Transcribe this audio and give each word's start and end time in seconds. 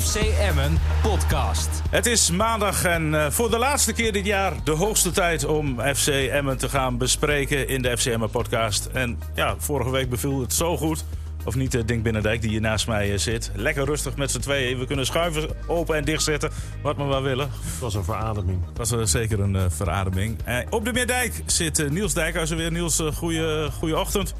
FC 0.00 0.16
Emmen 0.16 0.78
podcast. 1.02 1.68
Het 1.90 2.06
is 2.06 2.30
maandag 2.30 2.84
en 2.84 3.14
eh, 3.14 3.30
voor 3.30 3.50
de 3.50 3.58
laatste 3.58 3.92
keer 3.92 4.12
dit 4.12 4.26
jaar 4.26 4.52
de 4.64 4.70
hoogste 4.70 5.10
tijd 5.10 5.44
om 5.44 5.80
FC 5.80 6.06
Emmen 6.06 6.58
te 6.58 6.68
gaan 6.68 6.98
bespreken 6.98 7.68
in 7.68 7.82
de 7.82 7.98
FC 7.98 8.06
Emmen 8.06 8.30
podcast. 8.30 8.86
En 8.86 9.18
ja, 9.34 9.54
vorige 9.58 9.90
week 9.90 10.10
beviel 10.10 10.40
het 10.40 10.52
zo 10.52 10.76
goed. 10.76 11.04
Of 11.44 11.54
niet, 11.54 11.74
uh, 11.74 11.82
Dink 11.86 12.02
Binnendijk 12.02 12.40
die 12.40 12.50
hier 12.50 12.60
naast 12.60 12.86
mij 12.86 13.12
eh, 13.12 13.18
zit. 13.18 13.50
Lekker 13.54 13.84
rustig 13.84 14.16
met 14.16 14.30
z'n 14.30 14.38
tweeën. 14.38 14.78
We 14.78 14.86
kunnen 14.86 15.06
schuiven 15.06 15.48
open 15.66 15.96
en 15.96 16.04
dicht 16.04 16.22
zetten, 16.22 16.50
wat 16.82 16.96
we 16.96 17.02
maar 17.02 17.22
willen. 17.22 17.50
Het 17.50 17.80
was 17.80 17.94
een 17.94 18.04
verademing. 18.04 18.62
Dat 18.72 18.88
was 18.88 19.10
zeker 19.10 19.40
een 19.40 19.70
verademing. 19.70 20.38
op 20.70 20.84
de 20.84 20.92
Meerdijk 20.92 21.42
zit 21.46 21.90
Niels 21.90 22.14
Dijkhuizen 22.14 22.56
weer. 22.56 22.72
Niels, 22.72 23.02
goeie, 23.14 23.70
goeie 23.70 23.98
ochtend. 23.98 24.34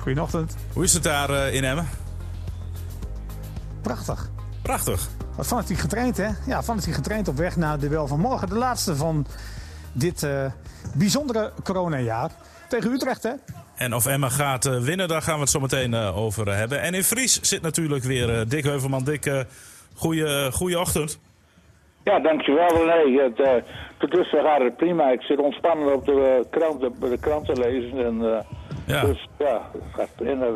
Goedeochtend. 0.00 0.56
Hoe 0.72 0.84
is 0.84 0.92
het 0.92 1.02
daar 1.02 1.52
in 1.52 1.64
Emmen? 1.64 1.88
Prachtig. 3.82 4.30
Prachtig. 4.62 5.08
Wat 5.36 5.46
fanatiek 5.46 5.78
getraind, 5.78 6.16
hè? 6.16 6.28
Ja, 6.46 6.62
fanatiek 6.62 6.94
getraind 6.94 7.28
op 7.28 7.36
weg 7.36 7.56
naar 7.56 7.78
de 7.78 7.88
wel 7.88 8.06
van 8.06 8.20
morgen. 8.20 8.48
De 8.48 8.54
laatste 8.54 8.96
van 8.96 9.26
dit 9.92 10.22
uh, 10.22 10.44
bijzondere 10.94 11.52
coronajaar. 11.64 12.30
Tegen 12.68 12.92
Utrecht, 12.92 13.22
hè? 13.22 13.32
En 13.76 13.94
of 13.94 14.06
Emma 14.06 14.28
gaat 14.28 14.66
uh, 14.66 14.80
winnen, 14.80 15.08
daar 15.08 15.22
gaan 15.22 15.34
we 15.34 15.40
het 15.40 15.50
zo 15.50 15.60
meteen 15.60 15.92
uh, 15.92 16.16
over 16.16 16.56
hebben. 16.56 16.80
En 16.80 16.94
in 16.94 17.04
Fries 17.04 17.40
zit 17.40 17.62
natuurlijk 17.62 18.04
weer 18.04 18.48
Dick 18.48 18.64
Heuvelman. 18.64 19.04
Dick, 19.04 19.44
goeie, 19.94 20.52
goeie 20.52 20.78
ochtend. 20.78 21.18
Ja, 22.04 22.20
dankjewel. 22.20 22.84
Nee, 22.84 23.20
het, 23.20 23.64
tot 23.98 24.10
dusver 24.10 24.42
gaat 24.42 24.60
het 24.60 24.76
prima. 24.76 25.10
Ik 25.10 25.20
zit 25.22 25.38
ontspannen 25.38 25.94
op 25.94 26.06
de, 26.06 26.46
kranten, 26.50 26.92
de 27.00 27.18
kranten 27.20 27.58
lezen. 27.58 28.04
En, 28.04 28.44
ja. 28.86 29.04
Dus 29.04 29.28
ja, 29.38 29.70
het 29.72 29.82
gaat 29.94 30.08
prima 30.16 30.46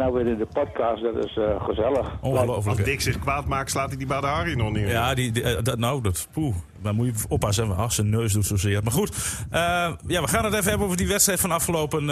nou 0.00 0.12
weer 0.12 0.26
in 0.26 0.38
de 0.38 0.46
podcast. 0.52 1.02
Dat 1.02 1.24
is 1.24 1.36
uh, 1.36 1.64
gezellig. 1.64 2.20
Als 2.66 2.76
Dick 2.76 3.00
zich 3.00 3.18
kwaad 3.18 3.46
maakt, 3.46 3.70
slaat 3.70 3.88
hij 3.88 3.96
die 3.96 4.06
Harry 4.06 4.56
nog 4.56 4.72
niet. 4.72 4.88
Ja, 4.88 5.14
die, 5.14 5.32
die 5.32 5.42
uh, 5.42 5.62
dat, 5.62 5.78
nou, 5.78 6.02
dat, 6.02 6.28
poeh. 6.32 6.54
Dan 6.82 6.94
moet 6.94 7.06
je 7.06 7.14
oppassen. 7.28 7.76
Ach, 7.76 7.92
zijn 7.92 8.10
neus 8.10 8.32
doet 8.32 8.46
zozeer. 8.46 8.82
Maar 8.82 8.92
goed, 8.92 9.10
uh, 9.52 9.58
ja, 10.06 10.20
we 10.22 10.28
gaan 10.28 10.44
het 10.44 10.54
even 10.54 10.68
hebben 10.68 10.86
over 10.86 10.98
die 10.98 11.08
wedstrijd 11.08 11.40
van 11.40 11.50
afgelopen, 11.50 12.10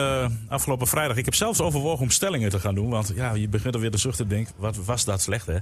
afgelopen 0.48 0.86
vrijdag. 0.86 1.17
Ik 1.17 1.25
heb 1.25 1.34
zelfs 1.34 1.61
overwogen 1.61 2.00
om 2.00 2.11
stellingen 2.11 2.50
te 2.50 2.58
gaan 2.58 2.75
doen. 2.75 2.91
Want 2.91 3.12
ja, 3.14 3.34
je 3.34 3.48
begint 3.48 3.75
er 3.75 3.80
weer 3.80 3.91
de 3.91 3.98
zucht 3.98 4.17
te 4.17 4.27
denken. 4.27 4.55
Wat 4.56 4.84
was 4.84 5.05
dat 5.05 5.20
slecht, 5.20 5.47
hè? 5.47 5.56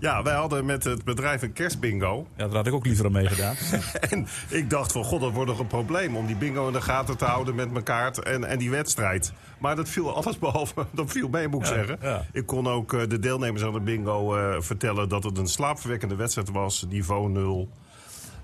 Ja, 0.00 0.22
wij 0.22 0.34
hadden 0.34 0.64
met 0.64 0.84
het 0.84 1.04
bedrijf 1.04 1.42
een 1.42 1.52
kerstbingo. 1.52 2.26
Ja, 2.36 2.46
daar 2.46 2.56
had 2.56 2.66
ik 2.66 2.72
ook 2.72 2.86
liever 2.86 3.04
aan 3.04 3.12
meegedaan. 3.12 3.54
en 4.10 4.26
ik 4.48 4.70
dacht 4.70 4.92
van, 4.92 5.04
god, 5.04 5.20
dat 5.20 5.32
wordt 5.32 5.50
nog 5.50 5.58
een 5.58 5.66
probleem... 5.66 6.16
om 6.16 6.26
die 6.26 6.36
bingo 6.36 6.66
in 6.66 6.72
de 6.72 6.80
gaten 6.80 7.16
te 7.16 7.24
houden 7.24 7.54
met 7.54 7.70
mijn 7.70 7.84
kaart 7.84 8.18
en, 8.22 8.44
en 8.44 8.58
die 8.58 8.70
wedstrijd. 8.70 9.32
Maar 9.58 9.76
dat 9.76 9.88
viel 9.88 10.14
alles 10.14 10.38
behalve, 10.48 10.86
dat 10.90 11.10
viel 11.10 11.28
mee, 11.28 11.48
moet 11.48 11.60
ik 11.60 11.66
zeggen. 11.66 12.26
Ik 12.32 12.46
kon 12.46 12.68
ook 12.68 12.92
uh, 12.92 13.02
de 13.08 13.18
deelnemers 13.18 13.62
aan 13.62 13.72
de 13.72 13.80
bingo 13.80 14.36
uh, 14.36 14.54
vertellen... 14.58 15.08
dat 15.08 15.24
het 15.24 15.38
een 15.38 15.46
slaapverwekkende 15.46 16.14
wedstrijd 16.14 16.50
was, 16.50 16.86
niveau 16.88 17.30
0... 17.30 17.68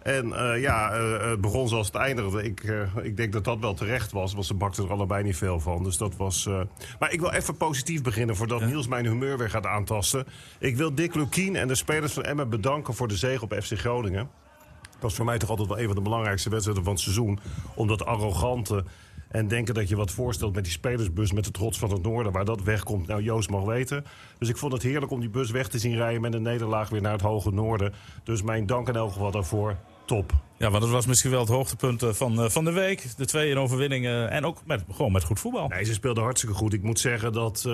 En 0.07 0.27
uh, 0.27 0.61
ja, 0.61 0.99
uh, 0.99 1.31
het 1.31 1.41
begon 1.41 1.69
zoals 1.69 1.87
het 1.87 1.97
eindigde. 1.97 2.43
Ik, 2.43 2.62
uh, 2.62 2.97
ik 3.03 3.17
denk 3.17 3.33
dat 3.33 3.45
dat 3.45 3.59
wel 3.59 3.75
terecht 3.75 4.12
was, 4.12 4.33
want 4.33 4.47
ze 4.47 4.55
bakten 4.55 4.85
er 4.85 4.91
allebei 4.91 5.23
niet 5.23 5.37
veel 5.37 5.61
van. 5.61 5.85
Dus 5.85 5.97
dat 5.97 6.17
was. 6.17 6.49
Maar 6.99 7.12
ik 7.12 7.21
wil 7.21 7.31
even 7.31 7.57
positief 7.57 8.03
beginnen 8.03 8.37
voordat 8.37 8.61
ja. 8.61 8.67
Niels 8.67 8.87
mijn 8.87 9.07
humeur 9.07 9.39
weer 9.39 9.51
gaat 9.51 9.67
aantasten. 9.67 10.27
Ik 10.59 10.77
wil 10.77 10.95
Dick 10.95 11.15
Lukien 11.15 11.57
en 11.57 11.69
de 11.69 11.75
spelers 11.75 12.12
van 12.12 12.23
Emmen 12.23 12.51
bedanken 12.51 12.95
voor 12.95 13.09
de 13.09 13.17
zege 13.17 13.45
op 13.45 13.55
FC 13.62 13.79
Groningen. 13.79 14.29
Dat 14.83 15.01
was 15.01 15.15
voor 15.15 15.25
mij 15.25 15.39
toch 15.39 15.51
altijd 15.51 15.69
wel 15.69 15.79
een 15.79 15.87
van 15.87 15.95
de 15.95 16.03
belangrijkste 16.03 16.51
wedstrijden 16.51 16.84
van 16.84 16.93
het 16.93 17.03
seizoen. 17.03 17.39
Omdat 17.75 18.05
arrogante 18.05 18.84
en 19.29 19.49
denken 19.49 19.75
dat 19.75 19.89
je 19.89 19.97
wat 19.97 20.11
voorstelt 20.11 20.55
met 20.55 20.65
die 20.65 20.73
spelersbus 20.73 21.33
met 21.33 21.45
de 21.45 21.51
trots 21.51 21.79
van 21.79 21.91
het 21.91 22.03
noorden, 22.03 22.33
waar 22.33 22.45
dat 22.45 22.62
wegkomt. 22.62 23.07
Nou, 23.07 23.23
Joost 23.23 23.51
mag 23.51 23.65
weten. 23.65 24.05
Dus 24.39 24.49
ik 24.49 24.57
vond 24.57 24.73
het 24.73 24.83
heerlijk 24.83 25.12
om 25.12 25.21
die 25.21 25.29
bus 25.29 25.51
weg 25.51 25.69
te 25.69 25.79
zien 25.79 25.97
rijden 25.97 26.21
met 26.21 26.34
een 26.34 26.43
nederlaag 26.43 26.89
weer 26.89 27.01
naar 27.01 27.12
het 27.12 27.21
hoge 27.21 27.51
noorden. 27.51 27.93
Dus 28.25 28.43
mijn 28.43 28.67
dank 28.67 28.89
in 28.89 28.97
elk 28.97 29.12
geval 29.12 29.31
daarvoor 29.31 29.77
top. 30.07 30.33
Ja, 30.59 30.71
want 30.71 30.83
dat 30.83 30.93
was 30.93 31.07
misschien 31.07 31.31
wel 31.31 31.41
het 31.41 31.49
hoogtepunt 31.49 32.03
eh, 32.03 32.12
van, 32.12 32.43
uh, 32.43 32.49
van 32.49 32.65
de 32.65 32.72
week. 32.72 33.17
De 33.17 33.27
twee 33.27 33.50
in 33.50 33.59
overwinningen 33.59 34.31
en 34.31 34.44
ook 34.44 34.59
met, 34.65 34.84
gewoon 34.93 35.12
met 35.12 35.25
goed 35.25 35.41
voetbal. 35.41 35.69
Nee, 35.69 35.84
ze 35.84 35.93
speelden 35.93 36.22
hartstikke 36.22 36.55
goed. 36.56 36.72
Ik 36.72 36.83
moet 36.83 36.99
zeggen 36.99 37.33
dat 37.33 37.65
uh, 37.67 37.72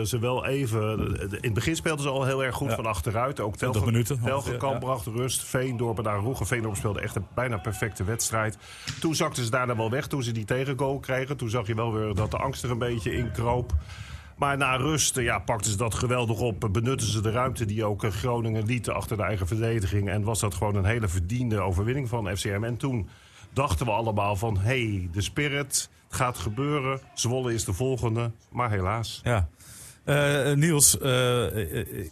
ze 0.00 0.18
wel 0.20 0.46
even... 0.46 0.98
In 1.20 1.38
het 1.40 1.54
begin 1.54 1.76
speelden 1.76 2.02
ze 2.02 2.10
al 2.10 2.24
heel 2.24 2.44
erg 2.44 2.54
goed 2.54 2.68
ja. 2.68 2.74
van 2.74 2.86
achteruit. 2.86 3.40
Ook 3.40 3.84
minuten. 3.84 4.20
Telgenkamp 4.24 4.72
ja. 4.72 4.78
bracht 4.78 5.06
rust. 5.06 5.44
Veendorp 5.44 5.98
en 5.98 6.04
daar 6.04 6.18
Roegen. 6.18 6.46
Veendorp 6.46 6.76
speelde 6.76 7.00
echt 7.00 7.16
een 7.16 7.26
bijna 7.34 7.56
perfecte 7.56 8.04
wedstrijd. 8.04 8.58
Toen 9.00 9.14
zakten 9.14 9.44
ze 9.44 9.50
daarna 9.50 9.76
wel 9.76 9.90
weg 9.90 10.06
toen 10.06 10.22
ze 10.22 10.32
die 10.32 10.44
tegengoal 10.44 10.98
kregen. 10.98 11.36
Toen 11.36 11.50
zag 11.50 11.66
je 11.66 11.74
wel 11.74 11.92
weer 11.92 12.14
dat 12.14 12.30
de 12.30 12.36
angst 12.36 12.62
er 12.62 12.70
een 12.70 12.78
beetje 12.78 13.12
in 13.12 13.32
kroop. 13.32 13.74
Maar 14.42 14.56
na 14.56 14.76
rust 14.76 15.16
ja, 15.16 15.38
pakten 15.38 15.70
ze 15.70 15.76
dat 15.76 15.94
geweldig 15.94 16.40
op. 16.40 16.68
Benutten 16.72 17.08
ze 17.08 17.20
de 17.20 17.30
ruimte 17.30 17.64
die 17.64 17.84
ook 17.84 18.04
Groningen 18.10 18.64
lieten 18.64 18.94
achter 18.94 19.16
de 19.16 19.22
eigen 19.22 19.46
verdediging. 19.46 20.08
En 20.08 20.22
was 20.22 20.40
dat 20.40 20.54
gewoon 20.54 20.74
een 20.74 20.84
hele 20.84 21.08
verdiende 21.08 21.60
overwinning 21.60 22.08
van 22.08 22.36
FCM. 22.36 22.64
En 22.64 22.76
toen 22.76 23.08
dachten 23.52 23.86
we 23.86 23.92
allemaal 23.92 24.36
van... 24.36 24.58
hé, 24.58 24.88
hey, 24.88 25.08
de 25.12 25.20
spirit, 25.20 25.90
gaat 26.08 26.38
gebeuren. 26.38 27.00
Zwolle 27.14 27.54
is 27.54 27.64
de 27.64 27.72
volgende, 27.72 28.30
maar 28.50 28.70
helaas. 28.70 29.20
Ja. 29.24 29.48
Uh, 30.04 30.52
Niels, 30.52 30.98
uh, 31.02 31.56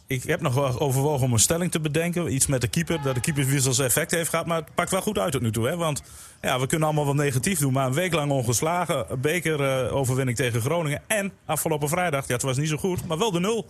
ik 0.06 0.22
heb 0.22 0.40
nog 0.40 0.80
overwogen 0.80 1.26
om 1.26 1.32
een 1.32 1.38
stelling 1.38 1.70
te 1.70 1.80
bedenken. 1.80 2.34
Iets 2.34 2.46
met 2.46 2.60
de 2.60 2.68
keeper, 2.68 3.02
dat 3.02 3.14
de 3.14 3.20
keeperswissels 3.20 3.78
effect 3.78 4.10
heeft 4.10 4.30
gehad. 4.30 4.46
Maar 4.46 4.56
het 4.56 4.74
pakt 4.74 4.90
wel 4.90 5.00
goed 5.02 5.18
uit 5.18 5.32
tot 5.32 5.40
nu 5.40 5.52
toe. 5.52 5.66
Hè? 5.66 5.76
Want 5.76 6.02
ja, 6.40 6.60
we 6.60 6.66
kunnen 6.66 6.86
allemaal 6.86 7.04
wel 7.04 7.14
negatief 7.14 7.58
doen. 7.58 7.72
Maar 7.72 7.86
een 7.86 7.92
week 7.92 8.12
lang 8.12 8.30
ongeslagen. 8.32 9.20
Bekeroverwinning 9.20 10.36
tegen 10.36 10.60
Groningen. 10.60 11.02
En 11.06 11.32
afgelopen 11.44 11.88
vrijdag, 11.88 12.26
ja, 12.26 12.32
het 12.32 12.42
was 12.42 12.56
niet 12.56 12.68
zo 12.68 12.76
goed, 12.76 13.06
maar 13.06 13.18
wel 13.18 13.30
de 13.30 13.40
nul. 13.40 13.66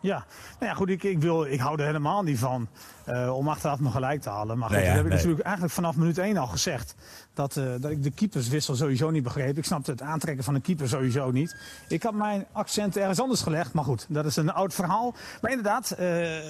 Ja, 0.00 0.26
nou 0.58 0.70
ja, 0.70 0.74
goed, 0.74 0.88
ik, 0.88 1.02
ik, 1.02 1.18
wil, 1.18 1.44
ik 1.44 1.60
hou 1.60 1.78
er 1.78 1.86
helemaal 1.86 2.22
niet 2.22 2.38
van 2.38 2.68
uh, 3.08 3.36
om 3.36 3.48
achteraf 3.48 3.78
me 3.78 3.90
gelijk 3.90 4.22
te 4.22 4.28
halen. 4.28 4.58
Maar 4.58 4.68
goed, 4.68 4.76
nee, 4.76 4.86
ja, 4.86 4.92
dat 4.94 5.02
heb 5.02 5.12
ik 5.12 5.18
natuurlijk 5.18 5.44
eigenlijk 5.44 5.74
vanaf 5.74 5.96
minuut 5.96 6.18
1 6.18 6.36
al 6.36 6.46
gezegd. 6.46 6.94
Dat, 7.34 7.56
uh, 7.56 7.64
dat 7.80 7.90
ik 7.90 8.02
de 8.02 8.10
keeperswissel 8.10 8.74
sowieso 8.74 9.10
niet 9.10 9.22
begreep. 9.22 9.58
Ik 9.58 9.64
snapte 9.64 9.90
het 9.90 10.02
aantrekken 10.02 10.44
van 10.44 10.54
een 10.54 10.60
keeper 10.60 10.88
sowieso 10.88 11.30
niet. 11.30 11.56
Ik 11.88 12.02
had 12.02 12.14
mijn 12.14 12.46
accent 12.52 12.96
ergens 12.96 13.20
anders 13.20 13.42
gelegd. 13.42 13.72
Maar 13.72 13.84
goed, 13.84 14.06
dat 14.08 14.24
is 14.24 14.36
een 14.36 14.52
oud 14.52 14.74
verhaal. 14.74 15.14
Maar 15.40 15.50
inderdaad, 15.50 15.96
uh, 16.00 16.06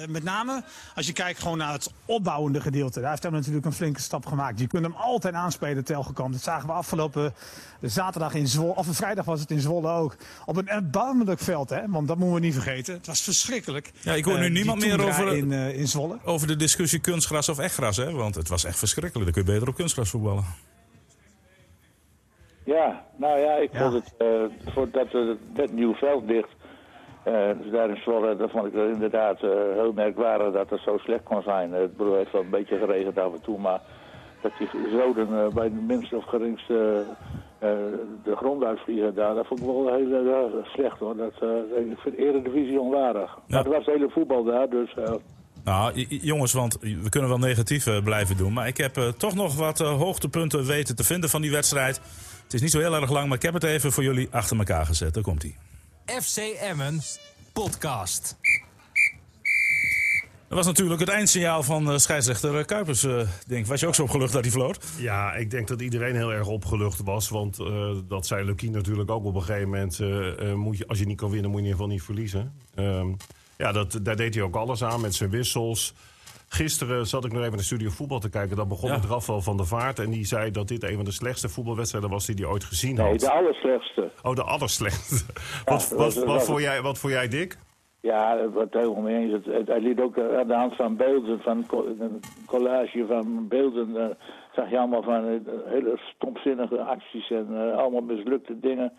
met 0.07 0.23
name 0.23 0.63
als 0.95 1.07
je 1.07 1.13
kijkt 1.13 1.39
gewoon 1.39 1.57
naar 1.57 1.73
het 1.73 1.93
opbouwende 2.05 2.61
gedeelte. 2.61 2.99
Daar 2.99 3.09
heeft 3.09 3.23
hij 3.23 3.31
natuurlijk 3.31 3.65
een 3.65 3.73
flinke 3.73 4.01
stap 4.01 4.25
gemaakt. 4.25 4.59
Je 4.59 4.67
kunt 4.67 4.83
hem 4.83 4.95
altijd 4.95 5.33
aanspelen, 5.33 5.83
Telgekamp. 5.83 6.33
Dat 6.33 6.43
zagen 6.43 6.67
we 6.67 6.73
afgelopen 6.73 7.33
zaterdag 7.81 8.33
in 8.33 8.47
Zwolle. 8.47 8.75
Of 8.75 8.87
vrijdag 8.91 9.25
was 9.25 9.39
het 9.39 9.51
in 9.51 9.59
Zwolle 9.59 9.89
ook. 9.89 10.15
Op 10.45 10.57
een 10.57 10.67
erbarmelijk 10.67 11.39
veld, 11.39 11.69
hè. 11.69 11.81
Want 11.87 12.07
dat 12.07 12.17
moeten 12.17 12.35
we 12.35 12.41
niet 12.41 12.53
vergeten. 12.53 12.93
Het 12.93 13.07
was 13.07 13.21
verschrikkelijk. 13.21 13.91
Ja, 13.99 14.13
ik 14.13 14.25
hoor 14.25 14.39
nu 14.39 14.49
niemand 14.49 14.81
meer 14.81 15.05
over, 15.05 15.35
in, 15.35 15.51
in 15.51 15.87
Zwolle. 15.87 16.17
over 16.23 16.46
de 16.47 16.55
discussie 16.55 17.01
kunstgras 17.01 17.49
of 17.49 17.59
echtgras, 17.59 17.97
hè? 17.97 18.11
Want 18.11 18.35
het 18.35 18.49
was 18.49 18.65
echt 18.65 18.79
verschrikkelijk. 18.79 19.25
Dan 19.25 19.43
kun 19.43 19.45
je 19.45 19.59
beter 19.59 19.71
op 19.71 19.75
kunstgras 19.75 20.09
voetballen. 20.09 20.43
Ja, 22.63 23.05
nou 23.15 23.39
ja, 23.39 23.53
ik 23.53 23.69
vond 23.73 23.93
het, 23.93 24.13
uh, 24.19 24.27
voordat 24.73 25.11
het 25.11 25.37
net 25.53 25.73
nieuw 25.73 25.93
veld 25.93 26.23
ligt, 26.25 26.49
uh, 27.27 27.49
dus 27.61 27.71
daar 27.71 27.89
in 27.89 28.01
Zwolle, 28.01 28.35
dat 28.35 28.51
vond 28.51 28.65
ik 28.65 28.73
inderdaad 28.73 29.43
uh, 29.43 29.51
heel 29.73 29.91
merkwaardig 29.93 30.53
dat 30.53 30.69
het 30.69 30.79
zo 30.81 30.97
slecht 30.97 31.23
kon 31.23 31.41
zijn. 31.41 31.71
Het 31.71 31.95
broer 31.95 32.17
heeft 32.17 32.31
wel 32.31 32.41
een 32.41 32.49
beetje 32.49 32.77
geregend 32.77 33.17
af 33.17 33.33
en 33.33 33.41
toe, 33.41 33.59
maar 33.59 33.81
dat 34.41 34.51
die 34.59 34.69
zoden 34.91 35.53
bij 35.53 35.69
de 35.69 35.83
minste 35.87 36.15
of 36.15 36.25
geringste 36.25 37.05
de 38.23 38.35
grond 38.35 38.63
uitvliegen 38.63 39.15
daar, 39.15 39.35
dat 39.35 39.47
vond 39.47 39.59
ik 39.59 39.65
wel 39.65 39.93
heel 39.93 40.63
slecht 40.63 40.99
hoor. 40.99 41.15
Dat, 41.15 41.33
ik 41.91 41.97
vind 41.97 42.15
de 42.15 42.27
eredivisie 42.27 42.79
onwaardig. 42.79 43.35
Ja. 43.35 43.41
Maar 43.47 43.63
het 43.63 43.73
was 43.73 43.85
het 43.85 43.95
hele 43.95 44.09
voetbal 44.09 44.43
daar, 44.43 44.69
dus... 44.69 44.93
Nou, 45.67 46.05
jongens, 46.09 46.53
want 46.53 46.77
we 46.79 47.09
kunnen 47.09 47.29
wel 47.29 47.39
negatief 47.39 47.85
uh, 47.85 48.03
blijven 48.03 48.37
doen. 48.37 48.53
Maar 48.53 48.67
ik 48.67 48.77
heb 48.77 48.97
uh, 48.97 49.07
toch 49.07 49.35
nog 49.35 49.55
wat 49.55 49.81
uh, 49.81 49.97
hoogtepunten 49.97 50.65
weten 50.65 50.95
te 50.95 51.03
vinden 51.03 51.29
van 51.29 51.41
die 51.41 51.51
wedstrijd. 51.51 52.01
Het 52.43 52.53
is 52.53 52.61
niet 52.61 52.71
zo 52.71 52.79
heel 52.79 52.95
erg 52.95 53.09
lang, 53.09 53.27
maar 53.27 53.37
ik 53.37 53.43
heb 53.43 53.53
het 53.53 53.63
even 53.63 53.91
voor 53.91 54.03
jullie 54.03 54.27
achter 54.31 54.57
elkaar 54.57 54.85
gezet. 54.85 55.13
Daar 55.13 55.23
komt 55.23 55.41
hij. 55.41 55.55
FC 56.21 56.37
Emmen 56.37 57.01
podcast. 57.53 58.37
Dat 60.47 60.57
was 60.57 60.65
natuurlijk 60.65 60.99
het 60.99 61.09
eindsignaal 61.09 61.63
van 61.63 61.99
scheidsrechter 61.99 62.65
Kuipers. 62.65 63.05
denk. 63.47 63.65
Was 63.65 63.79
je 63.79 63.87
ook 63.87 63.95
zo 63.95 64.03
opgelucht 64.03 64.33
dat 64.33 64.43
hij 64.43 64.51
vloot? 64.51 64.79
Ja, 64.97 65.33
ik 65.33 65.51
denk 65.51 65.67
dat 65.67 65.81
iedereen 65.81 66.15
heel 66.15 66.33
erg 66.33 66.47
opgelucht 66.47 67.03
was. 67.03 67.29
Want 67.29 67.57
dat 68.07 68.27
zei 68.27 68.45
Lucky 68.45 68.67
natuurlijk 68.67 69.11
ook 69.11 69.25
op 69.25 69.35
een 69.35 69.43
gegeven 69.43 69.69
moment. 69.69 69.99
moet 70.55 70.77
je, 70.77 70.87
als 70.87 70.99
je 70.99 71.05
niet 71.05 71.17
kan 71.17 71.29
winnen, 71.29 71.51
moet 71.51 71.59
je 71.59 71.65
in 71.65 71.71
ieder 71.71 71.85
geval 71.85 71.87
niet 71.87 72.03
verliezen. 72.03 72.53
Ehm, 72.75 73.13
ja, 73.57 73.71
dat, 73.71 73.99
daar 74.03 74.15
deed 74.15 74.33
hij 74.33 74.43
ook 74.43 74.55
alles 74.55 74.83
aan 74.83 75.01
met 75.01 75.15
zijn 75.15 75.29
wissels. 75.29 75.93
Gisteren 76.49 77.07
zat 77.07 77.25
ik 77.25 77.31
nog 77.31 77.39
even 77.39 77.51
in 77.51 77.57
de 77.57 77.63
studio 77.63 77.89
voetbal 77.89 78.19
te 78.19 78.29
kijken. 78.29 78.55
Dan 78.55 78.67
begon 78.67 78.89
ja. 78.89 78.95
het 78.95 79.05
Rafael 79.05 79.41
van 79.41 79.57
der 79.57 79.65
Vaart. 79.65 79.99
En 79.99 80.09
die 80.09 80.25
zei 80.25 80.51
dat 80.51 80.67
dit 80.67 80.83
een 80.83 80.95
van 80.95 81.05
de 81.05 81.11
slechtste 81.11 81.49
voetbalwedstrijden 81.49 82.09
was 82.09 82.25
die 82.25 82.35
hij 82.35 82.45
ooit 82.45 82.63
gezien 82.63 82.97
had. 82.97 83.09
Nee, 83.09 83.17
de 83.17 83.31
allerslechtste. 83.31 84.11
Oh, 84.23 84.35
de 84.35 84.43
allerslechtste. 84.43 85.33
Ja, 85.33 85.71
wat, 85.71 85.89
wat, 85.89 86.13
wat, 86.13 86.25
wat, 86.25 86.45
voor 86.45 86.61
jij, 86.61 86.81
wat 86.81 86.97
voor 86.97 87.09
jij, 87.09 87.27
Dick? 87.27 87.57
Ja, 88.01 88.49
wat 88.49 88.67
helemaal 88.73 89.01
mee 89.01 89.33
eens. 89.33 89.45
Het, 89.45 89.67
hij 89.67 89.81
liet 89.81 89.99
ook 89.99 90.17
aan 90.17 90.47
de 90.47 90.53
hand 90.53 90.75
van 90.75 90.95
beelden, 90.95 91.39
van 91.39 91.65
een 91.99 92.21
collage 92.45 93.05
van 93.07 93.47
beelden... 93.47 93.89
Uh, 93.89 94.05
zag 94.55 94.69
je 94.69 94.77
allemaal 94.77 95.03
van 95.03 95.25
uh, 95.25 95.39
hele 95.65 95.99
stomzinnige 96.15 96.81
acties 96.81 97.29
en 97.29 97.47
uh, 97.51 97.77
allemaal 97.77 98.01
mislukte 98.01 98.59
dingen. 98.59 98.93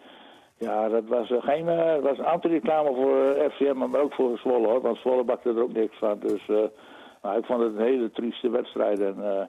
Ja, 0.58 0.88
dat 0.88 1.05
was 1.06 1.31
uh, 1.31 1.43
geen 1.43 1.66
uh, 1.66 1.99
was 1.99 2.20
anti-reclame 2.20 2.94
voor 2.94 3.50
FCM, 3.50 3.76
maar 3.76 4.00
ook 4.00 4.14
voor 4.14 4.38
Zwolle 4.38 4.66
hoor. 4.66 4.81
Want 4.81 4.99
Zwolle 4.99 5.25
bakte 5.25 5.49
er 5.49 5.62
ook 5.62 5.72
niks 5.72 5.99
van. 5.99 6.19
Dus 6.19 6.46
nou, 7.22 7.38
ik 7.38 7.44
vond 7.44 7.62
het 7.62 7.75
een 7.76 7.84
hele 7.84 8.10
trieste 8.10 8.50
wedstrijd. 8.50 9.00
En 9.00 9.49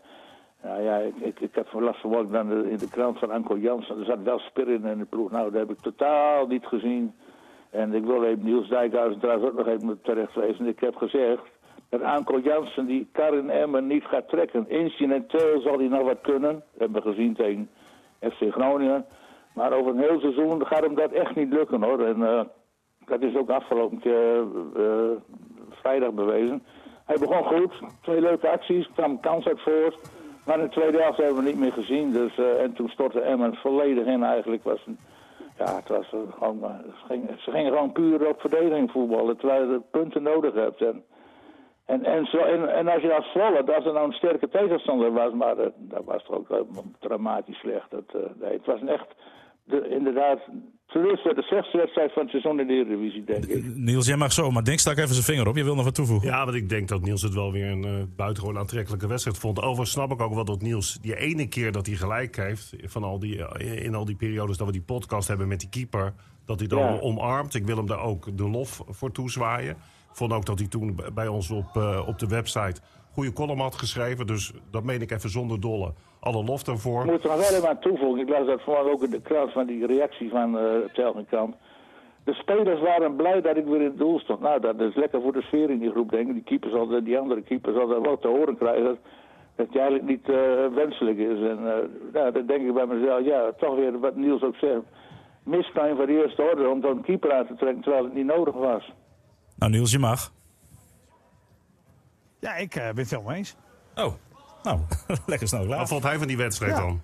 ja, 0.63 0.77
ja 0.77 0.97
ik, 0.97 1.15
ik, 1.15 1.39
ik 1.39 1.55
heb 1.55 1.73
last 1.73 2.01
van 2.01 2.31
dan 2.31 2.65
in 2.65 2.77
de 2.77 2.89
krant 2.89 3.19
van 3.19 3.31
Anko 3.31 3.57
Jansen. 3.57 3.99
Er 3.99 4.05
zat 4.05 4.23
wel 4.23 4.39
spirit 4.39 4.83
in 4.83 4.97
de 4.97 5.05
ploeg. 5.05 5.31
Nou, 5.31 5.51
dat 5.51 5.59
heb 5.59 5.69
ik 5.69 5.79
totaal 5.79 6.47
niet 6.47 6.65
gezien. 6.65 7.13
En 7.69 7.93
ik 7.93 8.03
wil 8.03 8.23
even 8.23 8.43
Niels 8.43 8.69
Dijkhuizen 8.69 9.19
trouwens 9.19 9.49
ook 9.49 9.57
nog 9.57 9.67
even 9.67 9.99
terecht 10.01 10.35
wezen. 10.35 10.65
Ik 10.65 10.79
heb 10.79 10.95
gezegd 10.95 11.43
dat 11.89 12.01
Anko 12.01 12.39
Jansen 12.39 12.85
die 12.85 13.07
Karin 13.11 13.49
Emmen 13.49 13.87
niet 13.87 14.03
gaat 14.03 14.29
trekken. 14.29 14.69
Incidenteel 14.69 15.61
zal 15.61 15.77
hij 15.77 15.87
nog 15.87 16.01
wat 16.01 16.21
kunnen. 16.21 16.53
Dat 16.53 16.79
hebben 16.79 17.03
we 17.03 17.09
gezien 17.09 17.33
tegen 17.33 17.69
FC 18.19 18.51
Groningen. 18.51 19.05
Maar 19.53 19.73
over 19.73 19.91
een 19.91 19.99
heel 19.99 20.19
seizoen 20.19 20.65
gaat 20.65 20.83
hem 20.83 20.95
dat 20.95 21.11
echt 21.11 21.35
niet 21.35 21.53
lukken 21.53 21.83
hoor. 21.83 22.05
En 22.05 22.19
uh, 22.19 22.41
dat 23.05 23.21
is 23.21 23.35
ook 23.35 23.49
afgelopen 23.49 23.99
keer 23.99 24.43
uh, 24.77 25.11
vrijdag 25.69 26.11
bewezen. 26.11 26.63
Hij 27.05 27.17
begon 27.17 27.43
goed, 27.43 27.73
twee 28.01 28.21
leuke 28.21 28.49
acties, 28.49 28.89
kwam 28.93 29.19
kans 29.19 29.45
uit 29.45 29.61
voort. 29.61 29.97
Maar 30.45 30.59
in 30.59 30.63
de 30.63 30.71
tweede 30.71 31.01
helft 31.01 31.17
hebben 31.17 31.35
we 31.35 31.49
niet 31.49 31.59
meer 31.59 31.71
gezien. 31.71 32.11
Dus, 32.11 32.37
en 32.37 32.73
toen 32.73 32.89
stortte 32.89 33.21
Emmen 33.21 33.55
volledig 33.55 34.05
in 34.05 34.23
eigenlijk. 34.23 34.63
Was 34.63 34.85
een, 34.85 34.97
ja, 35.57 35.75
het 35.75 35.87
was 35.87 36.07
gewoon, 36.37 36.59
ze, 37.37 37.51
gingen, 37.51 37.71
gewoon 37.71 37.91
puur 37.91 38.27
op 38.27 38.39
verdediging 38.39 38.91
voetballen. 38.91 39.37
Terwijl 39.37 39.71
je 39.71 39.81
punten 39.91 40.23
nodig 40.23 40.53
hebt. 40.53 40.81
En, 40.81 41.03
en, 41.85 42.05
en, 42.05 42.25
zo, 42.25 42.37
en, 42.37 42.87
als 42.87 43.01
je 43.01 43.07
dat 43.07 43.23
Zwolle, 43.23 43.75
als 43.75 43.85
er 43.85 43.93
nou 43.93 44.05
een 44.05 44.13
sterke 44.13 44.49
tegenstander 44.49 45.11
was, 45.11 45.33
maar 45.33 45.55
dat, 45.55 45.71
dat 45.75 46.03
was 46.05 46.23
toch 46.23 46.35
ook 46.35 46.63
dramatisch 46.99 47.59
slecht. 47.59 47.91
Dat, 47.91 48.13
nee, 48.39 48.53
het 48.53 48.65
was 48.65 48.81
een 48.81 48.89
echt 48.89 49.15
de, 49.69 49.87
inderdaad 49.89 50.39
teleurstellend 50.85 51.39
de 51.39 51.45
slechtste 51.45 51.77
wedstrijd 51.77 52.13
van 52.13 52.21
het 52.21 52.31
seizoen 52.31 52.59
in 52.59 52.67
de 52.67 52.73
Eredivisie, 52.73 53.23
denk 53.23 53.45
ik. 53.45 53.75
Niels, 53.75 54.07
jij 54.07 54.17
mag 54.17 54.31
zo, 54.31 54.51
maar 54.51 54.63
denk 54.63 54.79
stak 54.79 54.97
even 54.97 55.13
zijn 55.13 55.25
vinger 55.25 55.47
op. 55.47 55.55
Je 55.55 55.63
wil 55.63 55.75
nog 55.75 55.83
wat 55.83 55.95
toevoegen. 55.95 56.27
Ja, 56.27 56.45
want 56.45 56.57
ik 56.57 56.69
denk 56.69 56.87
dat 56.87 57.01
Niels 57.01 57.21
het 57.21 57.33
wel 57.33 57.51
weer 57.51 57.71
een 57.71 57.85
uh, 57.85 58.03
buitengewoon 58.15 58.57
aantrekkelijke 58.57 59.07
wedstrijd 59.07 59.37
vond. 59.37 59.59
Overigens 59.61 59.91
snap 59.91 60.11
ik 60.11 60.21
ook 60.21 60.33
wel 60.33 60.45
dat 60.45 60.61
Niels 60.61 60.99
die 61.01 61.15
ene 61.15 61.47
keer 61.47 61.71
dat 61.71 61.85
hij 61.85 61.95
gelijk 61.95 62.35
heeft... 62.35 62.75
Van 62.83 63.03
al 63.03 63.19
die, 63.19 63.45
eh, 63.45 63.83
in 63.83 63.95
al 63.95 64.05
die 64.05 64.15
periodes 64.15 64.57
dat 64.57 64.67
we 64.67 64.73
die 64.73 64.81
podcast 64.81 65.27
hebben 65.27 65.47
met 65.47 65.59
die 65.59 65.69
keeper... 65.69 66.13
dat 66.45 66.59
hij 66.59 66.67
dan 66.67 66.79
ja. 66.79 66.99
omarmt. 66.99 67.55
Ik 67.55 67.65
wil 67.65 67.77
hem 67.77 67.87
daar 67.87 68.03
ook 68.03 68.37
de 68.37 68.49
lof 68.49 68.83
voor 68.87 69.11
toezwaaien. 69.11 69.71
Ik 70.09 70.15
vond 70.15 70.33
ook 70.33 70.45
dat 70.45 70.59
hij 70.59 70.67
toen 70.67 70.99
bij 71.13 71.27
ons 71.27 71.51
op, 71.51 71.75
uh, 71.77 72.03
op 72.07 72.19
de 72.19 72.27
website 72.27 72.81
goede 73.11 73.33
column 73.33 73.59
had 73.59 73.75
geschreven. 73.75 74.27
Dus 74.27 74.51
dat 74.71 74.83
meen 74.83 75.01
ik 75.01 75.11
even 75.11 75.29
zonder 75.29 75.59
dolle. 75.59 75.93
Alle 76.19 76.43
lof 76.43 76.63
daarvoor. 76.63 77.03
Ik 77.03 77.11
moet 77.11 77.23
er 77.23 77.29
nog 77.29 77.49
wel 77.49 77.57
even 77.57 77.69
aan 77.69 77.79
toevoegen. 77.79 78.21
Ik 78.21 78.29
las 78.29 78.45
dat 78.45 78.61
vooral 78.61 78.91
ook 78.91 79.03
in 79.03 79.09
de 79.09 79.21
krant 79.21 79.51
van 79.51 79.65
die 79.65 79.85
reactie 79.85 80.29
van 80.29 80.55
uh, 80.55 80.63
Telgenkamp. 80.93 81.55
De 82.23 82.33
spelers 82.33 82.81
waren 82.81 83.15
blij 83.15 83.41
dat 83.41 83.57
ik 83.57 83.65
weer 83.65 83.81
in 83.81 83.85
het 83.85 83.97
doel 83.97 84.19
stond. 84.19 84.39
Nou, 84.39 84.59
dat 84.61 84.79
is 84.79 84.95
lekker 84.95 85.21
voor 85.21 85.33
de 85.33 85.41
sfeer 85.41 85.69
in 85.69 85.79
die 85.79 85.91
groep, 85.91 86.09
denk 86.09 86.27
ik. 86.27 86.33
Die, 86.33 86.43
keeper 86.43 86.69
zal, 86.69 87.03
die 87.03 87.19
andere 87.19 87.41
keeper 87.41 87.73
zal 87.73 87.87
dat 87.87 88.01
wel 88.01 88.17
te 88.17 88.27
horen 88.27 88.57
krijgen. 88.57 88.97
Dat 89.55 89.67
het 89.67 89.75
eigenlijk 89.75 90.05
niet 90.05 90.27
uh, 90.27 90.67
wenselijk 90.75 91.17
is. 91.17 91.39
En 91.39 91.59
uh, 91.59 92.13
nou, 92.13 92.31
dan 92.31 92.45
denk 92.45 92.67
ik 92.67 92.73
bij 92.73 92.85
mezelf, 92.85 93.25
ja, 93.25 93.51
toch 93.57 93.75
weer 93.75 93.99
wat 93.99 94.15
Niels 94.15 94.41
ook 94.41 94.55
zegt. 94.55 94.81
Mispijn 95.43 95.95
van 95.95 96.05
de 96.05 96.21
eerste 96.21 96.41
orde 96.41 96.69
om 96.69 96.81
dan 96.81 96.97
een 96.97 97.03
keeper 97.03 97.31
uit 97.31 97.47
te 97.47 97.55
trekken 97.55 97.81
terwijl 97.81 98.03
het 98.03 98.13
niet 98.13 98.25
nodig 98.25 98.53
was. 98.53 98.93
Nou, 99.55 99.71
Niels, 99.71 99.91
je 99.91 99.99
mag. 99.99 100.31
Ja, 102.39 102.55
ik 102.55 102.75
uh, 102.75 102.83
ben 102.83 102.97
het 102.97 103.09
helemaal 103.09 103.33
eens. 103.33 103.55
Oh, 103.95 104.13
nou, 104.63 104.79
lekker 105.25 105.47
snel 105.47 105.65
klaar. 105.65 105.77
Wat 105.77 105.87
vond 105.87 106.03
hij 106.03 106.17
van 106.17 106.27
die 106.27 106.37
wedstrijd 106.37 106.75
ja. 106.75 106.81
dan? 106.81 107.01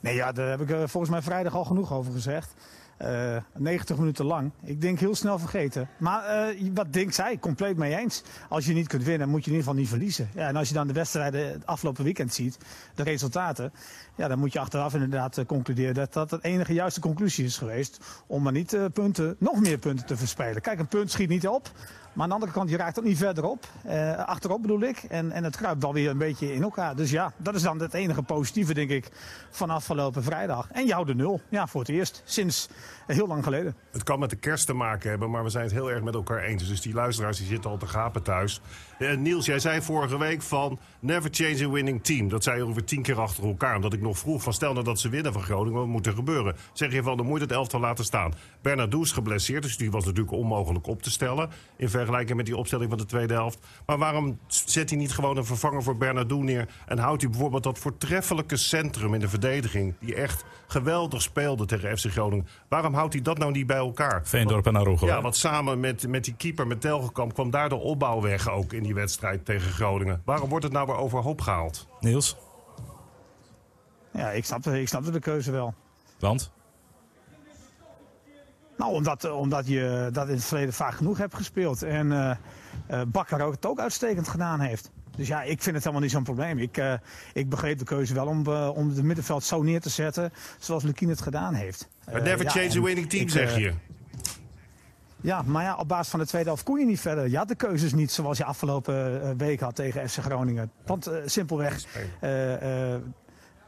Nee, 0.00 0.14
ja, 0.14 0.32
daar 0.32 0.48
heb 0.48 0.60
ik 0.60 0.70
uh, 0.70 0.76
volgens 0.76 1.10
mij 1.10 1.22
vrijdag 1.22 1.54
al 1.54 1.64
genoeg 1.64 1.92
over 1.92 2.12
gezegd. 2.12 2.54
Uh, 3.02 3.36
90 3.54 3.96
minuten 3.96 4.24
lang. 4.24 4.50
Ik 4.62 4.80
denk 4.80 4.98
heel 4.98 5.14
snel 5.14 5.38
vergeten. 5.38 5.88
Maar 5.98 6.52
uh, 6.54 6.70
wat 6.74 6.92
denkt 6.92 7.14
zij? 7.14 7.38
Compleet 7.38 7.76
mee 7.76 7.96
eens. 7.96 8.22
Als 8.48 8.66
je 8.66 8.72
niet 8.72 8.88
kunt 8.88 9.02
winnen, 9.02 9.28
moet 9.28 9.44
je 9.44 9.50
in 9.50 9.56
ieder 9.56 9.66
geval 9.66 9.80
niet 9.80 9.88
verliezen. 9.88 10.28
Ja, 10.34 10.48
en 10.48 10.56
als 10.56 10.68
je 10.68 10.74
dan 10.74 10.86
de 10.86 10.92
wedstrijden 10.92 11.52
het 11.52 11.66
afgelopen 11.66 12.04
weekend 12.04 12.34
ziet, 12.34 12.58
de 12.94 13.02
resultaten. 13.02 13.72
Ja, 14.16 14.28
dan 14.28 14.38
moet 14.38 14.52
je 14.52 14.58
achteraf 14.58 14.94
inderdaad 14.94 15.38
uh, 15.38 15.44
concluderen 15.44 15.94
dat 15.94 16.12
dat 16.12 16.30
het 16.30 16.44
enige 16.44 16.72
juiste 16.72 17.00
conclusie 17.00 17.44
is 17.44 17.56
geweest. 17.56 17.98
Om 18.26 18.42
maar 18.42 18.52
niet 18.52 18.78
punten, 18.92 19.36
nog 19.38 19.60
meer 19.60 19.78
punten 19.78 20.06
te 20.06 20.16
verspelen. 20.16 20.62
Kijk, 20.62 20.78
een 20.78 20.88
punt 20.88 21.10
schiet 21.10 21.28
niet 21.28 21.48
op. 21.48 21.70
Maar 22.14 22.22
aan 22.22 22.28
de 22.28 22.34
andere 22.34 22.52
kant, 22.52 22.70
je 22.70 22.76
raakt 22.76 22.98
ook 22.98 23.04
niet 23.04 23.18
verder 23.18 23.44
op. 23.44 23.66
Uh, 23.86 24.16
achterop 24.16 24.62
bedoel 24.62 24.80
ik. 24.80 25.02
En, 25.02 25.32
en 25.32 25.44
het 25.44 25.56
kruipt 25.56 25.82
wel 25.82 25.92
weer 25.92 26.10
een 26.10 26.18
beetje 26.18 26.54
in 26.54 26.62
elkaar. 26.62 26.96
Dus 26.96 27.10
ja, 27.10 27.32
dat 27.36 27.54
is 27.54 27.62
dan 27.62 27.80
het 27.80 27.94
enige 27.94 28.22
positieve, 28.22 28.74
denk 28.74 28.90
ik, 28.90 29.08
van 29.50 29.70
afgelopen 29.70 30.22
vrijdag. 30.22 30.68
En 30.72 30.90
houdt 30.90 31.08
de 31.08 31.14
nul. 31.14 31.40
Ja, 31.48 31.66
voor 31.66 31.80
het 31.80 31.90
eerst. 31.90 32.22
Sinds 32.24 32.68
heel 33.06 33.26
lang 33.26 33.44
geleden. 33.44 33.76
Het 33.90 34.02
kan 34.02 34.18
met 34.18 34.30
de 34.30 34.36
kerst 34.36 34.66
te 34.66 34.72
maken 34.72 35.10
hebben, 35.10 35.30
maar 35.30 35.42
we 35.44 35.50
zijn 35.50 35.64
het 35.64 35.72
heel 35.72 35.90
erg 35.90 36.02
met 36.02 36.14
elkaar 36.14 36.42
eens. 36.42 36.68
Dus 36.68 36.80
die 36.80 36.94
luisteraars 36.94 37.38
die 37.38 37.46
zitten 37.46 37.70
al 37.70 37.76
te 37.76 37.86
gapen 37.86 38.22
thuis. 38.22 38.60
Uh, 38.98 39.16
Niels, 39.16 39.46
jij 39.46 39.58
zei 39.58 39.82
vorige 39.82 40.18
week 40.18 40.42
van 40.42 40.78
never 41.00 41.30
change 41.32 41.64
a 41.64 41.70
winning 41.70 42.04
team. 42.04 42.28
Dat 42.28 42.42
zei 42.42 42.56
je 42.56 42.64
ongeveer 42.64 42.84
tien 42.84 43.02
keer 43.02 43.20
achter 43.20 43.44
elkaar. 43.44 43.76
Omdat 43.76 43.92
ik 43.92 44.00
nog 44.00 44.18
vroeg 44.18 44.42
van 44.42 44.52
stel 44.52 44.72
nou 44.72 44.84
dat 44.84 45.00
ze 45.00 45.08
winnen 45.08 45.32
van 45.32 45.42
Groningen, 45.42 45.78
wat 45.78 45.88
moet 45.88 46.06
er 46.06 46.12
gebeuren? 46.12 46.56
Zeg 46.72 46.92
je 46.92 47.02
van, 47.02 47.16
dan 47.16 47.26
moet 47.26 47.38
je 47.38 47.44
het 47.44 47.52
elftal 47.52 47.80
laten 47.80 48.04
staan. 48.04 48.34
Bernardo 48.62 49.00
is 49.00 49.12
geblesseerd, 49.12 49.62
dus 49.62 49.76
die 49.76 49.90
was 49.90 50.04
natuurlijk 50.04 50.36
onmogelijk 50.36 50.86
op 50.86 51.02
te 51.02 51.10
stellen. 51.10 51.50
In 51.76 51.88
vergelijking 52.04 52.36
met 52.36 52.46
die 52.46 52.56
opstelling 52.56 52.88
van 52.88 52.98
de 52.98 53.06
tweede 53.06 53.34
helft. 53.34 53.58
Maar 53.86 53.98
waarom 53.98 54.38
zet 54.46 54.90
hij 54.90 54.98
niet 54.98 55.12
gewoon 55.12 55.36
een 55.36 55.44
vervanger 55.44 55.82
voor 55.82 55.96
Bernardo 55.96 56.42
neer... 56.42 56.68
en 56.86 56.98
houdt 56.98 57.22
hij 57.22 57.30
bijvoorbeeld 57.30 57.62
dat 57.62 57.78
voortreffelijke 57.78 58.56
centrum 58.56 59.14
in 59.14 59.20
de 59.20 59.28
verdediging... 59.28 59.94
die 59.98 60.14
echt 60.14 60.44
geweldig 60.66 61.22
speelde 61.22 61.66
tegen 61.66 61.98
FC 61.98 62.10
Groningen. 62.10 62.46
Waarom 62.68 62.94
houdt 62.94 63.12
hij 63.12 63.22
dat 63.22 63.38
nou 63.38 63.52
niet 63.52 63.66
bij 63.66 63.76
elkaar? 63.76 64.20
Veendorp 64.24 64.66
en 64.66 64.76
Arugo. 64.76 65.06
Ja, 65.06 65.20
want 65.20 65.36
samen 65.36 65.80
met, 65.80 66.08
met 66.08 66.24
die 66.24 66.34
keeper, 66.36 66.66
met 66.66 66.80
Telgekamp... 66.80 67.34
kwam 67.34 67.50
daar 67.50 67.68
de 67.68 67.74
opbouw 67.74 68.20
weg 68.20 68.50
ook 68.50 68.72
in 68.72 68.82
die 68.82 68.94
wedstrijd 68.94 69.44
tegen 69.44 69.72
Groningen. 69.72 70.22
Waarom 70.24 70.48
wordt 70.48 70.64
het 70.64 70.72
nou 70.72 70.86
weer 70.86 70.96
overhoop 70.96 71.40
gehaald? 71.40 71.88
Niels? 72.00 72.36
Ja, 74.12 74.30
ik 74.30 74.44
snapte, 74.44 74.80
ik 74.80 74.88
snapte 74.88 75.10
de 75.10 75.20
keuze 75.20 75.50
wel. 75.50 75.74
Want? 76.18 76.52
Nou, 78.76 78.92
omdat, 78.92 79.30
omdat 79.30 79.66
je 79.66 80.08
dat 80.12 80.28
in 80.28 80.34
het 80.34 80.44
verleden 80.44 80.74
vaak 80.74 80.94
genoeg 80.94 81.18
hebt 81.18 81.34
gespeeld. 81.34 81.82
En 81.82 82.06
uh, 82.06 82.30
uh, 82.90 83.02
Bakker 83.06 83.40
ook 83.40 83.52
het 83.52 83.66
ook 83.66 83.80
uitstekend 83.80 84.28
gedaan 84.28 84.60
heeft. 84.60 84.90
Dus 85.16 85.28
ja, 85.28 85.42
ik 85.42 85.62
vind 85.62 85.74
het 85.74 85.84
helemaal 85.84 86.00
niet 86.00 86.10
zo'n 86.10 86.22
probleem. 86.22 86.58
Ik, 86.58 86.76
uh, 86.76 86.94
ik 87.32 87.48
begreep 87.48 87.78
de 87.78 87.84
keuze 87.84 88.14
wel 88.14 88.26
om, 88.26 88.46
om 88.48 88.88
het 88.88 89.02
middenveld 89.02 89.44
zo 89.44 89.62
neer 89.62 89.80
te 89.80 89.88
zetten 89.88 90.32
zoals 90.58 90.82
Lukien 90.82 91.08
het 91.08 91.20
gedaan 91.20 91.54
heeft. 91.54 91.88
Never 92.12 92.50
change 92.50 92.78
a 92.78 92.82
winning 92.82 93.08
team, 93.08 93.22
ik, 93.22 93.30
zeg 93.30 93.58
je. 93.58 93.72
Ja, 95.20 95.42
maar 95.42 95.62
ja, 95.62 95.76
op 95.76 95.88
basis 95.88 96.08
van 96.08 96.20
de 96.20 96.26
tweede 96.26 96.48
helft 96.48 96.62
kon 96.62 96.78
je 96.78 96.86
niet 96.86 97.00
verder. 97.00 97.28
Je 97.28 97.36
had 97.36 97.48
de 97.48 97.54
keuzes 97.54 97.92
niet 97.92 98.12
zoals 98.12 98.38
je 98.38 98.44
afgelopen 98.44 99.36
week 99.36 99.60
had 99.60 99.74
tegen 99.74 100.08
FC 100.08 100.18
Groningen. 100.18 100.70
Want 100.86 101.10
simpelweg, 101.24 101.84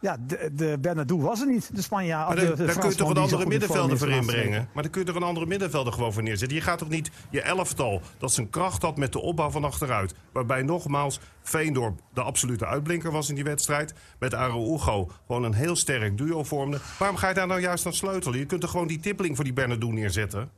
ja, 0.00 0.17
de, 0.26 0.50
de 0.53 0.79
Bernardo 0.81 1.19
was 1.19 1.41
er 1.41 1.47
niet, 1.47 1.76
de 1.76 1.83
Spanjaard. 1.83 2.29
Maar 2.29 2.37
de, 2.37 2.55
de 2.55 2.65
daar 2.65 2.79
kun 2.79 2.88
je 2.88 2.95
toch 2.95 3.11
een 3.11 3.17
andere 3.17 3.47
middenvelder 3.47 3.99
voor 3.99 4.11
inbrengen? 4.11 4.69
Maar 4.73 4.83
dan 4.83 4.93
kun 4.93 5.00
je 5.00 5.07
toch 5.07 5.17
een 5.17 5.23
andere 5.23 5.47
middenvelder 5.47 5.93
gewoon 5.93 6.12
voor 6.12 6.23
neerzetten? 6.23 6.57
Je 6.57 6.62
gaat 6.62 6.79
toch 6.79 6.88
niet 6.88 7.11
je 7.31 7.43
elftal, 7.43 8.00
dat 8.19 8.33
zijn 8.33 8.50
kracht 8.50 8.83
had 8.83 8.97
met 8.97 9.12
de 9.12 9.21
opbouw 9.21 9.50
van 9.50 9.65
achteruit. 9.65 10.15
Waarbij 10.33 10.62
nogmaals 10.62 11.21
Veendorp 11.43 12.00
de 12.15 12.23
absolute 12.23 12.67
uitblinker 12.67 13.12
was 13.12 13.29
in 13.29 13.35
die 13.35 13.45
wedstrijd. 13.45 13.95
Met 14.19 14.35
Araujo 14.35 14.76
gewoon 14.79 15.45
een 15.45 15.55
heel 15.55 15.76
sterk 15.76 16.19
duo 16.19 16.45
vormde. 16.45 16.79
Waarom 16.99 17.17
ga 17.17 17.29
je 17.29 17.35
daar 17.35 17.47
nou 17.47 17.61
juist 17.61 17.87
aan 17.87 17.93
sleutelen? 17.93 18.38
Je 18.38 18.47
kunt 18.47 18.61
toch 18.61 18.71
gewoon 18.71 18.87
die 18.87 19.00
tippeling 19.00 19.35
voor 19.35 19.45
die 19.45 19.53
Bernardo 19.53 19.91
neerzetten? 19.91 20.50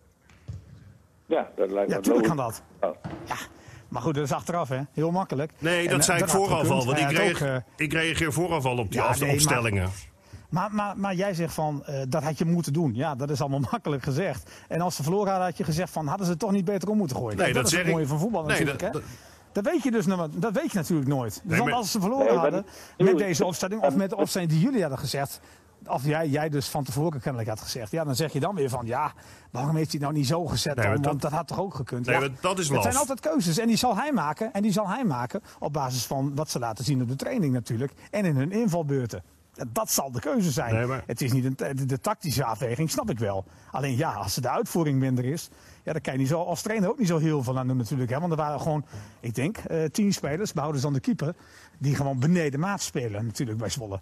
Ja, 1.26 1.50
dat 1.56 1.70
lijkt 1.70 1.88
me 1.88 1.94
Ja, 1.94 2.00
natuurlijk 2.00 2.26
kan 2.26 2.36
dat. 2.36 2.62
Oh. 2.80 2.96
Ja. 3.26 3.36
Maar 3.88 4.02
goed, 4.02 4.14
dat 4.14 4.24
is 4.24 4.32
achteraf, 4.32 4.68
hè? 4.68 4.80
Heel 4.92 5.10
makkelijk. 5.10 5.52
Nee, 5.58 5.84
dat 5.84 5.96
en, 5.96 6.04
zei 6.04 6.22
ik 6.22 6.28
vooraf 6.28 6.70
al. 6.70 6.84
Want 6.84 6.98
ik, 6.98 7.10
reageer, 7.10 7.46
ook, 7.46 7.62
uh, 7.76 7.86
ik 7.86 7.92
reageer 7.92 8.32
vooraf 8.32 8.64
al 8.64 8.78
op 8.78 8.92
die 8.92 9.00
ja, 9.00 9.14
nee, 9.18 9.32
opstellingen. 9.32 9.90
Maar, 10.48 10.74
maar, 10.74 10.98
maar, 10.98 11.14
jij 11.14 11.34
zegt 11.34 11.54
van, 11.54 11.84
uh, 11.88 12.02
dat 12.08 12.22
had 12.22 12.38
je 12.38 12.44
moeten 12.44 12.72
doen. 12.72 12.94
Ja, 12.94 13.14
dat 13.14 13.30
is 13.30 13.40
allemaal 13.40 13.68
makkelijk 13.70 14.02
gezegd. 14.02 14.50
En 14.68 14.80
als 14.80 14.96
ze 14.96 15.02
verloren 15.02 15.28
hadden, 15.28 15.46
had 15.46 15.56
je 15.56 15.64
gezegd 15.64 15.90
van, 15.90 16.06
hadden 16.06 16.26
ze 16.26 16.32
het 16.32 16.40
toch 16.40 16.52
niet 16.52 16.64
beter 16.64 16.88
om 16.88 16.96
moeten 16.96 17.16
gooien. 17.16 17.36
Nee, 17.36 17.52
dat, 17.52 17.62
dat 17.62 17.72
is 17.72 17.78
het 17.78 17.86
mooie 17.86 18.06
van 18.06 18.18
voetbal 18.18 18.42
nee, 18.42 18.50
natuurlijk, 18.50 18.80
dat, 18.80 19.02
hè? 19.02 19.08
Dat 19.52 19.64
weet, 19.64 19.82
je 19.82 19.90
dus, 19.90 20.06
dat 20.34 20.52
weet 20.52 20.72
je 20.72 20.78
natuurlijk 20.78 21.08
nooit. 21.08 21.40
Dus 21.44 21.58
nee, 21.58 21.66
maar, 21.66 21.74
als 21.74 21.90
ze 21.90 22.00
verloren 22.00 22.26
nee, 22.26 22.36
hadden 22.36 22.66
met 22.96 23.18
deze 23.18 23.44
opstelling... 23.44 23.82
of 23.82 23.94
met 23.94 24.10
de 24.10 24.16
opstelling 24.16 24.50
die 24.50 24.60
jullie 24.60 24.80
hadden 24.80 24.98
gezegd... 24.98 25.40
of 25.86 26.04
jij, 26.04 26.28
jij 26.28 26.48
dus 26.48 26.68
van 26.68 26.84
tevoren 26.84 27.20
kennelijk 27.20 27.50
had 27.50 27.60
gezegd... 27.60 27.90
ja, 27.90 28.04
dan 28.04 28.14
zeg 28.14 28.32
je 28.32 28.40
dan 28.40 28.54
weer 28.54 28.68
van... 28.68 28.86
ja, 28.86 29.12
waarom 29.50 29.76
heeft 29.76 29.92
hij 29.92 30.00
nou 30.00 30.12
niet 30.12 30.26
zo 30.26 30.46
gezet 30.46 30.76
nee, 30.76 30.84
dan? 30.84 30.94
dat, 30.94 31.04
Want 31.04 31.22
dat 31.22 31.32
had 31.32 31.46
toch 31.46 31.60
ook 31.60 31.74
gekund? 31.74 32.06
Nee, 32.06 32.20
ja, 32.20 32.28
dat 32.40 32.58
is 32.58 32.68
Het 32.68 32.82
zijn 32.82 32.96
altijd 32.96 33.20
keuzes. 33.20 33.58
En 33.58 33.66
die 33.66 33.76
zal 33.76 33.96
hij 33.96 34.12
maken. 34.12 34.52
En 34.52 34.62
die 34.62 34.72
zal 34.72 34.88
hij 34.88 35.04
maken 35.04 35.42
op 35.58 35.72
basis 35.72 36.04
van 36.04 36.34
wat 36.34 36.50
ze 36.50 36.58
laten 36.58 36.84
zien 36.84 37.02
op 37.02 37.08
de 37.08 37.16
training 37.16 37.52
natuurlijk. 37.52 37.92
En 38.10 38.24
in 38.24 38.36
hun 38.36 38.52
invalbeurten. 38.52 39.22
Dat 39.68 39.90
zal 39.90 40.12
de 40.12 40.20
keuze 40.20 40.50
zijn. 40.50 40.74
Nee, 40.74 40.86
maar... 40.86 41.02
Het 41.06 41.20
is 41.20 41.32
niet 41.32 41.44
een, 41.44 41.76
de, 41.76 41.86
de, 41.86 42.00
tactische 42.00 42.44
afweging, 42.44 42.90
snap 42.90 43.10
ik 43.10 43.18
wel. 43.18 43.44
Alleen 43.70 43.96
ja, 43.96 44.12
als 44.12 44.34
de 44.34 44.48
uitvoering 44.48 44.98
minder 44.98 45.24
is, 45.24 45.50
ja, 45.84 45.92
dan 45.92 46.00
kan 46.00 46.12
je 46.12 46.18
niet 46.18 46.28
zo, 46.28 46.42
als 46.42 46.62
trainer 46.62 46.88
ook 46.88 46.98
niet 46.98 47.08
zo 47.08 47.18
heel 47.18 47.42
veel 47.42 47.58
aan 47.58 47.66
doen 47.66 47.76
natuurlijk. 47.76 48.10
Hè? 48.10 48.18
Want 48.20 48.32
er 48.32 48.38
waren 48.38 48.60
gewoon, 48.60 48.84
ik 49.20 49.34
denk, 49.34 49.58
uh, 49.70 49.84
tien 49.84 50.12
spelers, 50.12 50.52
behouden 50.52 50.82
dan 50.82 50.92
de 50.92 51.00
keeper, 51.00 51.34
die 51.78 51.94
gewoon 51.94 52.18
beneden 52.18 52.60
maat 52.60 52.82
spelen 52.82 53.26
natuurlijk 53.26 53.58
bij 53.58 53.68
Zwolle. 53.68 54.00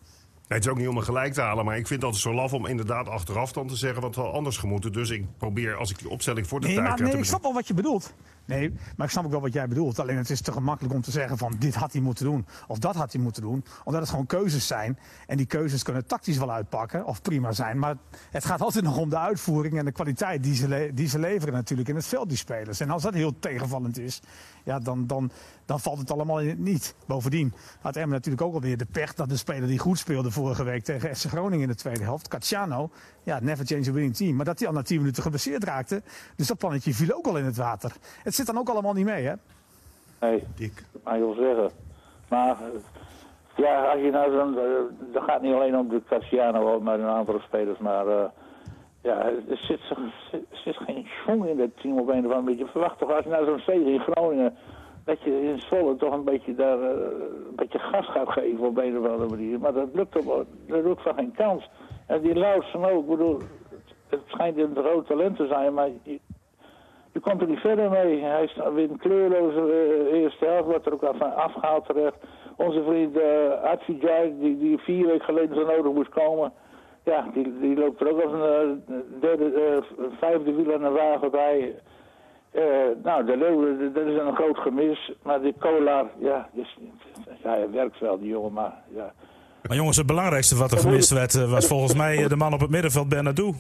Het 0.49 0.65
is 0.65 0.71
ook 0.71 0.79
niet 0.79 0.89
om 0.89 0.97
een 0.97 1.03
gelijk 1.03 1.33
te 1.33 1.41
halen, 1.41 1.65
maar 1.65 1.77
ik 1.77 1.87
vind 1.87 2.03
het 2.03 2.05
altijd 2.05 2.23
zo 2.23 2.35
laf 2.35 2.53
om 2.53 2.67
inderdaad 2.67 3.09
achteraf 3.09 3.53
dan 3.53 3.67
te 3.67 3.77
zeggen 3.77 4.03
wat 4.03 4.17
we 4.17 4.23
anders 4.23 4.57
gemoeten. 4.57 4.93
Dus 4.93 5.11
ik 5.11 5.25
probeer, 5.39 5.77
als 5.77 5.91
ik 5.91 5.99
die 5.99 6.09
opstelling 6.09 6.47
voor 6.47 6.61
de 6.61 6.67
nee, 6.67 6.77
tijd 6.77 6.89
maar. 6.89 7.03
Nee, 7.03 7.17
ik 7.17 7.25
snap 7.25 7.43
wel 7.43 7.55
wat 7.55 7.69
je 7.69 7.75
bedoelt. 7.75 8.15
Nee, 8.47 8.73
maar 8.97 9.07
ik 9.07 9.13
snap 9.13 9.25
ook 9.25 9.31
wel 9.31 9.41
wat 9.41 9.53
jij 9.53 9.69
bedoelt. 9.69 9.99
Alleen 9.99 10.17
het 10.17 10.31
is 10.31 10.41
te 10.41 10.53
gemakkelijk 10.53 10.95
om 10.95 11.01
te 11.01 11.11
zeggen 11.11 11.39
van 11.39 11.57
dit 11.59 11.75
had 11.75 11.93
hij 11.93 12.01
moeten 12.01 12.25
doen. 12.25 12.47
Of 12.67 12.79
dat 12.79 12.95
had 12.95 13.13
hij 13.13 13.23
moeten 13.23 13.43
doen. 13.43 13.65
Omdat 13.85 14.01
het 14.01 14.11
gewoon 14.11 14.27
keuzes 14.27 14.67
zijn. 14.67 14.99
En 15.27 15.37
die 15.37 15.47
keuzes 15.47 15.83
kunnen 15.83 16.07
tactisch 16.07 16.39
wel 16.39 16.53
uitpakken. 16.53 17.05
Of 17.05 17.23
prima 17.23 17.53
zijn. 17.53 17.79
Maar 17.79 17.97
het 18.31 18.45
gaat 18.45 18.61
altijd 18.61 18.85
nog 18.85 18.99
om 18.99 19.11
de 19.11 19.19
uitvoering 19.19 19.79
en 19.79 19.85
de 19.85 19.93
kwaliteit 19.93 20.43
die 20.43 20.55
ze, 20.55 20.91
die 20.95 21.09
ze 21.09 21.19
leveren 21.19 21.55
natuurlijk 21.55 21.89
in 21.89 21.95
het 21.95 22.07
veld, 22.07 22.29
die 22.29 22.39
spelers. 22.39 22.81
En 22.81 22.91
als 22.91 23.03
dat 23.03 23.15
heel 23.15 23.39
tegenvallend 23.39 23.99
is, 23.99 24.21
ja, 24.65 24.79
dan, 24.79 25.07
dan, 25.07 25.31
dan 25.65 25.81
valt 25.81 25.99
het 25.99 26.11
allemaal 26.11 26.41
in 26.41 26.49
het 26.49 26.59
niet. 26.59 26.95
Bovendien 27.07 27.55
had 27.81 27.97
Emmen 27.97 28.17
natuurlijk 28.17 28.43
ook 28.43 28.55
alweer 28.55 28.77
de 28.77 28.87
pech 28.87 29.15
dat 29.15 29.29
de 29.29 29.37
speler 29.37 29.69
die 29.69 29.79
goed 29.79 29.99
speelde 29.99 30.31
vorige 30.31 30.65
week 30.65 30.85
tegen 30.85 31.17
FC 31.17 31.25
Groningen 31.25 31.63
in 31.63 31.69
de 31.69 31.75
tweede 31.75 32.03
helft, 32.03 32.29
Cacciano, 32.29 32.91
ja, 33.23 33.39
never 33.41 33.67
change 33.67 33.89
a 33.89 33.93
winning 33.93 34.17
team. 34.17 34.37
Maar 34.37 34.45
dat 34.45 34.59
hij 34.59 34.69
al 34.69 34.75
na 34.75 34.83
10 34.83 34.99
minuten 34.99 35.23
geblesseerd 35.23 35.65
raakte. 35.65 36.03
Dus 36.37 36.47
dat 36.47 36.59
plannetje 36.59 36.95
viel 36.95 37.17
ook 37.17 37.27
al 37.27 37.39
in 37.39 37.45
het 37.45 37.57
water. 37.57 37.93
Het 38.23 38.35
zit 38.37 38.47
dan 38.47 38.59
ook 38.59 38.69
allemaal 38.69 38.93
niet 38.93 39.05
mee, 39.05 39.25
hè? 39.25 39.35
Nee, 40.21 40.45
Dik. 40.57 40.85
dat 40.93 41.03
mag 41.05 41.15
je 41.15 41.21
wel 41.21 41.35
zeggen. 41.35 41.71
Maar 42.29 42.57
ja, 43.57 43.91
als 43.93 44.01
je 44.01 44.11
nou 44.11 44.33
zo'n. 44.33 44.55
Uh, 44.55 45.13
dat 45.13 45.23
gaat 45.23 45.43
niet 45.43 45.55
alleen 45.55 45.77
om 45.79 45.89
de 45.89 46.03
Cacciano, 46.09 46.81
maar 46.81 47.01
een 47.01 47.07
aantal 47.07 47.41
spelers, 47.41 47.79
maar. 47.79 48.07
Uh, 48.07 48.25
ja, 49.07 49.25
er 49.25 49.57
zit, 49.57 49.81
er 50.31 50.41
zit 50.51 50.77
geen 50.77 51.07
jong 51.27 51.47
in 51.47 51.57
dat 51.57 51.69
team 51.81 51.99
op 51.99 52.09
een 52.09 52.27
of 52.27 52.33
andere 52.33 52.41
manier. 52.41 52.59
Je 52.59 52.67
verwacht 52.67 52.99
toch 52.99 53.11
als 53.11 53.25
je 53.25 53.31
nou 53.31 53.45
zo'n 53.45 53.59
steden 53.59 53.87
in 53.87 54.01
Groningen 54.01 54.57
dat 55.05 55.23
je 55.23 55.43
in 55.43 55.61
Zwolle 55.61 55.97
toch 55.97 56.13
een 56.13 56.25
beetje 56.25 56.55
daar 56.55 56.79
uh, 56.79 56.89
een 57.49 57.57
beetje 57.57 57.79
gas 57.79 58.07
gaat 58.07 58.29
geven 58.29 58.67
op 58.67 58.79
een 58.79 58.99
of 58.99 59.11
andere 59.11 59.31
manier. 59.31 59.59
Maar 59.59 59.73
dat 59.73 59.89
lukt, 59.93 60.17
op, 60.17 60.47
dat 60.67 60.85
lukt 60.85 61.03
van 61.03 61.15
geen 61.15 61.33
kans. 61.33 61.71
En 62.07 62.21
die 62.21 62.35
Lausen 62.35 62.85
ook, 62.85 63.03
ik 63.03 63.09
bedoel, 63.09 63.41
het 64.09 64.21
schijnt 64.27 64.59
een 64.59 64.77
groot 64.77 65.07
talent 65.07 65.37
te 65.37 65.47
zijn, 65.47 65.75
maar 65.75 65.89
je, 66.03 66.21
je 67.17 67.23
komt 67.23 67.41
er 67.41 67.49
niet 67.49 67.59
verder 67.61 67.91
mee. 67.91 68.23
Hij 68.23 68.45
is 68.45 68.57
weer 68.75 68.89
kleurloze 68.99 69.61
uh, 69.61 70.21
eerste 70.21 70.45
helft, 70.45 70.65
wordt 70.65 70.87
er 70.87 70.93
ook 70.93 71.03
af, 71.03 71.21
afgehaald 71.21 71.87
terecht. 71.87 72.17
Onze 72.57 72.83
vriend 72.83 73.17
uh, 73.17 74.41
die, 74.41 74.59
die 74.59 74.79
vier 74.79 75.07
weken 75.07 75.25
geleden 75.25 75.57
zo 75.57 75.67
nodig 75.67 75.93
moest 75.93 76.09
komen, 76.09 76.53
ja, 77.05 77.27
die, 77.35 77.59
die 77.61 77.77
loopt 77.77 78.01
er 78.01 78.11
ook 78.11 78.23
als 78.23 78.33
een 78.33 78.83
uh, 78.89 79.21
derde, 79.21 79.83
vijfde 80.21 80.53
wiel 80.53 80.75
aan 80.75 80.83
de 80.83 80.91
wagen 80.91 81.31
bij. 81.31 81.75
nou, 83.03 83.25
de 83.25 83.37
Leeuwen, 83.37 83.93
dat 83.95 84.07
is 84.07 84.19
een 84.19 84.35
groot 84.35 84.59
gemis. 84.59 85.13
Maar 85.23 85.41
die 85.41 85.55
Kolar, 85.59 86.07
ja, 86.19 86.49
dus, 86.53 86.79
ja, 87.43 87.51
hij 87.51 87.71
werkt 87.71 88.01
wel, 88.01 88.19
die 88.19 88.29
jongen, 88.29 88.53
maar 88.53 88.83
ja... 88.95 89.13
Maar 89.63 89.77
jongens, 89.77 89.97
het 89.97 90.07
belangrijkste 90.07 90.57
wat 90.57 90.73
er 90.73 90.79
gemist 90.79 91.11
werd 91.11 91.49
was 91.49 91.67
volgens 91.67 91.95
mij 91.95 92.29
de 92.29 92.37
man 92.37 92.53
op 92.53 92.61
het 92.61 92.71
middenveld, 92.71 93.09
Bernardo. 93.09 93.55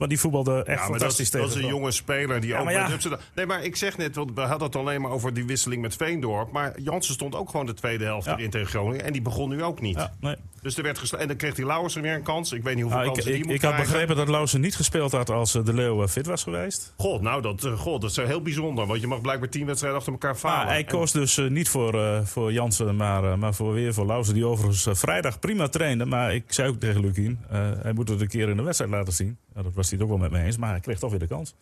Want 0.00 0.12
die 0.12 0.20
voetbalde 0.20 0.62
echt 0.64 0.80
ja, 0.80 0.86
fantastisch 0.86 1.30
dat, 1.30 1.40
dat 1.40 1.50
is 1.50 1.62
een 1.62 1.68
jonge 1.68 1.90
speler 1.90 2.40
die 2.40 2.50
ja, 2.50 2.60
ook 2.60 2.70
ja. 2.70 2.88
Nee, 3.34 3.46
maar 3.46 3.64
ik 3.64 3.76
zeg 3.76 3.96
net, 3.96 4.16
want 4.16 4.30
we 4.34 4.40
hadden 4.40 4.66
het 4.66 4.76
alleen 4.76 5.00
maar 5.00 5.10
over 5.10 5.34
die 5.34 5.44
wisseling 5.44 5.82
met 5.82 5.96
Veendorp. 5.96 6.52
Maar 6.52 6.80
Jansen 6.80 7.14
stond 7.14 7.34
ook 7.34 7.50
gewoon 7.50 7.66
de 7.66 7.74
tweede 7.74 8.04
helft 8.04 8.26
erin 8.26 8.50
tegen 8.50 8.66
Groningen. 8.66 9.04
En 9.04 9.12
die 9.12 9.22
begon 9.22 9.48
nu 9.48 9.62
ook 9.62 9.80
niet. 9.80 10.08
Nee. 10.20 10.36
Dus 10.62 10.76
er 10.76 10.82
werd 10.82 11.12
En 11.12 11.28
dan 11.28 11.36
kreeg 11.36 11.54
die 11.54 11.66
Lauwersen 11.66 12.02
weer 12.02 12.14
een 12.14 12.22
kans. 12.22 12.52
Ik 12.52 12.62
weet 12.62 12.74
niet 12.74 12.82
hoeveel 12.82 13.00
nou, 13.00 13.12
kansen 13.12 13.34
ik, 13.34 13.42
die 13.42 13.52
ik, 13.52 13.62
ik 13.62 13.62
had 13.62 13.76
begrepen 13.76 14.16
dat 14.16 14.28
Lauwersen 14.28 14.60
niet 14.60 14.76
gespeeld 14.76 15.12
had 15.12 15.30
als 15.30 15.52
de 15.52 15.74
Leeuw 15.74 16.08
fit 16.08 16.26
was 16.26 16.42
geweest. 16.42 16.94
God, 16.96 17.20
nou, 17.20 17.42
dat, 17.42 17.66
God, 17.76 18.00
dat 18.00 18.10
is 18.10 18.16
heel 18.16 18.42
bijzonder. 18.42 18.86
Want 18.86 19.00
je 19.00 19.06
mag 19.06 19.20
blijkbaar 19.20 19.48
tien 19.48 19.66
wedstrijden 19.66 19.98
achter 19.98 20.12
elkaar 20.12 20.36
falen. 20.36 20.68
hij 20.68 20.84
koos 20.84 21.12
dus 21.12 21.36
uh, 21.36 21.50
niet 21.50 21.68
voor, 21.68 21.94
uh, 21.94 22.20
voor 22.24 22.52
Jansen, 22.52 22.96
maar, 22.96 23.24
uh, 23.24 23.34
maar 23.34 23.54
voor 23.54 23.72
weer 23.72 23.94
voor 23.94 24.06
Lauwersen. 24.06 24.34
Die 24.34 24.46
overigens 24.46 24.88
vrijdag 24.92 25.38
prima 25.38 25.68
trainde. 25.68 26.04
Maar 26.04 26.34
ik 26.34 26.44
zei 26.46 26.68
ook 26.68 26.80
tegen 26.80 27.00
Lukien, 27.00 27.38
hij 27.82 27.92
moet 27.92 28.08
het 28.08 28.20
een 28.20 28.28
keer 28.28 28.48
in 28.48 28.56
de 28.56 28.62
wedstrijd 28.62 28.92
laten 28.92 29.12
zien. 29.12 29.38
Ja, 29.54 29.62
dat 29.62 29.74
was 29.74 29.89
hij 29.90 29.98
het 29.98 30.08
ook 30.08 30.18
wel 30.18 30.28
met 30.28 30.40
me 30.40 30.46
eens. 30.46 30.56
Maar 30.56 30.70
hij 30.70 30.80
kreeg 30.80 30.98
toch 30.98 31.10
weer 31.10 31.18
de 31.18 31.26
kans. 31.26 31.54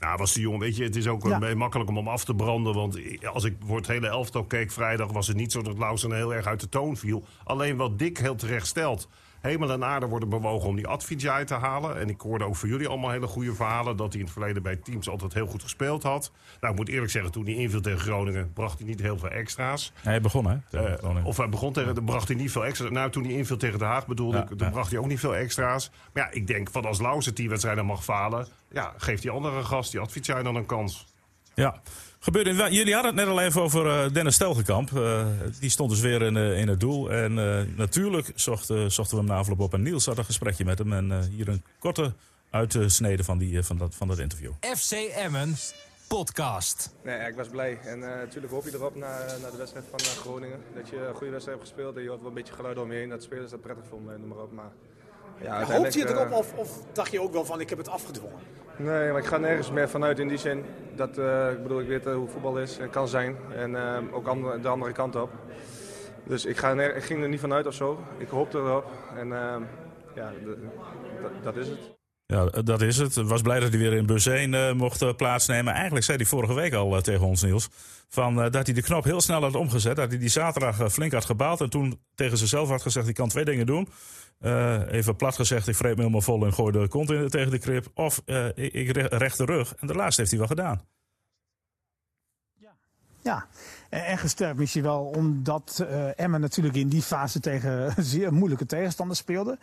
Nou, 0.00 0.16
was 0.16 0.32
die 0.32 0.42
jongen, 0.42 0.60
weet 0.60 0.76
je, 0.76 0.82
het 0.82 0.96
is 0.96 1.06
ook 1.06 1.26
ja. 1.26 1.54
makkelijk 1.54 1.90
om 1.90 1.96
hem 1.96 2.08
af 2.08 2.24
te 2.24 2.34
branden. 2.34 2.74
Want 2.74 2.98
als 3.32 3.44
ik 3.44 3.56
voor 3.66 3.76
het 3.76 3.86
hele 3.86 4.06
elftal 4.06 4.44
keek 4.44 4.70
vrijdag, 4.70 5.12
was 5.12 5.26
het 5.26 5.36
niet 5.36 5.52
zo 5.52 5.62
dat 5.62 5.78
Lausen 5.78 6.12
heel 6.12 6.34
erg 6.34 6.46
uit 6.46 6.60
de 6.60 6.68
toon 6.68 6.96
viel. 6.96 7.24
Alleen 7.44 7.76
wat 7.76 7.98
Dick 7.98 8.18
heel 8.18 8.34
terecht 8.34 8.66
stelt. 8.66 9.08
Hemel 9.44 9.70
en 9.70 9.84
aarde 9.84 10.06
worden 10.06 10.28
bewogen 10.28 10.68
om 10.68 10.76
die 10.76 10.86
Advijay 10.86 11.44
te 11.44 11.54
halen. 11.54 12.00
En 12.00 12.08
ik 12.08 12.20
hoorde 12.20 12.44
ook 12.44 12.56
voor 12.56 12.68
jullie 12.68 12.88
allemaal 12.88 13.10
hele 13.10 13.26
goede 13.26 13.54
verhalen... 13.54 13.96
dat 13.96 14.08
hij 14.08 14.18
in 14.18 14.24
het 14.24 14.34
verleden 14.34 14.62
bij 14.62 14.76
teams 14.76 15.08
altijd 15.08 15.34
heel 15.34 15.46
goed 15.46 15.62
gespeeld 15.62 16.02
had. 16.02 16.32
Nou, 16.60 16.72
ik 16.72 16.78
moet 16.78 16.88
eerlijk 16.88 17.10
zeggen, 17.10 17.32
toen 17.32 17.44
hij 17.44 17.54
inviel 17.54 17.80
tegen 17.80 17.98
Groningen... 17.98 18.52
bracht 18.52 18.78
hij 18.78 18.86
niet 18.86 19.00
heel 19.00 19.18
veel 19.18 19.28
extra's. 19.28 19.92
hij 20.02 20.20
begon, 20.20 20.46
hè? 20.46 20.56
Uh, 20.98 21.26
of 21.26 21.36
hij 21.36 21.48
begon 21.48 21.72
tegen... 21.72 21.94
Dan 21.94 22.04
bracht 22.04 22.28
hij 22.28 22.36
niet 22.36 22.52
veel 22.52 22.64
extra's. 22.64 22.90
Nou, 22.90 23.10
toen 23.10 23.24
hij 23.24 23.32
inviel 23.32 23.56
tegen 23.56 23.78
De 23.78 23.84
Haag 23.84 24.06
bedoelde 24.06 24.38
ik... 24.38 24.58
dan 24.58 24.70
bracht 24.70 24.90
hij 24.90 24.98
ook 24.98 25.06
niet 25.06 25.20
veel 25.20 25.36
extra's. 25.36 25.90
Maar 26.12 26.22
ja, 26.22 26.30
ik 26.30 26.46
denk 26.46 26.70
van 26.70 26.84
als 26.84 27.00
Lauze 27.00 27.32
tien 27.32 27.48
wedstrijden 27.48 27.86
mag 27.86 28.04
falen... 28.04 28.46
ja, 28.70 28.94
geeft 28.96 29.22
die 29.22 29.30
andere 29.30 29.64
gast, 29.64 29.90
die 29.90 30.00
Advijay, 30.00 30.42
dan 30.42 30.56
een 30.56 30.66
kans. 30.66 31.06
Ja, 31.54 31.80
Gebeurde, 32.24 32.50
jullie 32.70 32.94
hadden 32.94 33.16
het 33.16 33.24
net 33.24 33.34
al 33.34 33.40
even 33.40 33.62
over 33.62 33.86
uh, 33.86 34.12
Dennis 34.12 34.34
Stelgekamp. 34.34 34.90
Uh, 34.90 35.26
die 35.60 35.70
stond 35.70 35.90
dus 35.90 36.00
weer 36.00 36.22
in, 36.22 36.36
uh, 36.36 36.58
in 36.58 36.68
het 36.68 36.80
doel. 36.80 37.10
En 37.12 37.34
natuurlijk 37.76 38.32
zochten, 38.34 38.92
zochten 38.92 39.16
we 39.16 39.22
hem 39.22 39.32
na 39.32 39.38
afloop 39.38 39.60
op. 39.60 39.74
En 39.74 39.82
Niels 39.82 40.06
had 40.06 40.18
een 40.18 40.24
gesprekje 40.24 40.64
met 40.64 40.78
hem. 40.78 40.92
En 40.92 41.28
hier 41.28 41.48
een 41.48 41.62
korte 41.78 42.12
uitsnede 42.50 43.24
van, 43.24 43.38
die, 43.38 43.62
van, 43.62 43.78
dat, 43.78 43.94
van 43.94 44.08
dat 44.08 44.18
interview. 44.18 44.50
FC 44.60 44.92
Emmen 44.92 45.56
podcast. 46.08 46.94
Nee, 47.02 47.28
ik 47.28 47.34
was 47.34 47.48
blij. 47.48 47.78
En 47.84 47.98
natuurlijk 47.98 48.52
hoop 48.52 48.64
je 48.64 48.74
erop 48.74 48.96
na, 48.96 49.18
na 49.42 49.50
de 49.50 49.56
wedstrijd 49.56 49.86
van 49.90 50.00
Groningen. 50.00 50.60
Dat 50.74 50.88
je 50.88 50.96
een 50.96 51.14
goede 51.14 51.32
wedstrijd 51.32 51.58
hebt 51.58 51.70
gespeeld. 51.70 51.96
En 51.96 52.02
je 52.02 52.08
had 52.08 52.18
wel 52.18 52.28
een 52.28 52.34
beetje 52.34 52.54
geluid 52.54 52.78
omheen. 52.78 53.08
Dat 53.08 53.22
spelers 53.22 53.50
dat 53.50 53.60
prettig 53.60 53.84
vonden, 53.88 54.20
noem 54.20 54.28
maar 54.28 54.38
op. 54.38 54.52
Maar, 54.52 54.72
ja, 55.40 55.64
Hoopt 55.64 55.94
je 55.94 56.08
erop 56.08 56.32
of, 56.32 56.54
of 56.54 56.80
dacht 56.92 57.10
je 57.10 57.20
ook 57.20 57.32
wel 57.32 57.44
van 57.44 57.60
ik 57.60 57.68
heb 57.68 57.78
het 57.78 57.88
afgedwongen? 57.88 58.38
Nee, 58.76 59.10
maar 59.10 59.20
ik 59.20 59.26
ga 59.26 59.36
nergens 59.36 59.70
meer 59.70 59.88
vanuit 59.88 60.18
in 60.18 60.28
die 60.28 60.38
zin. 60.38 60.64
Dat, 60.94 61.18
uh, 61.18 61.50
ik 61.50 61.62
bedoel, 61.62 61.80
ik 61.80 61.88
weet 61.88 62.06
uh, 62.06 62.14
hoe 62.14 62.28
voetbal 62.28 62.58
is 62.58 62.78
en 62.78 62.90
kan 62.90 63.08
zijn. 63.08 63.36
En 63.56 63.70
uh, 63.70 63.96
ook 64.12 64.26
andere, 64.26 64.60
de 64.60 64.68
andere 64.68 64.92
kant 64.92 65.16
op. 65.16 65.30
Dus 66.24 66.44
ik, 66.44 66.56
ga 66.56 66.72
ik 66.72 67.04
ging 67.04 67.22
er 67.22 67.28
niet 67.28 67.40
vanuit 67.40 67.66
of 67.66 67.74
zo. 67.74 67.98
Ik 68.18 68.28
hoopte 68.28 68.58
erop. 68.58 68.90
En 69.16 69.28
ja, 70.14 70.32
dat 71.42 71.56
is 71.56 71.68
het. 71.68 72.03
Ja, 72.34 72.62
dat 72.62 72.82
is 72.82 72.96
het. 72.96 73.14
Was 73.14 73.42
blij 73.42 73.60
dat 73.60 73.68
hij 73.68 73.78
weer 73.78 73.92
in 73.92 74.06
bus 74.06 74.26
1 74.26 74.76
mocht 74.76 75.16
plaatsnemen. 75.16 75.72
Eigenlijk 75.72 76.04
zei 76.04 76.16
hij 76.16 76.26
vorige 76.26 76.54
week 76.54 76.74
al 76.74 77.00
tegen 77.00 77.26
ons, 77.26 77.42
Niels... 77.42 77.68
Van, 78.08 78.34
dat 78.34 78.66
hij 78.66 78.72
de 78.74 78.82
knop 78.82 79.04
heel 79.04 79.20
snel 79.20 79.42
had 79.42 79.54
omgezet. 79.54 79.96
Dat 79.96 80.08
hij 80.08 80.18
die 80.18 80.28
zaterdag 80.28 80.92
flink 80.92 81.12
had 81.12 81.24
gebaald. 81.24 81.60
En 81.60 81.70
toen 81.70 82.00
tegen 82.14 82.38
zichzelf 82.38 82.68
had 82.68 82.82
gezegd, 82.82 83.08
ik 83.08 83.14
kan 83.14 83.28
twee 83.28 83.44
dingen 83.44 83.66
doen. 83.66 83.88
Even 84.90 85.16
plat 85.16 85.34
gezegd, 85.34 85.68
ik 85.68 85.74
vreet 85.74 85.94
me 85.94 85.98
helemaal 85.98 86.20
vol 86.20 86.44
en 86.44 86.52
gooi 86.52 86.72
de 86.72 86.88
kont 86.88 87.10
in, 87.10 87.28
tegen 87.28 87.50
de 87.50 87.58
krip. 87.58 87.90
Of 87.94 88.22
ik, 88.54 88.96
recht 88.96 89.38
de 89.38 89.44
rug. 89.44 89.74
En 89.74 89.86
de 89.86 89.94
laatste 89.94 90.20
heeft 90.20 90.32
hij 90.32 90.40
wel 90.40 90.48
gedaan. 90.48 90.82
Ja. 93.22 93.46
En 93.88 94.18
gesterkt 94.18 94.58
misschien 94.58 94.82
wel 94.82 95.04
omdat 95.04 95.86
Emma 96.16 96.38
natuurlijk 96.38 96.74
in 96.74 96.88
die 96.88 97.02
fase 97.02 97.40
tegen 97.40 97.94
zeer 98.04 98.32
moeilijke 98.32 98.66
tegenstanders 98.66 99.18
speelde. 99.18 99.58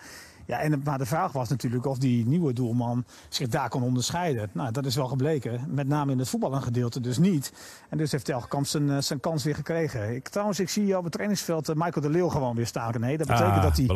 Ja, 0.45 0.59
en, 0.59 0.81
maar 0.83 0.97
de 0.97 1.05
vraag 1.05 1.31
was 1.31 1.49
natuurlijk 1.49 1.85
of 1.85 1.97
die 1.97 2.27
nieuwe 2.27 2.53
doelman 2.53 3.05
zich 3.29 3.47
daar 3.47 3.69
kon 3.69 3.83
onderscheiden. 3.83 4.49
Nou, 4.53 4.71
dat 4.71 4.85
is 4.85 4.95
wel 4.95 5.07
gebleken. 5.07 5.61
Met 5.67 5.87
name 5.87 6.11
in 6.11 6.19
het 6.19 6.29
voetballengedeelte 6.29 6.99
dus 6.99 7.17
niet. 7.17 7.53
En 7.89 7.97
dus 7.97 8.11
heeft 8.11 8.25
Telkamp 8.25 8.65
zijn, 8.65 8.89
eh, 8.89 8.97
zijn 8.99 9.19
kans 9.19 9.43
weer 9.43 9.55
gekregen. 9.55 10.15
Ik, 10.15 10.29
trouwens, 10.29 10.59
ik 10.59 10.69
zie 10.69 10.97
op 10.97 11.03
het 11.03 11.11
trainingsveld 11.11 11.69
uh, 11.69 11.75
Michael 11.75 12.01
de 12.01 12.09
Leeuw 12.09 12.29
gewoon 12.29 12.55
weer 12.55 12.67
staan. 12.67 12.99
Nee, 12.99 13.17
dat 13.17 13.27
betekent 13.27 13.55
ah, 13.55 13.61
dat 13.61 13.77
hij 13.77 13.87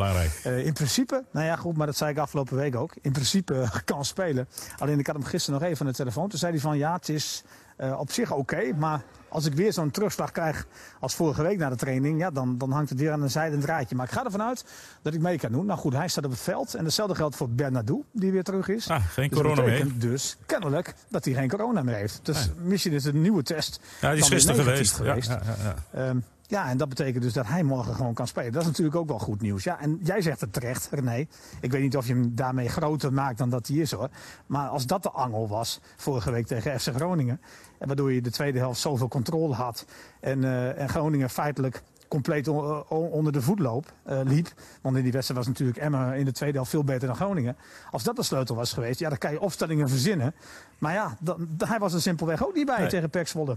uh, 0.46 0.66
in 0.66 0.72
principe, 0.72 1.24
nou 1.32 1.46
ja 1.46 1.56
goed, 1.56 1.76
maar 1.76 1.86
dat 1.86 1.96
zei 1.96 2.10
ik 2.10 2.18
afgelopen 2.18 2.56
week 2.56 2.76
ook, 2.76 2.94
in 3.00 3.12
principe 3.12 3.68
kan 3.84 4.04
spelen. 4.04 4.48
Alleen 4.78 4.98
ik 4.98 5.06
had 5.06 5.16
hem 5.16 5.24
gisteren 5.24 5.60
nog 5.60 5.68
even 5.68 5.86
aan 5.86 5.92
de 5.92 5.98
telefoon. 5.98 6.28
Toen 6.28 6.38
zei 6.38 6.52
hij 6.52 6.60
van 6.60 6.78
ja, 6.78 6.92
het 6.92 7.08
is 7.08 7.44
uh, 7.78 7.98
op 7.98 8.10
zich 8.10 8.30
oké, 8.30 8.40
okay, 8.40 8.70
maar 8.70 9.02
als 9.36 9.44
ik 9.44 9.54
weer 9.54 9.72
zo'n 9.72 9.90
terugslag 9.90 10.32
krijg 10.32 10.66
als 11.00 11.14
vorige 11.14 11.42
week 11.42 11.58
na 11.58 11.68
de 11.68 11.76
training, 11.76 12.20
ja, 12.20 12.30
dan, 12.30 12.58
dan 12.58 12.72
hangt 12.72 12.90
het 12.90 12.98
weer 12.98 13.12
aan 13.12 13.22
een 13.22 13.30
zijdend 13.30 13.62
draadje. 13.62 13.96
Maar 13.96 14.06
ik 14.06 14.12
ga 14.12 14.24
ervan 14.24 14.42
uit 14.42 14.64
dat 15.02 15.14
ik 15.14 15.20
mee 15.20 15.38
kan 15.38 15.52
doen. 15.52 15.66
Nou 15.66 15.78
goed, 15.78 15.92
hij 15.92 16.08
staat 16.08 16.24
op 16.24 16.30
het 16.30 16.40
veld. 16.40 16.74
En 16.74 16.84
hetzelfde 16.84 17.14
geldt 17.14 17.36
voor 17.36 17.48
Bernardo, 17.48 18.04
die 18.12 18.32
weer 18.32 18.42
terug 18.42 18.68
is. 18.68 18.88
Ah, 18.88 19.04
geen 19.04 19.28
dus 19.28 19.38
corona 19.38 19.62
meer. 19.62 19.98
Dus 19.98 20.36
kennelijk 20.46 20.94
dat 21.08 21.24
hij 21.24 21.34
geen 21.34 21.48
corona 21.48 21.82
meer 21.82 21.94
heeft. 21.94 22.20
Dus 22.22 22.50
misschien 22.62 22.92
is 22.92 23.04
het 23.04 23.14
een 23.14 23.22
nieuwe 23.22 23.42
test. 23.42 23.80
Ja, 24.00 24.10
die 24.10 24.20
is 24.20 24.28
gisteren 24.28 24.64
geweest. 24.64 24.94
geweest. 24.94 25.28
Ja, 25.28 25.40
ja, 25.44 25.74
ja, 25.92 26.08
um, 26.08 26.24
ja, 26.48 26.68
en 26.68 26.76
dat 26.76 26.88
betekent 26.88 27.22
dus 27.22 27.32
dat 27.32 27.46
hij 27.46 27.62
morgen 27.62 27.94
gewoon 27.94 28.14
kan 28.14 28.26
spelen. 28.26 28.52
Dat 28.52 28.62
is 28.62 28.68
natuurlijk 28.68 28.96
ook 28.96 29.08
wel 29.08 29.18
goed 29.18 29.40
nieuws. 29.40 29.64
Ja, 29.64 29.80
en 29.80 29.98
jij 30.02 30.22
zegt 30.22 30.40
het 30.40 30.52
terecht, 30.52 30.88
René. 30.90 31.26
Ik 31.60 31.70
weet 31.70 31.82
niet 31.82 31.96
of 31.96 32.06
je 32.06 32.12
hem 32.12 32.34
daarmee 32.34 32.68
groter 32.68 33.12
maakt 33.12 33.38
dan 33.38 33.50
dat 33.50 33.66
hij 33.66 33.76
is 33.76 33.92
hoor. 33.92 34.08
Maar 34.46 34.68
als 34.68 34.86
dat 34.86 35.02
de 35.02 35.10
angel 35.10 35.48
was 35.48 35.80
vorige 35.96 36.30
week 36.30 36.46
tegen 36.46 36.80
FC 36.80 36.94
Groningen. 36.94 37.40
En 37.78 37.86
waardoor 37.86 38.12
je 38.12 38.22
de 38.22 38.30
tweede 38.30 38.58
helft 38.58 38.80
zoveel 38.80 39.08
controle 39.08 39.54
had. 39.54 39.86
En, 40.20 40.42
uh, 40.42 40.80
en 40.80 40.88
Groningen 40.88 41.30
feitelijk 41.30 41.82
compleet 42.08 42.48
onder 42.88 43.32
de 43.32 43.42
voetloop 43.42 43.92
uh, 44.08 44.20
liep. 44.24 44.52
Want 44.82 44.96
in 44.96 45.02
die 45.02 45.12
wedstrijd 45.12 45.40
was 45.40 45.48
natuurlijk 45.48 45.78
Emma 45.78 46.12
in 46.12 46.24
de 46.24 46.32
tweede 46.32 46.56
helft 46.56 46.70
veel 46.70 46.84
beter 46.84 47.06
dan 47.06 47.16
Groningen. 47.16 47.56
Als 47.90 48.02
dat 48.02 48.16
de 48.16 48.22
sleutel 48.22 48.54
was 48.54 48.72
geweest, 48.72 48.98
ja, 48.98 49.08
dan 49.08 49.18
kan 49.18 49.32
je 49.32 49.40
opstellingen 49.40 49.88
verzinnen. 49.88 50.34
Maar 50.78 50.92
ja, 50.92 51.16
dan, 51.20 51.48
hij 51.58 51.78
was 51.78 51.92
er 51.92 52.00
simpelweg 52.00 52.46
ook 52.46 52.54
niet 52.54 52.66
bij 52.66 52.78
nee. 52.78 52.88
tegen 52.88 53.10
Pek 53.10 53.28
Zwolle. 53.28 53.56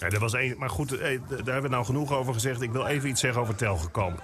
Ja, 0.00 0.08
dat 0.08 0.20
was 0.20 0.32
een, 0.32 0.54
maar 0.58 0.70
goed, 0.70 0.92
eh, 0.92 1.20
daar 1.28 1.36
hebben 1.36 1.62
we 1.62 1.68
nou 1.68 1.84
genoeg 1.84 2.12
over 2.12 2.32
gezegd. 2.32 2.60
Ik 2.60 2.72
wil 2.72 2.86
even 2.86 3.08
iets 3.08 3.20
zeggen 3.20 3.40
over 3.40 3.54
Telgekamp. 3.54 4.22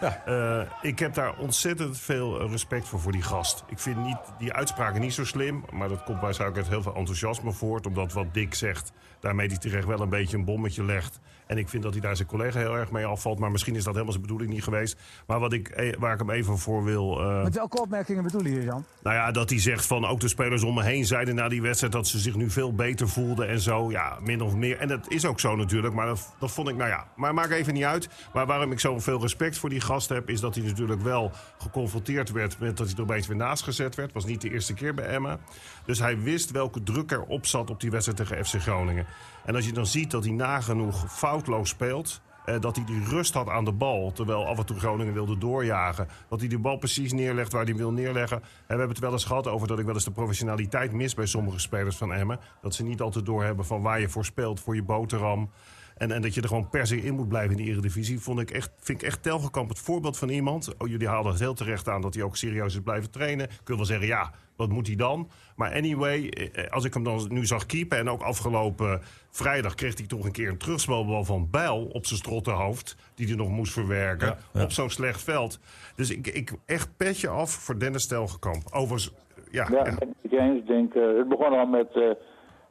Ja. 0.00 0.22
Uh, 0.28 0.66
ik 0.82 0.98
heb 0.98 1.14
daar 1.14 1.38
ontzettend 1.38 1.98
veel 1.98 2.48
respect 2.48 2.88
voor, 2.88 3.00
voor 3.00 3.12
die 3.12 3.22
gast. 3.22 3.64
Ik 3.68 3.78
vind 3.78 3.96
niet, 4.04 4.18
die 4.38 4.52
uitspraken 4.52 5.00
niet 5.00 5.12
zo 5.12 5.24
slim. 5.24 5.64
Maar 5.72 5.88
dat 5.88 6.04
komt 6.04 6.20
waarschijnlijk 6.20 6.60
uit 6.60 6.68
heel 6.68 6.82
veel 6.82 6.94
enthousiasme 6.94 7.52
voort. 7.52 7.86
Omdat 7.86 8.12
wat 8.12 8.34
Dick 8.34 8.54
zegt, 8.54 8.92
daarmee 9.20 9.48
die 9.48 9.58
terecht 9.58 9.86
wel 9.86 10.00
een 10.00 10.08
beetje 10.08 10.36
een 10.36 10.44
bommetje 10.44 10.84
legt. 10.84 11.20
En 11.48 11.58
ik 11.58 11.68
vind 11.68 11.82
dat 11.82 11.92
hij 11.92 12.00
daar 12.00 12.16
zijn 12.16 12.28
collega 12.28 12.58
heel 12.58 12.76
erg 12.76 12.90
mee 12.90 13.06
afvalt. 13.06 13.38
Maar 13.38 13.50
misschien 13.50 13.74
is 13.74 13.84
dat 13.84 13.92
helemaal 13.92 14.12
zijn 14.12 14.24
bedoeling 14.26 14.52
niet 14.52 14.62
geweest. 14.62 14.96
Maar 15.26 15.40
wat 15.40 15.52
ik, 15.52 15.68
eh, 15.68 15.94
waar 15.98 16.12
ik 16.12 16.18
hem 16.18 16.30
even 16.30 16.58
voor 16.58 16.84
wil... 16.84 17.20
Uh... 17.20 17.42
Met 17.42 17.54
welke 17.54 17.80
opmerkingen 17.80 18.22
bedoel 18.22 18.44
je, 18.44 18.62
Jan? 18.62 18.84
Nou 19.02 19.16
ja, 19.16 19.30
dat 19.30 19.50
hij 19.50 19.60
zegt 19.60 19.86
van 19.86 20.06
ook 20.06 20.20
de 20.20 20.28
spelers 20.28 20.62
om 20.62 20.74
me 20.74 20.82
heen 20.82 21.04
zeiden 21.04 21.34
na 21.34 21.48
die 21.48 21.62
wedstrijd... 21.62 21.92
dat 21.92 22.06
ze 22.06 22.18
zich 22.18 22.34
nu 22.34 22.50
veel 22.50 22.74
beter 22.74 23.08
voelden 23.08 23.48
en 23.48 23.60
zo. 23.60 23.90
Ja, 23.90 24.18
min 24.20 24.40
of 24.40 24.54
meer. 24.54 24.78
En 24.78 24.88
dat 24.88 25.10
is 25.10 25.24
ook 25.24 25.40
zo 25.40 25.56
natuurlijk. 25.56 25.94
Maar 25.94 26.06
dat, 26.06 26.34
dat 26.38 26.50
vond 26.50 26.68
ik, 26.68 26.76
nou 26.76 26.88
ja... 26.88 27.06
Maar 27.16 27.34
maakt 27.34 27.50
even 27.50 27.74
niet 27.74 27.84
uit. 27.84 28.08
Maar 28.32 28.46
waarom 28.46 28.72
ik 28.72 28.80
zoveel 28.80 29.20
respect 29.20 29.58
voor 29.58 29.68
die 29.68 29.80
gast 29.80 30.08
heb... 30.08 30.28
is 30.28 30.40
dat 30.40 30.54
hij 30.54 30.64
natuurlijk 30.64 31.02
wel 31.02 31.32
geconfronteerd 31.58 32.30
werd... 32.30 32.58
met 32.58 32.76
dat 32.76 32.86
hij 32.86 32.96
er 32.96 33.02
opeens 33.02 33.26
weer 33.26 33.36
naast 33.36 33.62
gezet 33.62 33.94
werd. 33.94 34.12
was 34.12 34.24
niet 34.24 34.40
de 34.40 34.50
eerste 34.50 34.74
keer 34.74 34.94
bij 34.94 35.06
Emma. 35.06 35.38
Dus 35.84 35.98
hij 35.98 36.18
wist 36.20 36.50
welke 36.50 36.82
druk 36.82 37.10
erop 37.10 37.46
zat 37.46 37.70
op 37.70 37.80
die 37.80 37.90
wedstrijd 37.90 38.18
tegen 38.18 38.44
FC 38.46 38.62
Groningen. 38.62 39.06
En 39.44 39.54
als 39.54 39.66
je 39.66 39.72
dan 39.72 39.86
ziet 39.86 40.10
dat 40.10 40.24
hij 40.24 40.32
nagenoeg 40.32 41.18
foutloos 41.38 41.68
speelt. 41.68 42.20
Eh, 42.44 42.60
dat 42.60 42.76
hij 42.76 42.84
die 42.84 43.04
rust 43.04 43.34
had 43.34 43.48
aan 43.48 43.64
de 43.64 43.72
bal. 43.72 44.12
Terwijl 44.12 44.46
af 44.46 44.58
en 44.58 44.66
toe 44.66 44.78
Groningen 44.78 45.12
wilde 45.12 45.38
doorjagen. 45.38 46.08
Dat 46.28 46.40
hij 46.40 46.48
de 46.48 46.58
bal 46.58 46.76
precies 46.76 47.12
neerlegt 47.12 47.52
waar 47.52 47.64
hij 47.64 47.76
wil 47.76 47.92
neerleggen. 47.92 48.36
En 48.36 48.44
we 48.66 48.74
hebben 48.74 48.88
het 48.88 48.98
wel 48.98 49.12
eens 49.12 49.24
gehad 49.24 49.46
over 49.46 49.68
dat 49.68 49.78
ik 49.78 49.84
wel 49.84 49.94
eens 49.94 50.04
de 50.04 50.10
professionaliteit 50.10 50.92
mis 50.92 51.14
bij 51.14 51.26
sommige 51.26 51.58
spelers 51.58 51.96
van 51.96 52.12
Emmen. 52.12 52.38
Dat 52.62 52.74
ze 52.74 52.82
niet 52.82 53.00
altijd 53.00 53.26
doorhebben 53.26 53.64
van 53.64 53.82
waar 53.82 54.00
je 54.00 54.08
voor 54.08 54.24
speelt, 54.24 54.60
voor 54.60 54.74
je 54.74 54.82
boterham. 54.82 55.50
En, 55.96 56.12
en 56.12 56.22
dat 56.22 56.34
je 56.34 56.40
er 56.40 56.48
gewoon 56.48 56.68
per 56.68 56.86
se 56.86 57.02
in 57.02 57.14
moet 57.14 57.28
blijven 57.28 57.58
in 57.58 57.64
de 57.64 57.70
Eredivisie. 57.70 58.20
Vond 58.20 58.40
ik 58.40 58.50
echt, 58.50 58.70
vind 58.78 59.02
ik 59.02 59.08
echt 59.08 59.22
Telgekamp 59.22 59.68
het 59.68 59.78
voorbeeld 59.78 60.18
van 60.18 60.28
iemand. 60.28 60.74
Oh, 60.78 60.88
jullie 60.88 61.08
haalden 61.08 61.32
het 61.32 61.40
heel 61.40 61.54
terecht 61.54 61.88
aan 61.88 62.00
dat 62.00 62.14
hij 62.14 62.22
ook 62.22 62.36
serieus 62.36 62.74
is 62.74 62.82
blijven 62.82 63.10
trainen. 63.10 63.48
Kun 63.64 63.76
wel 63.76 63.84
zeggen, 63.84 64.06
ja, 64.06 64.32
wat 64.58 64.68
moet 64.68 64.86
hij 64.86 64.96
dan? 64.96 65.28
Maar 65.56 65.72
anyway, 65.72 66.28
eh, 66.28 66.70
als 66.70 66.84
ik 66.84 66.94
hem 66.94 67.04
dan 67.04 67.26
nu 67.28 67.46
zag 67.46 67.66
keepen... 67.66 67.98
en 67.98 68.08
ook 68.08 68.22
afgelopen 68.22 69.00
vrijdag 69.30 69.74
kreeg 69.74 69.98
hij 69.98 70.06
toch 70.06 70.24
een 70.24 70.32
keer 70.32 70.48
een 70.48 70.58
terugspelbal 70.58 71.24
van 71.24 71.48
Bijl... 71.50 71.88
op 71.92 72.06
zijn 72.06 72.18
strottenhoofd, 72.18 72.96
die 73.14 73.26
hij 73.26 73.36
nog 73.36 73.48
moest 73.48 73.72
verwerken. 73.72 74.36
Op 74.54 74.70
zo'n 74.70 74.90
slecht 74.90 75.22
veld. 75.22 75.60
Dus 75.96 76.10
ik, 76.10 76.26
ik 76.26 76.52
echt 76.66 76.96
petje 76.96 77.28
af 77.28 77.50
voor 77.50 77.78
Dennis 77.78 78.06
Telgekamp. 78.06 78.62
Overigens, 78.72 79.12
ja... 79.50 79.66
Ja, 79.70 79.84
ja. 79.84 79.96
ik 80.20 80.32
eens 80.32 80.66
denk... 80.66 80.94
Uh, 80.94 81.18
het 81.18 81.28
begon 81.28 81.58
al 81.58 81.66
met... 81.66 81.88
Uh, 81.94 82.10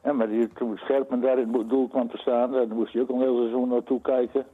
ja, 0.04 0.12
maar 0.12 0.28
die, 0.28 0.48
toen 0.48 0.76
Scherpen 0.76 1.20
daar 1.20 1.38
in 1.38 1.52
het 1.52 1.68
doel 1.68 1.88
kwam 1.88 2.10
te 2.10 2.18
staan... 2.18 2.52
daar 2.52 2.68
moest 2.68 2.92
hij 2.92 3.02
ook 3.02 3.08
een 3.08 3.20
heel 3.20 3.36
seizoen 3.36 3.68
naartoe 3.68 4.00
kijken... 4.00 4.46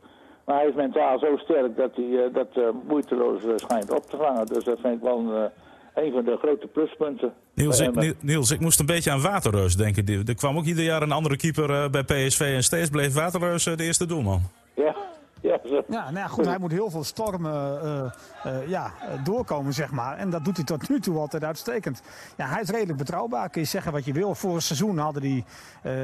Maar 0.45 0.57
hij 0.57 0.69
is 0.69 0.75
mentaal 0.75 1.19
zo 1.19 1.37
sterk 1.37 1.76
dat 1.76 1.95
hij 1.95 2.05
uh, 2.05 2.35
dat 2.35 2.57
uh, 2.57 2.69
moeiteloos 2.88 3.43
schijnt 3.57 3.91
op 3.91 4.03
te 4.03 4.17
vangen. 4.17 4.47
Dus 4.47 4.64
dat 4.64 4.81
vind 4.81 4.95
ik 4.95 5.03
wel 5.03 5.19
een, 5.19 5.50
een 5.95 6.13
van 6.13 6.25
de 6.25 6.37
grote 6.37 6.67
pluspunten. 6.67 7.33
Niels 7.55 7.81
ik, 7.81 8.23
Niels, 8.23 8.51
ik 8.51 8.61
moest 8.61 8.81
een 8.81 8.87
beetje 8.87 9.11
aan 9.11 9.21
Waterreus 9.21 9.77
denken. 9.77 10.27
Er 10.27 10.35
kwam 10.35 10.57
ook 10.57 10.65
ieder 10.65 10.85
jaar 10.85 11.03
een 11.03 11.13
andere 11.13 11.37
keeper 11.37 11.71
uh, 11.71 11.89
bij 11.89 12.03
PSV 12.03 12.41
en 12.41 12.63
steeds 12.63 12.91
bleef 12.91 13.15
Waterreus 13.15 13.67
uh, 13.67 13.77
de 13.77 13.85
eerste 13.85 14.07
doelman. 14.07 14.43
Ja, 14.75 14.97
ja, 15.45 15.61
ja 15.89 16.11
nou 16.11 16.17
ja, 16.17 16.27
goed, 16.27 16.45
hij 16.45 16.59
moet 16.59 16.71
heel 16.71 16.91
veel 16.91 17.05
stormen 17.05 17.81
uh, 17.85 18.53
uh, 18.53 18.69
ja, 18.69 18.93
doorkomen, 19.25 19.73
zeg 19.73 19.91
maar. 19.91 20.17
En 20.17 20.31
dat 20.31 20.45
doet 20.45 20.57
hij 20.57 20.65
tot 20.65 20.89
nu 20.89 21.01
toe 21.01 21.19
altijd 21.19 21.45
uitstekend. 21.45 22.03
Ja, 22.37 22.47
hij 22.47 22.63
is 22.63 22.69
redelijk 22.69 22.99
betrouwbaar, 22.99 23.49
kun 23.49 23.61
je 23.61 23.67
zeggen 23.67 23.93
wat 23.93 24.05
je 24.05 24.13
wil. 24.13 24.35
Vorig 24.35 24.63
seizoen 24.63 24.99
hadden 24.99 25.23
hij 25.23 25.45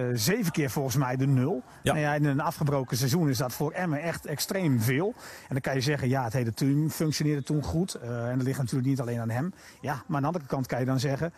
uh, 0.09 0.16
zeven 0.16 0.52
keer 0.52 0.70
volgens 0.70 0.97
mij 0.97 1.16
de 1.16 1.26
nul. 1.26 1.62
Ja. 1.82 1.94
En 1.94 2.00
ja, 2.00 2.14
in 2.14 2.25
een 2.25 2.40
afgebroken 2.40 2.97
seizoen 2.97 3.28
is 3.28 3.38
dat 3.38 3.52
voor 3.52 3.73
Emmen 3.73 4.02
echt 4.02 4.26
extreem 4.26 4.80
veel. 4.80 5.06
En 5.40 5.49
dan 5.49 5.61
kan 5.61 5.75
je 5.75 5.80
zeggen, 5.80 6.09
ja, 6.09 6.25
het 6.25 6.32
hele 6.32 6.54
team 6.54 6.90
functioneerde 6.90 7.42
toen 7.42 7.62
goed. 7.62 7.94
en 7.94 8.37
dat 8.37 8.47
ligt 8.47 8.59
natuurlijk 8.59 8.88
niet 8.88 9.00
alleen 9.00 9.20
aan 9.20 9.30
hem. 9.30 9.52
Ja, 9.80 10.02
maar 10.06 10.16
aan 10.16 10.20
de 10.20 10.26
andere 10.26 10.47
kant 10.47 10.66
kan 10.66 10.78
je 10.80 10.85
dan 10.85 11.00
zeggen, 11.00 11.32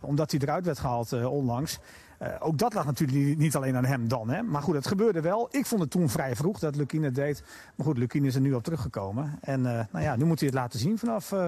omdat 0.00 0.30
hij 0.30 0.40
eruit 0.40 0.64
werd 0.64 0.78
gehaald 0.78 1.12
onlangs... 1.12 1.78
Uh, 2.22 2.28
ook 2.38 2.58
dat 2.58 2.74
lag 2.74 2.84
natuurlijk 2.84 3.38
niet 3.38 3.56
alleen 3.56 3.76
aan 3.76 3.84
hem 3.84 4.08
dan. 4.08 4.30
Hè? 4.30 4.42
Maar 4.42 4.62
goed, 4.62 4.74
het 4.74 4.86
gebeurde 4.86 5.20
wel. 5.20 5.48
Ik 5.50 5.66
vond 5.66 5.80
het 5.80 5.90
toen 5.90 6.08
vrij 6.08 6.36
vroeg 6.36 6.58
dat 6.58 6.76
Lukien 6.76 7.02
het 7.02 7.14
deed. 7.14 7.42
Maar 7.76 7.86
goed, 7.86 7.98
Lukien 7.98 8.24
is 8.24 8.34
er 8.34 8.40
nu 8.40 8.54
op 8.54 8.62
teruggekomen. 8.62 9.38
En 9.40 9.60
uh, 9.60 9.80
nou 9.92 10.04
ja, 10.04 10.16
nu 10.16 10.24
moet 10.24 10.38
hij 10.40 10.48
het 10.48 10.58
laten 10.58 10.78
zien 10.78 10.98
vanaf 10.98 11.32
uh, 11.32 11.46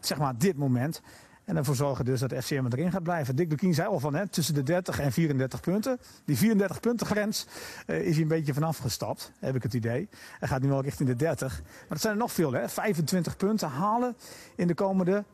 zeg 0.00 0.18
maar 0.18 0.38
dit 0.38 0.56
moment. 0.56 1.02
En 1.44 1.56
ervoor 1.56 1.74
zorgen 1.74 2.04
dus 2.04 2.20
dat 2.20 2.34
FCM 2.34 2.66
erin 2.68 2.90
gaat 2.90 3.02
blijven. 3.02 3.36
Dick 3.36 3.50
Lukien 3.50 3.74
zei 3.74 3.88
al 3.88 4.00
van 4.00 4.28
tussen 4.30 4.54
de 4.54 4.62
30 4.62 5.00
en 5.00 5.12
34 5.12 5.60
punten. 5.60 5.98
Die 6.24 6.36
34 6.36 6.80
punten 6.80 7.06
grens 7.06 7.46
is 7.86 8.12
hij 8.12 8.22
een 8.22 8.28
beetje 8.28 8.54
vanaf 8.54 8.78
gestapt, 8.78 9.32
heb 9.38 9.54
ik 9.54 9.62
het 9.62 9.74
idee. 9.74 10.08
Hij 10.38 10.48
gaat 10.48 10.62
nu 10.62 10.68
wel 10.68 10.82
richting 10.82 11.08
de 11.08 11.16
30. 11.16 11.60
Maar 11.62 11.86
dat 11.88 12.00
zijn 12.00 12.12
er 12.12 12.18
nog 12.18 12.32
veel, 12.32 12.52
hè? 12.52 12.68
25 12.68 13.36
punten 13.36 13.68
halen 13.68 14.16
in 14.56 14.66
de 14.66 14.74
komende 14.74 15.24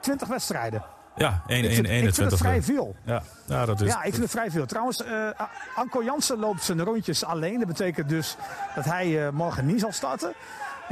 20 0.00 0.28
wedstrijden. 0.28 0.84
Ja, 1.18 1.42
1, 1.46 1.64
ik, 1.64 1.74
vind, 1.74 1.86
1, 1.86 1.94
21. 1.94 2.08
Ik 2.08 2.14
vind 2.14 2.30
het 2.30 2.40
vrij 2.40 2.62
veel. 2.62 2.96
Ja, 3.04 3.22
ja, 3.46 3.66
dat 3.66 3.80
is... 3.80 3.88
ja 3.88 4.02
ik 4.02 4.10
vind 4.10 4.22
het 4.22 4.30
vrij 4.30 4.50
veel. 4.50 4.66
Trouwens, 4.66 5.02
uh, 5.04 5.30
Anko 5.74 6.02
Jansen 6.02 6.38
loopt 6.38 6.62
zijn 6.62 6.84
rondjes 6.84 7.24
alleen. 7.24 7.58
Dat 7.58 7.68
betekent 7.68 8.08
dus 8.08 8.36
dat 8.74 8.84
hij 8.84 9.26
uh, 9.26 9.30
morgen 9.30 9.66
niet 9.66 9.80
zal 9.80 9.92
starten. 9.92 10.32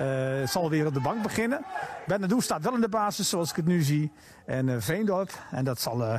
Uh, 0.01 0.47
zal 0.47 0.71
weer 0.71 0.87
op 0.87 0.95
de 0.95 1.01
bank 1.01 1.23
beginnen. 1.23 1.65
Bernardo 2.07 2.41
staat 2.41 2.63
wel 2.63 2.75
in 2.75 2.81
de 2.81 2.89
basis, 2.89 3.29
zoals 3.29 3.51
ik 3.51 3.57
het 3.57 3.67
nu 3.67 3.83
zie. 3.83 4.13
En 4.47 4.69
uh, 4.69 4.77
Veendorp, 4.79 5.31
en 5.51 5.65
dat 5.65 5.81
zal 5.81 6.19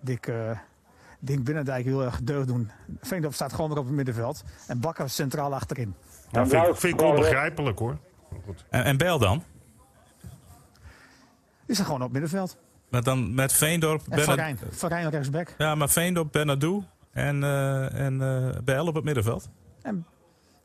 Dick, 0.00 0.32
Dick 1.18 1.44
Binnendijk 1.44 1.84
heel 1.84 2.04
erg 2.04 2.20
deugd 2.22 2.46
doen. 2.46 2.70
Veendorp 3.00 3.34
staat 3.34 3.52
gewoon 3.52 3.70
weer 3.70 3.78
op 3.78 3.84
het 3.84 3.94
middenveld. 3.94 4.42
En 4.66 4.80
Bakker 4.80 5.10
centraal 5.10 5.54
achterin. 5.54 5.94
Ja, 6.30 6.46
vind, 6.46 6.78
vind 6.78 7.00
ik 7.00 7.06
onbegrijpelijk 7.06 7.78
hoor. 7.78 7.98
Goed. 8.44 8.64
En, 8.70 8.84
en 8.84 8.96
Bel 8.96 9.18
dan? 9.18 9.42
Is 11.66 11.78
er 11.78 11.84
gewoon 11.84 12.02
op 12.02 12.12
het 12.12 12.20
middenveld. 12.20 12.56
Met, 12.88 13.04
dan, 13.04 13.34
met 13.34 13.52
Veendorp... 13.52 14.02
En 14.08 14.20
Van 14.70 14.88
Rijn, 14.88 15.10
rechtsback. 15.10 15.54
Ja, 15.58 15.74
maar 15.74 15.88
Veendorp, 15.88 16.32
Bernardo 16.32 16.84
en, 17.12 17.42
uh, 17.42 18.00
en 18.00 18.20
uh, 18.20 18.48
BL 18.64 18.86
op 18.86 18.94
het 18.94 19.04
middenveld. 19.04 19.48
En, 19.82 20.06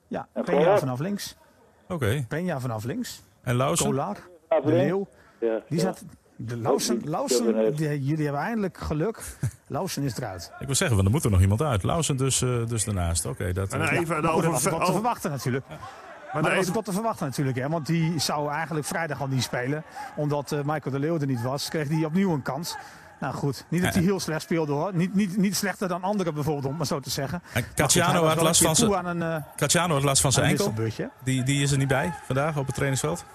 ja, 0.08 0.28
Penja 0.46 0.78
vanaf 0.78 1.00
links. 1.00 1.36
Oké. 1.84 1.94
Okay. 1.94 2.26
Penja 2.28 2.60
vanaf 2.60 2.84
links. 2.84 3.24
En 3.42 3.56
Lausen? 3.56 3.86
Kolar, 3.86 4.18
De 4.50 4.62
Leeuw. 4.64 5.08
Ja, 5.40 5.62
die 5.70 5.80
zat... 5.80 6.04
De 6.36 6.58
Lausen, 6.58 7.02
Lausen 7.04 7.76
die, 7.76 8.04
jullie 8.04 8.24
hebben 8.24 8.42
eindelijk 8.42 8.78
geluk. 8.78 9.38
Lausen 9.68 10.04
is 10.04 10.18
eruit. 10.18 10.52
Ik 10.60 10.66
wil 10.66 10.76
zeggen, 10.76 10.96
want 10.96 11.08
er 11.08 11.14
moet 11.14 11.24
er 11.24 11.32
nog 11.32 11.42
iemand 11.42 11.62
uit. 11.62 11.84
Lausen 11.84 12.18
dus, 12.18 12.42
uh, 12.42 12.68
dus 12.68 12.84
daarnaast. 12.84 13.26
Oké, 13.26 13.42
okay, 13.42 13.54
dat... 13.54 13.74
En 13.74 13.82
even 13.82 14.22
ja, 14.22 14.30
over... 14.30 14.52
Dat 14.52 14.52
was 14.52 14.86
te 14.86 14.92
verwachten 14.92 15.32
natuurlijk. 15.32 15.66
Maar, 16.34 16.42
dat 16.42 16.56
was 16.56 16.68
ook 16.68 16.76
wat 16.76 16.86
te 16.86 16.92
verwachten 16.92 17.26
natuurlijk. 17.26 17.58
Hè? 17.58 17.70
Want 17.70 17.86
die 17.86 18.20
zou 18.20 18.52
eigenlijk 18.52 18.86
vrijdag 18.86 19.22
al 19.22 19.28
niet 19.28 19.44
spelen. 19.44 19.84
Omdat 20.16 20.52
uh, 20.52 20.60
Michael 20.60 20.92
de 20.92 21.00
Leeuw 21.00 21.20
er 21.20 21.26
niet 21.26 21.42
was, 21.42 21.70
kreeg 21.70 21.88
hij 21.88 22.06
opnieuw 22.06 22.34
een 22.34 22.42
kans. 22.42 22.76
Nou 23.20 23.34
goed, 23.34 23.66
niet 23.68 23.82
dat 23.82 23.94
hij 23.94 24.04
heel 24.04 24.20
slecht 24.20 24.42
speelde 24.42 24.72
hoor. 24.72 24.96
Niet, 24.96 25.14
niet, 25.14 25.38
niet 25.38 25.56
slechter 25.56 25.88
dan 25.88 26.04
anderen 26.04 26.34
bijvoorbeeld, 26.34 26.66
om 26.66 26.78
maar 26.78 26.86
zo 26.86 27.00
te 27.00 27.10
zeggen. 27.10 27.42
En 27.54 27.66
Cacciano 27.76 28.26
had 28.26 28.42
last 28.42 28.62
van 28.62 28.76
zijn 28.76 29.18
uh, 29.18 29.36
Cacciano 29.56 29.94
had 29.94 30.04
last 30.04 30.22
van 30.22 30.32
zijn 30.32 30.50
enkel. 30.50 30.74
Die, 31.24 31.44
die 31.44 31.62
is 31.62 31.72
er 31.72 31.78
niet 31.78 31.88
bij 31.88 32.14
vandaag 32.26 32.58
op 32.58 32.66
het 32.66 32.76
trainingsveld? 32.76 33.26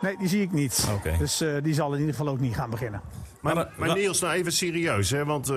Nee, 0.00 0.16
die 0.18 0.28
zie 0.28 0.42
ik 0.42 0.52
niet. 0.52 0.88
Okay. 0.94 1.18
Dus 1.18 1.42
uh, 1.42 1.62
die 1.62 1.74
zal 1.74 1.92
in 1.92 1.98
ieder 1.98 2.14
geval 2.14 2.32
ook 2.32 2.40
niet 2.40 2.54
gaan 2.54 2.70
beginnen. 2.70 3.00
Maar, 3.40 3.54
maar, 3.54 3.68
maar 3.76 3.94
Niels, 3.94 4.20
nou 4.20 4.34
even 4.34 4.52
serieus. 4.52 5.10
Hè? 5.10 5.24
Want 5.24 5.50
uh, 5.50 5.56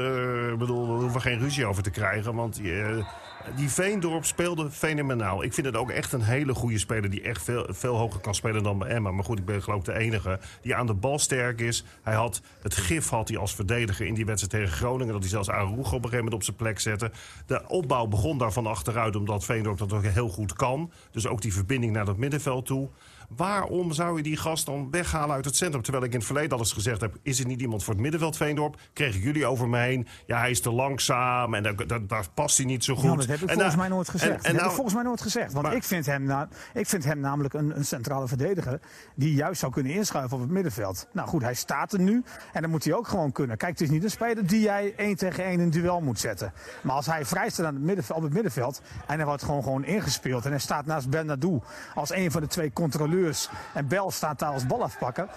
bedoel, 0.57 0.95
we 0.95 1.01
hoeven 1.01 1.21
geen 1.21 1.39
ruzie 1.39 1.65
over 1.65 1.83
te 1.83 1.89
krijgen. 1.89 2.35
Want 2.35 2.59
uh, 2.59 3.05
die 3.55 3.69
Veendorp 3.69 4.25
speelde 4.25 4.71
fenomenaal. 4.71 5.43
Ik 5.43 5.53
vind 5.53 5.67
het 5.67 5.75
ook 5.75 5.89
echt 5.89 6.13
een 6.13 6.21
hele 6.21 6.53
goede 6.53 6.77
speler 6.77 7.09
die 7.09 7.21
echt 7.21 7.43
veel, 7.43 7.65
veel 7.69 7.95
hoger 7.95 8.19
kan 8.19 8.35
spelen 8.35 8.63
dan 8.63 8.77
bij 8.77 8.89
Emma. 8.89 9.11
Maar 9.11 9.23
goed, 9.23 9.39
ik 9.39 9.45
ben 9.45 9.63
geloof 9.63 9.79
ik 9.79 9.85
de 9.85 9.93
enige 9.93 10.39
die 10.61 10.75
aan 10.75 10.87
de 10.87 10.93
bal 10.93 11.19
sterk 11.19 11.61
is. 11.61 11.83
Hij 12.03 12.13
had 12.13 12.41
het 12.61 12.75
gif 12.75 13.09
had 13.09 13.27
hij 13.27 13.37
als 13.37 13.55
verdediger 13.55 14.05
in 14.05 14.13
die 14.13 14.25
wedstrijd 14.25 14.63
tegen 14.63 14.77
Groningen. 14.77 15.13
Dat 15.13 15.21
hij 15.21 15.31
zelfs 15.31 15.49
Arugo 15.49 15.77
op 15.77 15.85
een 15.85 15.91
gegeven 15.93 16.17
moment 16.17 16.33
op 16.33 16.43
zijn 16.43 16.55
plek 16.55 16.79
zette. 16.79 17.11
De 17.45 17.67
opbouw 17.67 18.05
begon 18.05 18.37
daar 18.37 18.53
van 18.53 18.67
achteruit 18.67 19.15
omdat 19.15 19.45
Veendorp 19.45 19.77
dat 19.77 19.93
ook 19.93 20.03
heel 20.03 20.29
goed 20.29 20.53
kan. 20.53 20.91
Dus 21.11 21.27
ook 21.27 21.41
die 21.41 21.53
verbinding 21.53 21.93
naar 21.93 22.05
dat 22.05 22.17
middenveld 22.17 22.65
toe. 22.65 22.89
Waarom 23.27 23.93
zou 23.93 24.17
je 24.17 24.23
die 24.23 24.37
gast 24.37 24.65
dan 24.65 24.91
weghalen 24.91 25.35
uit 25.35 25.45
het 25.45 25.55
centrum? 25.55 25.81
Terwijl 25.81 26.03
ik 26.03 26.11
in 26.11 26.17
het 26.17 26.25
verleden 26.25 26.51
al 26.51 26.59
eens 26.59 26.73
gezegd 26.73 27.01
heb... 27.01 27.17
is 27.21 27.37
het 27.37 27.47
niet 27.47 27.61
iemand 27.61 27.83
voor 27.83 27.93
het 27.93 28.01
middenveld 28.01 28.37
Veendorp? 28.37 28.79
Kregen 28.93 29.19
jullie 29.19 29.45
over 29.45 29.69
me 29.69 29.79
heen. 29.79 30.07
Ja, 30.25 30.39
hij 30.39 30.49
is 30.49 30.61
te 30.61 30.71
langzaam 30.71 31.53
en 31.53 31.63
daar, 31.63 32.07
daar, 32.07 32.25
past 32.33 32.57
hij 32.57 32.65
niet 32.65 32.83
zo 32.83 32.95
goed. 32.95 33.03
Ja, 33.03 33.15
dat 33.15 33.25
heb 33.27 33.41
ik 33.41 33.49
volgens 33.49 33.75
mij 33.75 33.87
nooit 33.87 34.09
gezegd. 34.09 34.31
En, 34.31 34.43
en 34.43 34.53
dat 34.53 34.61
nou, 34.61 34.73
volgens 34.73 34.95
mij 34.95 35.03
nooit 35.03 35.21
gezegd. 35.21 35.53
Want 35.53 35.73
ik, 35.73 35.83
vind 35.83 36.05
hem 36.05 36.23
na, 36.23 36.47
ik 36.73 36.87
vind 36.87 37.03
hem 37.03 37.19
namelijk 37.19 37.53
een, 37.53 37.77
een, 37.77 37.85
centrale 37.85 38.27
verdediger... 38.27 38.79
die 39.15 39.33
juist 39.33 39.59
zou 39.59 39.71
kunnen 39.71 39.91
inschuiven 39.93 40.37
op 40.37 40.43
het 40.43 40.51
middenveld. 40.51 41.07
Nou 41.13 41.27
goed, 41.27 41.41
hij 41.41 41.53
staat 41.53 41.93
er 41.93 41.99
nu 41.99 42.23
en 42.53 42.61
dan 42.61 42.69
moet 42.71 42.83
hij 42.83 42.93
ook 42.93 43.07
gewoon 43.07 43.31
kunnen. 43.31 43.57
Kijk, 43.57 43.71
het 43.71 43.81
is 43.81 43.89
niet 43.89 44.03
een 44.03 44.11
speler 44.11 44.47
die 44.47 44.61
jij 44.61 44.93
één 44.97 45.15
tegen 45.15 45.43
één 45.43 45.59
een 45.59 45.69
duel 45.69 46.01
moet 46.01 46.19
zetten. 46.19 46.53
Maar 46.81 46.95
als 46.95 47.05
hij 47.05 47.25
vrij 47.25 47.49
staat 47.49 47.65
aan 47.65 47.73
het 47.73 47.83
middenveld, 47.83 48.17
op 48.17 48.23
het 48.23 48.33
middenveld... 48.33 48.81
en 49.07 49.15
hij 49.15 49.25
wordt 49.25 49.43
gewoon, 49.43 49.63
gewoon 49.63 49.85
ingespeeld 49.85 50.45
en 50.45 50.51
hij 50.51 50.59
staat 50.59 50.85
naast 50.85 51.09
Bernardo... 51.09 51.63
als 51.95 52.11
een 52.11 52.31
van 52.31 52.41
de 52.41 52.47
twee 52.47 52.73
controleurs 52.73 53.15
Fleurs 53.17 53.49
en 53.73 53.87
Bel 53.87 54.11
staat 54.11 54.39
daar 54.39 54.51
als 54.51 54.65
balafpakker. 54.65 55.27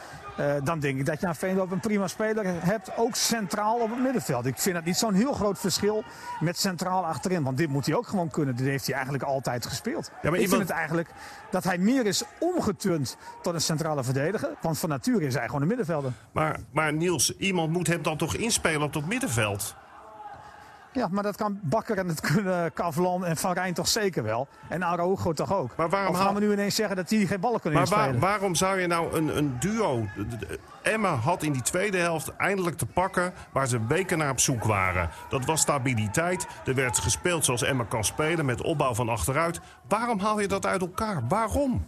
Uh, 0.40 0.54
dan 0.64 0.80
denk 0.80 0.98
ik 0.98 1.06
dat 1.06 1.20
je 1.20 1.26
aan 1.26 1.34
Veendorp 1.34 1.70
een 1.70 1.80
prima 1.80 2.08
speler 2.08 2.44
hebt, 2.46 2.96
ook 2.96 3.14
centraal 3.14 3.78
op 3.78 3.90
het 3.90 4.02
middenveld. 4.02 4.46
Ik 4.46 4.58
vind 4.58 4.74
dat 4.74 4.84
niet 4.84 4.96
zo'n 4.96 5.14
heel 5.14 5.32
groot 5.32 5.58
verschil 5.58 6.04
met 6.40 6.58
centraal 6.58 7.06
achterin. 7.06 7.42
Want 7.42 7.56
dit 7.56 7.68
moet 7.68 7.86
hij 7.86 7.94
ook 7.94 8.06
gewoon 8.06 8.30
kunnen. 8.30 8.56
Dit 8.56 8.66
heeft 8.66 8.84
hij 8.86 8.94
eigenlijk 8.94 9.24
altijd 9.24 9.66
gespeeld. 9.66 10.10
Ja, 10.22 10.30
maar 10.30 10.38
ik 10.38 10.48
vind 10.48 10.60
het 10.60 10.70
eigenlijk 10.70 11.10
dat 11.50 11.64
hij 11.64 11.78
meer 11.78 12.06
is 12.06 12.22
omgeturnd 12.38 13.16
tot 13.42 13.54
een 13.54 13.60
centrale 13.60 14.04
verdediger. 14.04 14.50
Want 14.60 14.78
van 14.78 14.88
nature 14.88 15.26
is 15.26 15.34
hij 15.34 15.46
gewoon 15.46 15.62
een 15.62 15.68
middenvelder. 15.68 16.12
Maar, 16.32 16.60
maar 16.72 16.92
Niels, 16.92 17.36
iemand 17.36 17.72
moet 17.72 17.86
hem 17.86 18.02
dan 18.02 18.16
toch 18.16 18.34
inspelen 18.34 18.82
op 18.82 18.92
dat 18.92 19.06
middenveld? 19.06 19.74
Ja, 20.92 21.08
maar 21.10 21.22
dat 21.22 21.36
kan 21.36 21.58
Bakker 21.62 21.98
en 21.98 22.08
het 22.08 22.20
kunnen 22.32 22.72
Kavlan 22.72 23.24
en 23.24 23.36
Van 23.36 23.52
Rijn 23.52 23.74
toch 23.74 23.88
zeker 23.88 24.22
wel. 24.22 24.48
En 24.68 24.82
Araujo 24.82 25.32
toch 25.32 25.52
ook. 25.52 25.76
Maar 25.76 25.88
waarom 25.88 26.14
gaan 26.14 26.34
we 26.34 26.40
nu 26.40 26.52
ineens 26.52 26.74
zeggen 26.74 26.96
dat 26.96 27.08
die 27.08 27.26
geen 27.26 27.40
ballen 27.40 27.60
kunnen 27.60 27.80
maar 27.80 27.98
Maar 27.98 28.18
waarom 28.18 28.54
zou 28.54 28.80
je 28.80 28.86
nou 28.86 29.16
een, 29.16 29.36
een 29.36 29.56
duo... 29.58 30.06
Emma 30.82 31.14
had 31.14 31.42
in 31.42 31.52
die 31.52 31.62
tweede 31.62 31.98
helft 31.98 32.36
eindelijk 32.36 32.76
te 32.76 32.86
pakken 32.86 33.32
waar 33.52 33.66
ze 33.66 33.86
weken 33.86 34.18
naar 34.18 34.30
op 34.30 34.40
zoek 34.40 34.64
waren. 34.64 35.10
Dat 35.28 35.44
was 35.44 35.60
stabiliteit. 35.60 36.46
Er 36.64 36.74
werd 36.74 36.98
gespeeld 36.98 37.44
zoals 37.44 37.62
Emma 37.62 37.84
kan 37.84 38.04
spelen 38.04 38.44
met 38.44 38.62
opbouw 38.62 38.94
van 38.94 39.08
achteruit. 39.08 39.60
Waarom 39.88 40.18
haal 40.18 40.40
je 40.40 40.48
dat 40.48 40.66
uit 40.66 40.80
elkaar? 40.80 41.22
Waarom? 41.28 41.86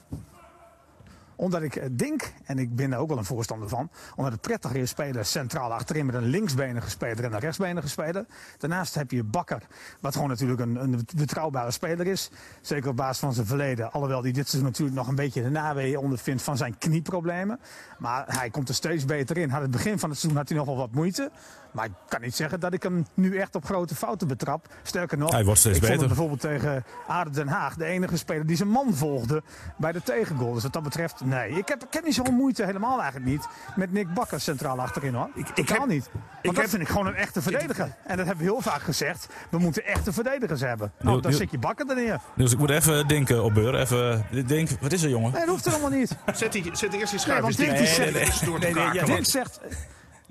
Omdat 1.42 1.62
ik 1.62 1.76
eh, 1.76 1.88
denk, 1.92 2.32
en 2.44 2.58
ik 2.58 2.76
ben 2.76 2.90
daar 2.90 2.98
ook 2.98 3.08
wel 3.08 3.18
een 3.18 3.24
voorstander 3.24 3.68
van, 3.68 3.90
omdat 4.16 4.32
het 4.32 4.40
prettiger 4.40 4.76
is 4.76 4.90
spelen 4.90 5.26
centraal 5.26 5.72
achterin 5.72 6.06
met 6.06 6.14
een 6.14 6.24
linksbenige 6.24 6.90
speler 6.90 7.24
en 7.24 7.32
een 7.32 7.38
rechtsbenige 7.38 7.88
speler. 7.88 8.26
Daarnaast 8.58 8.94
heb 8.94 9.10
je 9.10 9.24
Bakker, 9.24 9.62
wat 10.00 10.14
gewoon 10.14 10.28
natuurlijk 10.28 10.60
een, 10.60 10.76
een 10.76 11.06
betrouwbare 11.16 11.70
speler 11.70 12.06
is. 12.06 12.30
Zeker 12.60 12.90
op 12.90 12.96
basis 12.96 13.18
van 13.18 13.32
zijn 13.32 13.46
verleden. 13.46 13.92
Alhoewel 13.92 14.22
hij 14.22 14.32
dit 14.32 14.48
seizoen 14.48 14.70
natuurlijk 14.70 14.96
nog 14.96 15.08
een 15.08 15.14
beetje 15.14 15.42
de 15.42 15.50
naweeën 15.50 15.98
ondervindt 15.98 16.42
van 16.42 16.56
zijn 16.56 16.78
knieproblemen. 16.78 17.60
Maar 17.98 18.24
hij 18.26 18.50
komt 18.50 18.68
er 18.68 18.74
steeds 18.74 19.04
beter 19.04 19.36
in. 19.36 19.50
Had 19.50 19.62
het 19.62 19.70
begin 19.70 19.98
van 19.98 20.10
het 20.10 20.18
seizoen 20.18 20.40
had 20.40 20.48
hij 20.48 20.58
nog 20.58 20.66
wel 20.66 20.76
wat 20.76 20.92
moeite. 20.92 21.30
Maar 21.72 21.84
ik 21.84 21.92
kan 22.08 22.20
niet 22.20 22.34
zeggen 22.34 22.60
dat 22.60 22.72
ik 22.72 22.82
hem 22.82 23.06
nu 23.14 23.36
echt 23.38 23.54
op 23.54 23.64
grote 23.64 23.94
fouten 23.94 24.28
betrap. 24.28 24.66
Sterker 24.82 25.18
nog, 25.18 25.30
hij 25.30 25.44
wordt 25.44 25.60
steeds 25.60 25.76
ik 25.76 25.82
beter. 25.82 25.98
vond 25.98 26.08
hem 26.08 26.16
bijvoorbeeld 26.16 26.60
tegen 26.60 26.84
Aarde 27.08 27.30
Den 27.30 27.48
Haag 27.48 27.74
de 27.74 27.84
enige 27.84 28.16
speler 28.16 28.46
die 28.46 28.56
zijn 28.56 28.68
man 28.68 28.94
volgde 28.94 29.42
bij 29.76 29.92
de 29.92 30.02
tegengoal. 30.02 30.52
Dus 30.52 30.62
wat 30.62 30.72
dat 30.72 30.82
betreft, 30.82 31.24
nee. 31.34 31.50
Ik 31.50 31.68
heb, 31.68 31.84
ik 31.84 31.92
heb 31.92 32.04
niet 32.04 32.14
zo'n 32.14 32.34
moeite, 32.34 32.64
helemaal 32.64 33.00
eigenlijk 33.00 33.30
niet, 33.30 33.46
met 33.76 33.92
Nick 33.92 34.14
Bakker 34.14 34.40
centraal 34.40 34.80
achterin 34.80 35.14
hoor. 35.14 35.28
Ik, 35.34 35.46
ik 35.54 35.66
kan 35.66 35.88
niet. 35.88 36.10
Want 36.12 36.24
ik 36.42 36.50
dat 36.50 36.56
heb, 36.56 36.68
vind 36.68 36.82
ik 36.82 36.88
gewoon 36.88 37.06
een 37.06 37.14
echte 37.14 37.42
verdediger. 37.42 37.94
En 38.06 38.16
dat 38.16 38.26
hebben 38.26 38.44
we 38.44 38.52
heel 38.52 38.60
vaak 38.60 38.82
gezegd. 38.82 39.26
We 39.50 39.58
moeten 39.58 39.84
echte 39.84 40.12
verdedigers 40.12 40.60
hebben. 40.60 40.92
Nou, 41.00 41.20
dan 41.20 41.32
zit 41.32 41.50
je 41.50 41.58
Bakker 41.58 41.88
er 41.88 41.94
neer. 41.94 42.20
Dus 42.36 42.52
ik 42.52 42.58
moet 42.58 42.70
even 42.70 43.08
denken 43.08 43.44
op 43.44 43.54
Beur. 43.54 43.80
Even 43.80 44.24
denk, 44.46 44.68
wat 44.80 44.92
is 44.92 45.02
er 45.02 45.10
jongen? 45.10 45.32
Nee, 45.32 45.40
dat 45.40 45.50
hoeft 45.50 45.64
helemaal 45.64 45.90
niet. 45.90 46.16
Zet, 46.34 46.52
die, 46.52 46.70
zet 46.72 46.92
eerst 46.92 47.10
die 47.10 47.20
schuif 47.20 47.58
nee, 47.58 47.68
nee, 47.68 47.80
nee, 47.80 48.74
nee, 48.74 48.74
nee, 48.74 49.04
Dink 49.04 49.24
zegt, 49.24 49.60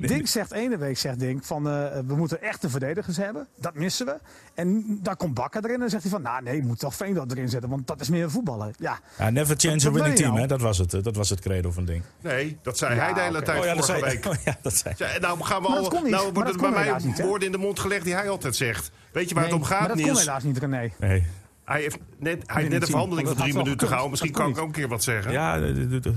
Dink 0.08 0.28
zegt 0.28 0.52
ene 0.52 0.78
week, 0.78 0.98
zegt 0.98 1.20
Dink, 1.20 1.44
van 1.44 1.68
uh, 1.68 1.88
we 2.08 2.16
moeten 2.16 2.42
echte 2.42 2.70
verdedigers 2.70 3.18
hebben. 3.18 3.48
Dat 3.60 3.76
missen 3.76 4.06
we. 4.06 4.20
En 4.54 5.00
daar 5.02 5.16
komt 5.16 5.34
Bakker 5.34 5.66
erin 5.66 5.82
en 5.82 5.90
zegt 5.90 6.04
hij 6.04 6.12
van, 6.12 6.22
nou 6.22 6.44
nee, 6.44 6.56
je 6.56 6.64
moet 6.64 6.80
toch 6.80 6.96
Veendorp 6.96 7.32
erin 7.32 7.50
zetten, 7.50 7.70
want 7.70 7.88
dat 7.88 8.02
is 8.02 8.10
meer 8.10 8.32
voetballen. 8.32 8.74
Ja, 8.78 9.00
ja 9.18 9.30
never 9.30 9.56
change 9.58 9.88
a 9.88 9.92
winning 9.92 10.16
team, 10.16 10.30
nou? 10.30 10.42
hè? 10.42 10.48
Dat, 10.48 10.62
was 10.62 10.78
het, 10.78 10.92
dat 11.04 11.16
was 11.16 11.30
het 11.30 11.40
credo 11.40 11.72
van 11.72 11.86
Dink. 11.86 12.04
Nee, 12.22 12.58
dat 12.62 12.78
zei 12.78 13.00
hij 13.00 13.14
de 13.14 13.20
hele 13.20 13.40
okay. 13.40 13.44
tijd 13.44 13.60
oh, 13.60 13.66
ja, 13.66 13.72
vorige 13.72 13.92
zei, 13.92 14.02
week. 14.02 14.26
Oh, 14.32 14.36
ja, 14.46 14.58
dat 14.62 14.76
zei 14.76 14.94
ja, 14.98 15.20
nou 15.20 15.44
gaan 15.44 15.62
we 15.62 15.68
al, 15.68 16.02
nou 16.04 16.32
wordt 16.34 16.50
het 16.50 16.62
bij 16.62 16.70
mij 16.72 17.26
woorden 17.26 17.46
in 17.46 17.52
de 17.52 17.58
mond 17.58 17.80
gelegd 17.80 18.04
die 18.04 18.14
hij 18.14 18.30
altijd 18.30 18.56
zegt. 18.56 18.92
Weet 19.12 19.30
je 19.30 19.36
waar 19.36 19.44
nee, 19.44 19.54
het 19.54 19.62
om 19.62 19.68
gaat, 19.68 19.80
maar 19.80 19.88
dat 19.88 19.98
Niels? 19.98 20.10
kon 20.12 20.20
helaas 20.20 20.44
niet, 20.44 20.58
René. 20.58 20.92
Nee. 21.00 21.26
Hij 21.66 21.82
heeft 21.82 21.98
net, 22.20 22.44
hij 22.46 22.62
heeft 22.62 22.74
net 22.74 22.82
een 22.82 22.88
verhandeling 22.88 23.28
van 23.28 23.38
drie 23.38 23.54
minuten 23.54 23.88
gehouden. 23.88 24.10
Misschien 24.10 24.32
kan 24.32 24.50
ik 24.50 24.58
ook 24.58 24.66
een 24.66 24.72
keer 24.72 24.88
wat 24.88 25.04
zeggen. 25.04 25.32
Ja, 25.32 25.56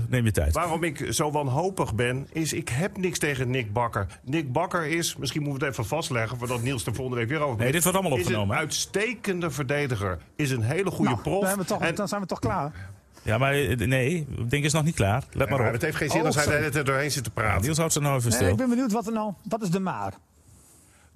neem 0.09 0.25
je 0.25 0.31
tijd. 0.31 0.53
Waarom 0.53 0.83
ik 0.83 1.07
zo 1.09 1.31
wanhopig 1.31 1.95
ben, 1.95 2.27
is 2.31 2.53
ik 2.53 2.69
heb 2.69 2.97
niks 2.97 3.19
tegen 3.19 3.49
Nick 3.49 3.73
Bakker. 3.73 4.07
Nick 4.23 4.51
Bakker 4.51 4.85
is, 4.85 5.15
misschien 5.15 5.41
moeten 5.41 5.59
we 5.59 5.65
het 5.65 5.75
even 5.75 5.89
vastleggen... 5.89 6.37
voordat 6.37 6.61
Niels 6.61 6.85
er 6.85 6.95
volgende 6.95 7.19
week 7.19 7.29
weer 7.29 7.39
over 7.39 7.63
Nee, 7.63 7.71
dit 7.71 7.83
wordt 7.83 7.97
allemaal 7.97 8.17
opgenomen. 8.17 8.55
Is 8.55 8.61
een 8.61 8.67
uitstekende 8.67 9.51
verdediger. 9.51 10.17
Is 10.35 10.51
een 10.51 10.61
hele 10.61 10.91
goede 10.91 11.11
nou, 11.11 11.21
prof. 11.21 11.55
Dan, 11.55 11.65
toch, 11.65 11.81
en, 11.81 11.95
dan 11.95 12.07
zijn 12.07 12.21
we 12.21 12.27
toch 12.27 12.39
klaar. 12.39 12.89
Ja, 13.21 13.37
maar 13.37 13.53
nee, 13.87 14.27
ik 14.37 14.49
denk 14.49 14.63
is 14.63 14.73
nog 14.73 14.83
niet 14.83 14.95
klaar. 14.95 15.23
Let 15.31 15.49
maar 15.49 15.67
op. 15.67 15.71
Het 15.71 15.81
heeft 15.81 15.97
geen 15.97 16.09
zin 16.09 16.19
oh, 16.19 16.25
als 16.25 16.35
hij 16.35 16.71
er 16.71 16.85
doorheen 16.85 17.11
zit 17.11 17.23
te 17.23 17.29
praten. 17.29 17.61
Niels 17.61 17.77
houdt 17.77 17.93
zijn 17.93 18.05
nou 18.05 18.17
even 18.17 18.31
stil. 18.31 18.43
Nee, 18.43 18.51
ik 18.51 18.57
ben 18.57 18.69
benieuwd 18.69 18.91
wat 18.91 19.07
er 19.07 19.13
nou... 19.13 19.33
Wat 19.43 19.61
is 19.61 19.69
de 19.69 19.79
maar? 19.79 20.13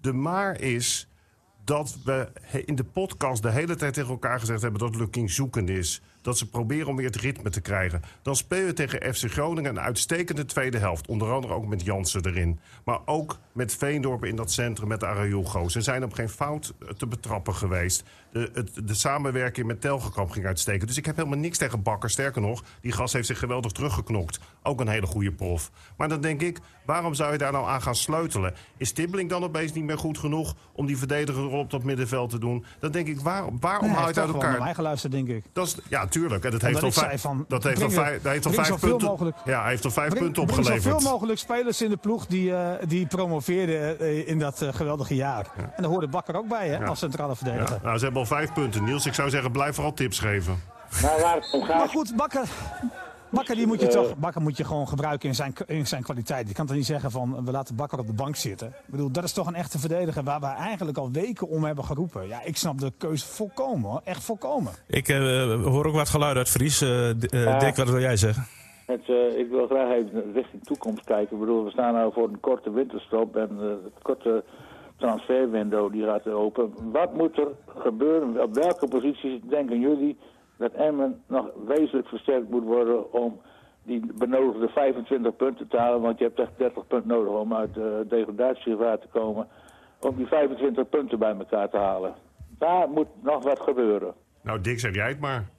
De 0.01 0.13
maar 0.13 0.59
is 0.61 1.08
dat 1.69 1.97
we 2.03 2.27
in 2.65 2.75
de 2.75 2.84
podcast 2.84 3.41
de 3.41 3.51
hele 3.51 3.75
tijd 3.75 3.93
tegen 3.93 4.10
elkaar 4.10 4.39
gezegd 4.39 4.62
hebben 4.62 4.79
dat 4.79 4.95
Lukking 4.95 5.32
zoekend 5.32 5.69
is. 5.69 6.01
Dat 6.21 6.38
ze 6.38 6.49
proberen 6.49 6.88
om 6.88 6.95
weer 6.95 7.05
het 7.05 7.15
ritme 7.15 7.49
te 7.49 7.62
krijgen. 7.62 8.01
Dan 8.21 8.36
speel 8.36 8.65
je 8.65 8.73
tegen 8.73 9.13
FC 9.13 9.32
Groningen 9.32 9.71
een 9.71 9.79
uitstekende 9.79 10.45
tweede 10.45 10.77
helft. 10.77 11.08
Onder 11.08 11.32
andere 11.32 11.53
ook 11.53 11.67
met 11.67 11.84
Jansen 11.84 12.25
erin. 12.25 12.60
Maar 12.84 12.99
ook 13.05 13.39
met 13.51 13.75
Veendorp 13.75 14.25
in 14.25 14.36
dat 14.36 14.51
centrum 14.51 14.88
met 14.88 14.99
de 14.99 15.05
Arajugo. 15.05 15.67
Ze 15.67 15.82
zijn 15.82 16.03
op 16.03 16.13
geen 16.13 16.29
fout 16.29 16.73
te 16.97 17.08
betrappen 17.08 17.55
geweest. 17.55 18.03
De, 18.32 18.49
het, 18.53 18.88
de 18.88 18.93
samenwerking 18.93 19.67
met 19.67 19.82
Telgekamp 19.82 20.29
ging 20.29 20.45
uitstekend. 20.45 20.88
Dus 20.88 20.97
ik 20.97 21.05
heb 21.05 21.15
helemaal 21.15 21.38
niks 21.38 21.58
tegen 21.58 21.84
Bakker. 21.84 22.10
Sterker 22.10 22.41
nog, 22.41 22.63
die 22.82 22.91
gast 22.91 23.13
heeft 23.13 23.27
zich 23.27 23.39
geweldig 23.39 23.71
teruggeknokt. 23.71 24.39
Ook 24.63 24.79
een 24.79 24.88
hele 24.88 25.05
goede 25.05 25.32
prof. 25.32 25.71
Maar 25.97 26.10
dan 26.10 26.21
denk 26.21 26.41
ik, 26.41 26.60
waarom 26.86 27.13
zou 27.13 27.32
je 27.32 27.38
daar 27.38 27.51
nou 27.51 27.67
aan 27.67 27.82
gaan 27.82 27.95
sleutelen? 27.95 28.53
Is 28.77 28.91
Tibbeling 28.91 29.29
dan 29.29 29.43
opeens 29.43 29.73
niet 29.73 29.84
meer 29.84 29.97
goed 29.97 30.17
genoeg 30.17 30.55
om 30.73 30.86
die 30.86 30.97
verdediger 30.97 31.47
op 31.47 31.69
dat 31.69 31.84
middenveld 31.84 32.29
te 32.29 32.39
doen? 32.39 32.65
Dan 32.79 32.91
denk 32.91 33.08
ik, 33.08 33.19
waar, 33.19 33.43
waarom 33.60 33.88
nee, 33.88 33.95
haal 33.95 34.01
je 34.01 34.08
het 34.08 34.19
uit 34.19 34.34
elkaar? 34.34 34.60
mij 34.60 34.73
geluisterd, 34.73 35.12
denk 35.12 35.27
ik. 35.27 35.43
Dat 35.53 35.67
is, 35.67 35.77
ja, 35.89 36.08
tuurlijk. 36.19 36.45
En 36.45 36.51
dat 36.51 36.62
heeft 36.62 36.84
al 36.84 36.91
vijf, 36.91 37.21
van, 37.21 37.45
dat 37.47 37.63
heeft 37.63 37.84
al 37.84 37.89
vijf, 37.89 38.23
heeft 38.23 38.45
al 38.45 38.51
vijf 38.51 38.79
punten. 38.79 39.08
Mogelijk, 39.08 39.38
ja, 39.45 39.62
hij 39.62 39.69
heeft 39.69 39.86
al 39.86 39.91
vijf 39.91 40.13
punten 40.13 40.41
opgeleverd. 40.41 40.86
Er 40.86 40.91
zoveel 40.91 41.12
mogelijk 41.12 41.39
spelers 41.39 41.82
in 41.82 41.89
de 41.89 41.97
ploeg 41.97 42.25
die, 42.25 42.49
uh, 42.49 42.71
die 42.88 43.08
promoveerden 43.08 43.97
uh, 44.01 44.27
in 44.27 44.39
dat 44.39 44.62
uh, 44.62 44.69
geweldige 44.73 45.15
jaar. 45.15 45.47
Ja. 45.58 45.63
En 45.63 45.82
daar 45.82 45.91
hoorde 45.91 46.08
Bakker 46.08 46.36
ook 46.36 46.47
bij, 46.47 46.67
hè, 46.67 46.77
ja. 46.77 46.86
als 46.86 46.99
centrale 46.99 47.36
verdediger. 47.36 47.75
Ja. 47.75 47.82
Nou, 47.84 47.97
ze 47.97 48.03
hebben 48.03 48.21
al 48.21 48.27
vijf 48.27 48.53
punten. 48.53 48.84
Niels, 48.84 49.05
ik 49.05 49.13
zou 49.13 49.29
zeggen, 49.29 49.51
blijf 49.51 49.75
vooral 49.75 49.93
tips 49.93 50.19
geven. 50.19 50.62
Nou, 51.01 51.21
waar 51.21 51.36
het 51.36 51.49
om 51.51 51.63
gaat... 51.63 51.77
Maar 51.77 51.89
goed, 51.89 52.15
Bakker, 52.15 52.47
Bakker, 53.31 53.55
die 53.55 53.67
moet 53.67 53.81
je 53.81 53.87
toch, 53.87 54.17
Bakker 54.17 54.41
moet 54.41 54.57
je 54.57 54.63
gewoon 54.63 54.87
gebruiken 54.87 55.29
in 55.29 55.35
zijn, 55.35 55.53
in 55.65 55.87
zijn 55.87 56.03
kwaliteit. 56.03 56.47
Je 56.47 56.53
kan 56.53 56.65
toch 56.65 56.75
niet 56.75 56.85
zeggen 56.85 57.11
van 57.11 57.45
we 57.45 57.51
laten 57.51 57.75
Bakker 57.75 57.99
op 57.99 58.07
de 58.07 58.13
bank 58.13 58.35
zitten. 58.35 58.67
Ik 58.67 58.91
bedoel, 58.91 59.11
dat 59.11 59.23
is 59.23 59.33
toch 59.33 59.47
een 59.47 59.55
echte 59.55 59.79
verdediger 59.79 60.23
waar 60.23 60.39
we 60.39 60.45
eigenlijk 60.45 60.97
al 60.97 61.11
weken 61.11 61.47
om 61.47 61.63
hebben 61.63 61.83
geroepen. 61.83 62.27
Ja, 62.27 62.43
ik 62.43 62.57
snap 62.57 62.79
de 62.79 62.91
keuze 62.97 63.25
volkomen 63.25 63.89
hoor. 63.89 64.01
Echt 64.03 64.23
volkomen. 64.23 64.73
Ik 64.87 65.09
uh, 65.09 65.63
hoor 65.63 65.85
ook 65.85 65.93
wat 65.93 66.09
geluid 66.09 66.37
uit 66.37 66.49
Fries. 66.49 66.81
Uh, 66.81 67.07
uh, 67.09 67.59
Dick, 67.59 67.75
wat 67.75 67.89
wil 67.89 67.99
jij 67.99 68.17
zeggen? 68.17 68.43
Het, 68.85 69.07
ik 69.37 69.49
wil 69.49 69.67
graag 69.67 69.91
even 69.91 70.33
richting 70.33 70.63
toekomst 70.63 71.03
kijken. 71.03 71.33
Ik 71.33 71.39
bedoel, 71.39 71.63
we 71.63 71.71
staan 71.71 71.93
nou 71.93 72.13
voor 72.13 72.27
een 72.27 72.39
korte 72.39 72.71
winterstop 72.71 73.35
en 73.35 73.57
het 73.83 74.01
korte 74.01 74.43
transferwindow 74.97 75.91
die 75.91 76.03
gaat 76.03 76.27
open. 76.27 76.73
Wat 76.91 77.13
moet 77.13 77.37
er 77.37 77.47
gebeuren? 77.77 78.41
Op 78.41 78.53
welke 78.53 78.87
posities 78.87 79.41
denken 79.49 79.79
jullie 79.79 80.17
dat 80.59 80.71
Emmen 80.71 81.21
nog 81.27 81.45
wezenlijk 81.67 82.07
versterkt 82.07 82.49
moet 82.49 82.63
worden 82.63 83.13
om 83.13 83.41
die 83.83 84.13
benodigde 84.17 84.67
25 84.67 85.35
punten 85.35 85.67
te 85.67 85.77
halen. 85.77 86.01
Want 86.01 86.17
je 86.17 86.23
hebt 86.23 86.39
echt 86.39 86.51
30 86.57 86.87
punten 86.87 87.09
nodig 87.09 87.33
om 87.33 87.53
uit 87.53 87.73
de 87.73 88.05
degradatiegevaar 88.09 88.99
te 88.99 89.07
komen. 89.11 89.47
Om 89.99 90.15
die 90.15 90.27
25 90.27 90.89
punten 90.89 91.19
bij 91.19 91.35
elkaar 91.35 91.69
te 91.69 91.77
halen. 91.77 92.13
Daar 92.57 92.89
moet 92.89 93.07
nog 93.21 93.43
wat 93.43 93.59
gebeuren. 93.59 94.13
Nou, 94.41 94.61
Dick, 94.61 94.79
zeg 94.79 94.95
jij 94.95 95.07
het 95.07 95.19
maar. 95.19 95.49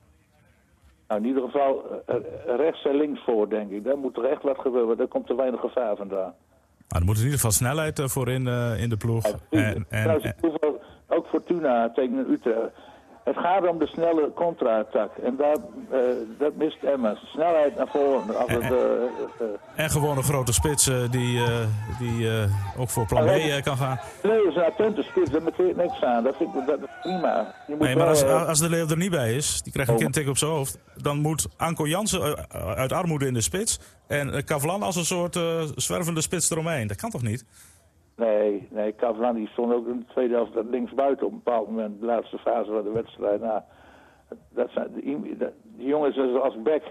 Nou, 1.08 1.20
in 1.20 1.26
ieder 1.26 1.42
geval 1.42 2.02
eh, 2.06 2.16
eh, 2.16 2.22
rechts 2.56 2.84
en 2.84 2.96
links 2.96 3.24
voor, 3.24 3.48
denk 3.48 3.70
ik. 3.70 3.84
Daar 3.84 3.98
moet 3.98 4.16
er 4.16 4.24
echt 4.24 4.42
wat 4.42 4.58
gebeuren, 4.58 4.96
daar 4.96 5.08
komt 5.08 5.26
te 5.26 5.34
weinig 5.34 5.60
gevaar 5.60 5.96
vandaan. 5.96 6.34
Maar 6.88 7.00
er 7.00 7.04
moet 7.04 7.16
in 7.16 7.22
ieder 7.22 7.36
geval 7.36 7.50
snelheid 7.50 8.00
voor 8.04 8.28
in, 8.28 8.46
uh, 8.46 8.82
in 8.82 8.88
de 8.88 8.96
ploeg. 8.96 9.26
Ja, 9.26 9.38
en, 9.50 9.86
en, 9.88 10.20
en, 10.20 10.34
ook 11.06 11.26
Fortuna 11.26 11.90
tegen 11.90 12.30
Utrecht. 12.30 12.70
Het 13.24 13.36
gaat 13.36 13.68
om 13.68 13.78
de 13.78 13.86
snelle 13.86 14.32
contra-attack. 14.34 15.10
En 15.16 15.36
dat, 15.36 15.60
uh, 15.92 15.98
dat 16.38 16.54
mist 16.54 16.82
Emma. 16.82 17.14
Snelheid 17.24 17.76
naar 17.76 17.88
voren. 17.88 18.36
Als 18.36 18.50
het, 18.50 18.62
uh, 18.62 18.70
uh, 18.70 19.46
en 19.74 19.90
gewoon 19.90 20.16
een 20.16 20.22
grote 20.22 20.52
spits 20.52 20.90
die, 21.10 21.40
die 21.98 22.28
ook 22.78 22.88
voor 22.88 23.06
plan 23.06 23.24
B 23.24 23.62
kan 23.62 23.76
gaan. 23.76 24.00
Nee, 24.22 24.46
is 24.46 24.56
een 24.56 24.64
attente 24.64 25.02
spits. 25.02 25.30
Daar 25.30 25.42
moet 25.42 25.76
niks 25.76 26.02
aan. 26.02 26.24
Dat 26.24 26.36
vind 26.36 26.54
ik 26.54 26.66
dat 26.66 26.78
prima. 27.00 27.54
Je 27.66 27.74
moet 27.74 27.80
nee, 27.80 27.96
maar 27.96 28.06
als, 28.06 28.24
als 28.24 28.58
de 28.58 28.68
Leeuw 28.68 28.88
er 28.88 28.96
niet 28.96 29.10
bij 29.10 29.34
is, 29.34 29.62
die 29.62 29.72
krijgt 29.72 29.90
een 29.90 29.96
oh. 29.96 30.02
kindtik 30.02 30.28
op 30.28 30.38
zijn 30.38 30.50
hoofd. 30.50 30.78
Dan 30.96 31.18
moet 31.18 31.48
Anko 31.56 31.86
Jansen 31.86 32.48
uit 32.76 32.92
armoede 32.92 33.26
in 33.26 33.34
de 33.34 33.40
spits. 33.40 33.80
En 34.06 34.44
Kavlan 34.44 34.82
als 34.82 34.96
een 34.96 35.04
soort 35.04 35.38
zwervende 35.74 36.20
spits 36.20 36.50
eromheen. 36.50 36.86
Dat 36.86 36.96
kan 36.96 37.10
toch 37.10 37.22
niet? 37.22 37.44
Nee, 38.20 38.68
nee, 38.70 38.94
Cavani 38.94 39.38
die 39.38 39.48
stond 39.48 39.72
ook 39.72 39.86
in 39.86 39.98
de 39.98 40.12
tweede 40.12 40.34
helft 40.34 40.70
linksbuiten 40.70 41.26
op 41.26 41.32
een 41.32 41.40
bepaald 41.44 41.68
moment, 41.68 42.00
de 42.00 42.06
laatste 42.06 42.38
fase 42.38 42.70
van 42.70 42.82
de 42.82 42.90
wedstrijd. 42.90 43.40
Nou, 43.40 43.60
dat 44.48 44.70
zijn, 44.70 44.88
die, 44.94 45.36
die 45.76 45.86
jongens 45.86 46.18
als 46.42 46.62
back, 46.62 46.82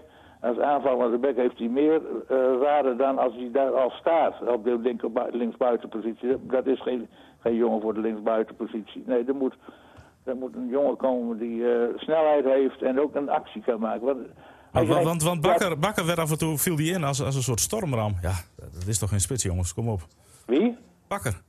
als 0.41 0.59
aanvaller 0.59 1.11
de 1.11 1.17
back 1.17 1.35
heeft 1.35 1.57
hij 1.57 1.67
meer 1.67 2.01
uh, 2.31 2.59
waarde 2.59 2.95
dan 2.95 3.17
als 3.17 3.33
hij 3.35 3.49
daar 3.51 3.71
al 3.71 3.89
staat, 3.89 4.35
op 4.47 4.63
de 4.63 4.95
linksbuitenpositie. 5.31 6.37
Dat 6.41 6.65
is 6.65 6.81
geen, 6.81 7.07
geen 7.39 7.55
jongen 7.55 7.81
voor 7.81 7.93
de 7.93 8.01
linksbuitenpositie. 8.01 9.03
Nee, 9.05 9.23
er 9.23 9.35
moet, 9.35 9.55
er 10.23 10.35
moet 10.35 10.55
een 10.55 10.67
jongen 10.67 10.97
komen 10.97 11.37
die 11.37 11.57
uh, 11.57 11.83
snelheid 11.95 12.45
heeft 12.45 12.81
en 12.81 12.99
ook 12.99 13.15
een 13.15 13.29
actie 13.29 13.61
kan 13.61 13.79
maken. 13.79 14.05
Want 14.05 14.19
Want, 14.71 15.03
want, 15.03 15.23
want 15.23 15.41
Bakker, 15.41 15.79
Bakker 15.79 16.05
werd 16.05 16.19
af 16.19 16.31
en 16.31 16.37
toe 16.37 16.57
viel 16.57 16.75
die 16.75 16.93
in 16.93 17.03
als, 17.03 17.23
als 17.23 17.35
een 17.35 17.41
soort 17.41 17.59
stormram. 17.59 18.13
Ja, 18.21 18.33
dat 18.55 18.87
is 18.87 18.99
toch 18.99 19.09
geen 19.09 19.19
spits, 19.19 19.43
jongens. 19.43 19.73
Kom 19.73 19.89
op. 19.89 20.01
Wie? 20.45 20.77
Bakker. 21.09 21.41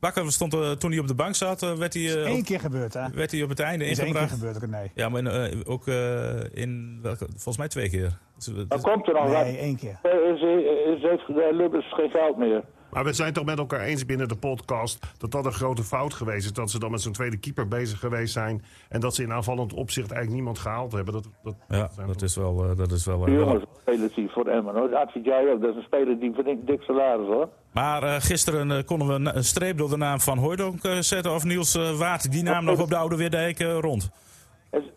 Bakker 0.00 0.32
stond 0.32 0.54
uh, 0.54 0.70
toen 0.70 0.90
hij 0.90 1.00
op 1.00 1.06
de 1.06 1.14
bank 1.14 1.34
zat, 1.34 1.62
uh, 1.62 1.72
werd 1.72 1.94
hij... 1.94 2.02
Uh, 2.02 2.30
Eén 2.30 2.44
keer 2.44 2.60
gebeurd, 2.60 2.94
hè? 2.94 3.10
Werd 3.10 3.30
hij 3.30 3.42
op 3.42 3.48
het 3.48 3.60
einde 3.60 3.84
is 3.84 3.98
ingebracht. 3.98 4.24
Is 4.24 4.30
één 4.30 4.40
keer 4.40 4.54
gebeurd, 4.54 4.70
nee. 4.70 4.90
Ja, 4.94 5.08
maar 5.08 5.20
in, 5.20 5.66
ook 5.66 5.86
in, 6.52 6.98
welke, 7.02 7.26
volgens 7.30 7.56
mij 7.56 7.68
twee 7.68 7.90
keer. 7.90 8.18
Dus, 8.36 8.66
Dan 8.68 8.80
komt 8.80 9.08
er 9.08 9.14
nog 9.14 9.30
Nee, 9.30 9.58
één 9.58 9.76
keer. 9.76 9.98
Ze 10.02 10.98
heeft 11.00 11.52
Lubbers 11.56 11.94
geen 11.94 12.10
geld 12.10 12.36
meer. 12.36 12.64
Maar 12.90 13.04
we 13.04 13.12
zijn 13.12 13.32
toch 13.32 13.44
met 13.44 13.58
elkaar 13.58 13.80
eens 13.80 14.06
binnen 14.06 14.28
de 14.28 14.36
podcast 14.36 15.14
dat 15.18 15.30
dat 15.30 15.46
een 15.46 15.52
grote 15.52 15.82
fout 15.82 16.14
geweest 16.14 16.44
is. 16.44 16.52
Dat 16.52 16.70
ze 16.70 16.78
dan 16.78 16.90
met 16.90 17.00
zo'n 17.00 17.12
tweede 17.12 17.38
keeper 17.38 17.68
bezig 17.68 17.98
geweest 17.98 18.32
zijn. 18.32 18.62
En 18.88 19.00
dat 19.00 19.14
ze 19.14 19.22
in 19.22 19.32
aanvallend 19.32 19.72
opzicht 19.72 20.10
eigenlijk 20.10 20.34
niemand 20.34 20.58
gehaald 20.58 20.92
hebben. 20.92 21.12
Dat, 21.14 21.28
dat, 21.42 21.54
ja, 21.68 21.90
dat, 22.06 22.22
is 22.22 22.36
wel... 22.36 22.64
Uh, 22.64 22.76
dat 22.76 22.90
is 22.90 23.06
wel 23.06 23.28
uh, 23.28 23.34
jongens, 23.34 23.64
voor 24.28 24.46
Emmen 24.46 24.74
hoor. 24.74 24.90
Dat 24.90 25.10
vind 25.10 25.24
jij 25.24 25.52
ook. 25.52 25.60
Dat 25.60 25.70
is 25.70 25.76
een 25.76 25.82
speler 25.82 26.18
die 26.18 26.32
verdient 26.34 26.66
dik 26.66 26.82
salaris 26.82 27.26
hoor. 27.26 27.48
Maar 27.72 28.02
uh, 28.02 28.14
gisteren 28.18 28.70
uh, 28.70 28.78
konden 28.84 29.08
we 29.08 29.30
een 29.32 29.44
streep 29.44 29.78
door 29.78 29.88
de 29.88 29.96
naam 29.96 30.20
van 30.20 30.38
Hooydonk 30.38 30.84
uh, 30.84 30.98
zetten. 30.98 31.34
Of 31.34 31.44
Niels 31.44 31.96
Waard 31.98 32.32
die 32.32 32.42
naam 32.42 32.64
nog 32.64 32.80
op 32.80 32.88
de 32.88 32.96
Oude 32.96 33.16
Weerdijk 33.16 33.58
rond. 33.60 34.10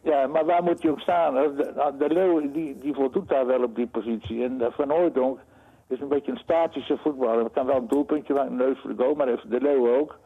Ja, 0.04 0.28
maar 0.28 0.46
waar 0.46 0.64
moet 0.64 0.82
je 0.82 0.92
ook 0.92 1.00
staan? 1.00 1.34
De, 1.34 1.94
de 1.98 2.08
Leeuw 2.10 2.52
die, 2.52 2.76
die 2.82 2.94
voldoet 2.94 3.30
daar 3.30 3.46
wel 3.46 3.64
op 3.64 3.76
die 3.76 3.88
positie. 3.88 4.44
En 4.44 4.62
Van 4.72 4.90
Hooydonk 4.90 5.40
is 5.92 6.00
een 6.00 6.08
beetje 6.08 6.32
een 6.32 6.38
statische 6.38 6.98
voetballer. 7.04 7.44
We 7.44 7.52
kan 7.52 7.66
wel 7.66 7.76
een 7.76 7.88
doelpuntje 7.88 8.34
maken, 8.34 8.52
een 8.52 8.58
neus 8.58 8.80
voor 8.82 8.90
de 8.90 9.04
goal, 9.04 9.16
maar 9.16 9.28
even 9.28 9.50
de 9.50 9.62
Leeuw 9.62 9.98
ook. 10.00 10.20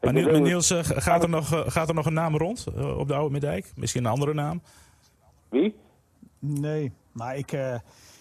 Maar 0.00 0.12
Niels, 0.12 0.38
Niels 0.38 0.70
uh, 0.70 0.78
gaat, 0.82 1.22
er 1.22 1.28
nog, 1.28 1.52
uh, 1.52 1.60
gaat 1.66 1.88
er 1.88 1.94
nog 1.94 2.06
een 2.06 2.12
naam 2.12 2.36
rond 2.36 2.66
uh, 2.76 2.98
op 2.98 3.08
de 3.08 3.14
Oude 3.14 3.32
Middijk? 3.32 3.72
Misschien 3.76 4.04
een 4.04 4.10
andere 4.10 4.34
naam? 4.34 4.62
Wie? 5.48 5.76
Nee, 6.38 6.92
maar 7.12 7.36
ik, 7.36 7.52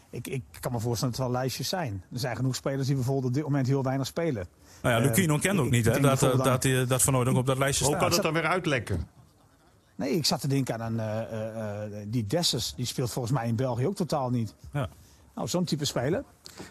ik, 0.10 0.28
ik 0.28 0.44
kan 0.60 0.72
me 0.72 0.80
voorstellen 0.80 1.16
dat 1.16 1.24
er 1.24 1.32
wel 1.32 1.40
lijstjes 1.40 1.70
zijn. 1.70 2.04
Er 2.14 2.20
zijn 2.20 2.36
genoeg 2.36 2.56
spelers 2.56 2.88
die 2.88 2.96
bijvoorbeeld 2.96 3.26
op 3.26 3.34
dit 3.34 3.44
moment 3.44 3.68
heel 3.68 3.84
weinig 3.84 4.08
spelen. 4.08 4.48
Nou 4.82 4.96
ja, 4.96 5.08
Lukino 5.08 5.38
kent 5.38 5.60
ook 5.60 5.70
niet 5.70 5.86
hè, 5.86 6.00
dat, 6.00 6.20
dat, 6.20 6.44
dat, 6.44 6.88
dat 6.88 7.02
Van 7.02 7.38
op 7.38 7.46
dat 7.46 7.58
lijstje 7.58 7.86
Hoe 7.86 7.96
staat. 7.96 8.10
Hoe 8.10 8.10
kan 8.10 8.12
het 8.12 8.22
dan 8.22 8.34
weer 8.34 8.52
uitlekken? 8.52 9.08
Nee, 9.96 10.10
ik 10.10 10.26
zat 10.26 10.42
te 10.42 10.48
denken 10.48 10.82
aan 10.82 11.00
een, 11.00 12.12
die 12.12 12.26
Dessus. 12.26 12.74
Die 12.76 12.86
speelt 12.86 13.12
volgens 13.12 13.34
mij 13.34 13.48
in 13.48 13.56
België 13.56 13.88
ook 13.88 13.96
totaal 13.96 14.30
niet. 14.30 14.56
Ja. 14.74 14.90
Nou, 15.36 15.48
zo'n 15.48 15.64
type 15.64 15.86
speler. 15.86 16.24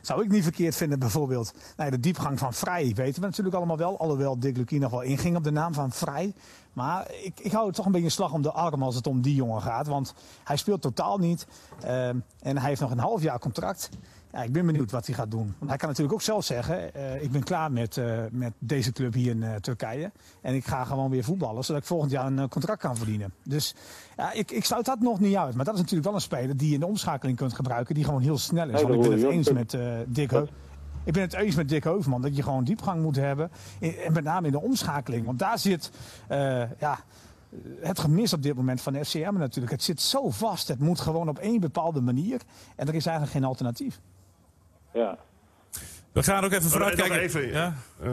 Zou 0.03 0.25
ik 0.25 0.31
niet 0.31 0.43
verkeerd 0.43 0.77
vinden, 0.77 0.99
bijvoorbeeld. 0.99 1.55
De 1.77 2.01
diepgang 2.01 2.39
van 2.39 2.55
Vrij 2.55 2.93
weten 2.95 3.21
we 3.21 3.27
natuurlijk 3.27 3.57
allemaal 3.57 3.77
wel. 3.77 3.99
Alhoewel 3.99 4.39
Dick 4.39 4.57
Lukien 4.57 4.81
nog 4.81 4.91
wel 4.91 5.03
inging 5.03 5.37
op 5.37 5.45
de 5.45 5.51
naam 5.51 5.75
van 5.75 5.91
Vrij. 5.93 6.35
Maar 6.73 7.11
ik, 7.23 7.41
ik 7.41 7.53
hou 7.53 7.67
het 7.67 7.75
toch 7.75 7.87
een 7.87 7.93
beetje 7.93 8.09
slag 8.09 8.33
om 8.33 8.43
de 8.43 8.53
arm 8.53 8.83
als 8.83 8.95
het 8.95 9.07
om 9.07 9.21
die 9.21 9.35
jongen 9.35 9.63
gaat. 9.63 9.87
Want 9.87 10.15
hij 10.45 10.57
speelt 10.57 10.83
totaal 10.83 11.19
niet. 11.19 11.47
Uh, 11.85 12.09
en 12.09 12.23
hij 12.41 12.69
heeft 12.69 12.81
nog 12.81 12.91
een 12.91 12.99
half 12.99 13.23
jaar 13.23 13.39
contract. 13.39 13.89
Ja, 14.39 14.45
ik 14.45 14.53
ben 14.53 14.67
benieuwd 14.67 14.91
wat 14.91 15.07
hij 15.07 15.15
gaat 15.15 15.31
doen. 15.31 15.55
Want 15.59 15.71
hij 15.71 15.79
kan 15.79 15.89
natuurlijk 15.89 16.15
ook 16.15 16.23
zelf 16.23 16.45
zeggen: 16.45 16.91
uh, 16.97 17.23
ik 17.23 17.31
ben 17.31 17.43
klaar 17.43 17.73
met, 17.73 17.97
uh, 17.97 18.21
met 18.31 18.53
deze 18.59 18.93
club 18.93 19.15
hier 19.15 19.31
in 19.31 19.43
uh, 19.43 19.55
Turkije. 19.55 20.13
En 20.43 20.55
ik 20.55 20.65
ga 20.65 20.85
gewoon 20.85 21.11
weer 21.11 21.25
voetballen, 21.25 21.65
zodat 21.65 21.83
ik 21.83 21.89
volgend 21.89 22.11
jaar 22.11 22.27
een 22.27 22.49
contract 22.49 22.81
kan 22.81 22.97
verdienen. 22.97 23.33
Dus 23.45 23.75
ja, 24.17 24.33
ik, 24.33 24.51
ik 24.51 24.65
sluit 24.65 24.85
dat 24.85 25.01
nog 25.01 25.21
niet 25.21 25.37
uit. 25.37 25.55
Maar 25.55 25.65
dat 25.65 25.75
is 25.75 25.81
natuurlijk 25.81 26.07
wel 26.07 26.15
een 26.15 26.25
speler 26.25 26.57
die 26.57 26.69
je 26.69 26.75
in 26.75 26.81
de 26.81 26.87
omschakeling 26.87 27.37
kunt 27.37 27.55
gebruiken, 27.55 27.95
die 27.95 28.05
gewoon 28.05 28.21
heel 28.21 28.39
snel 28.39 28.69
is. 28.69 28.83
Want 28.83 28.95
ik 28.95 29.01
ben 29.01 29.13
het 29.13 29.23
eens 29.23 29.53
met 29.53 29.77
Dick 30.07 30.31
Heuvel. 30.31 30.55
Ik 31.05 31.13
ben 31.13 31.23
het 31.23 31.35
eens 31.35 31.55
met 31.55 31.69
Dick 31.69 31.85
Heuvelman 31.85 32.23
dat 32.23 32.37
je 32.37 32.43
gewoon 32.43 32.65
diepgang 32.65 33.03
moet 33.03 33.17
hebben. 33.17 33.51
En 33.81 34.13
met 34.13 34.25
name 34.25 34.47
in 34.47 34.53
de 34.53 34.61
omschakeling. 34.61 35.27
Want 35.27 35.39
daar 35.39 35.59
zit 35.59 35.91
ja, 36.79 36.99
het 37.81 37.99
gemis 37.99 38.33
op 38.33 38.43
dit 38.43 38.55
moment 38.55 38.81
van 38.81 38.93
de 38.93 39.05
FCM 39.05 39.35
natuurlijk. 39.39 39.73
Het 39.73 39.83
zit 39.83 40.01
zo 40.01 40.31
vast. 40.31 40.69
Het 40.69 40.81
moet 40.81 41.01
gewoon 41.01 41.29
op 41.29 41.39
één 41.39 41.61
bepaalde 41.61 42.01
manier. 42.01 42.41
En 42.77 42.89
er 42.89 42.95
is 42.95 43.07
eigenlijk 43.07 43.37
geen 43.37 43.45
alternatief. 43.45 44.01
Ja. 44.93 45.19
We 46.13 46.23
gaan 46.23 46.45
ook 46.45 46.53
even 46.53 46.71
vooruitkijken. 46.71 47.21
Even, 47.21 47.49
ja? 47.49 47.75
Uh, 48.03 48.09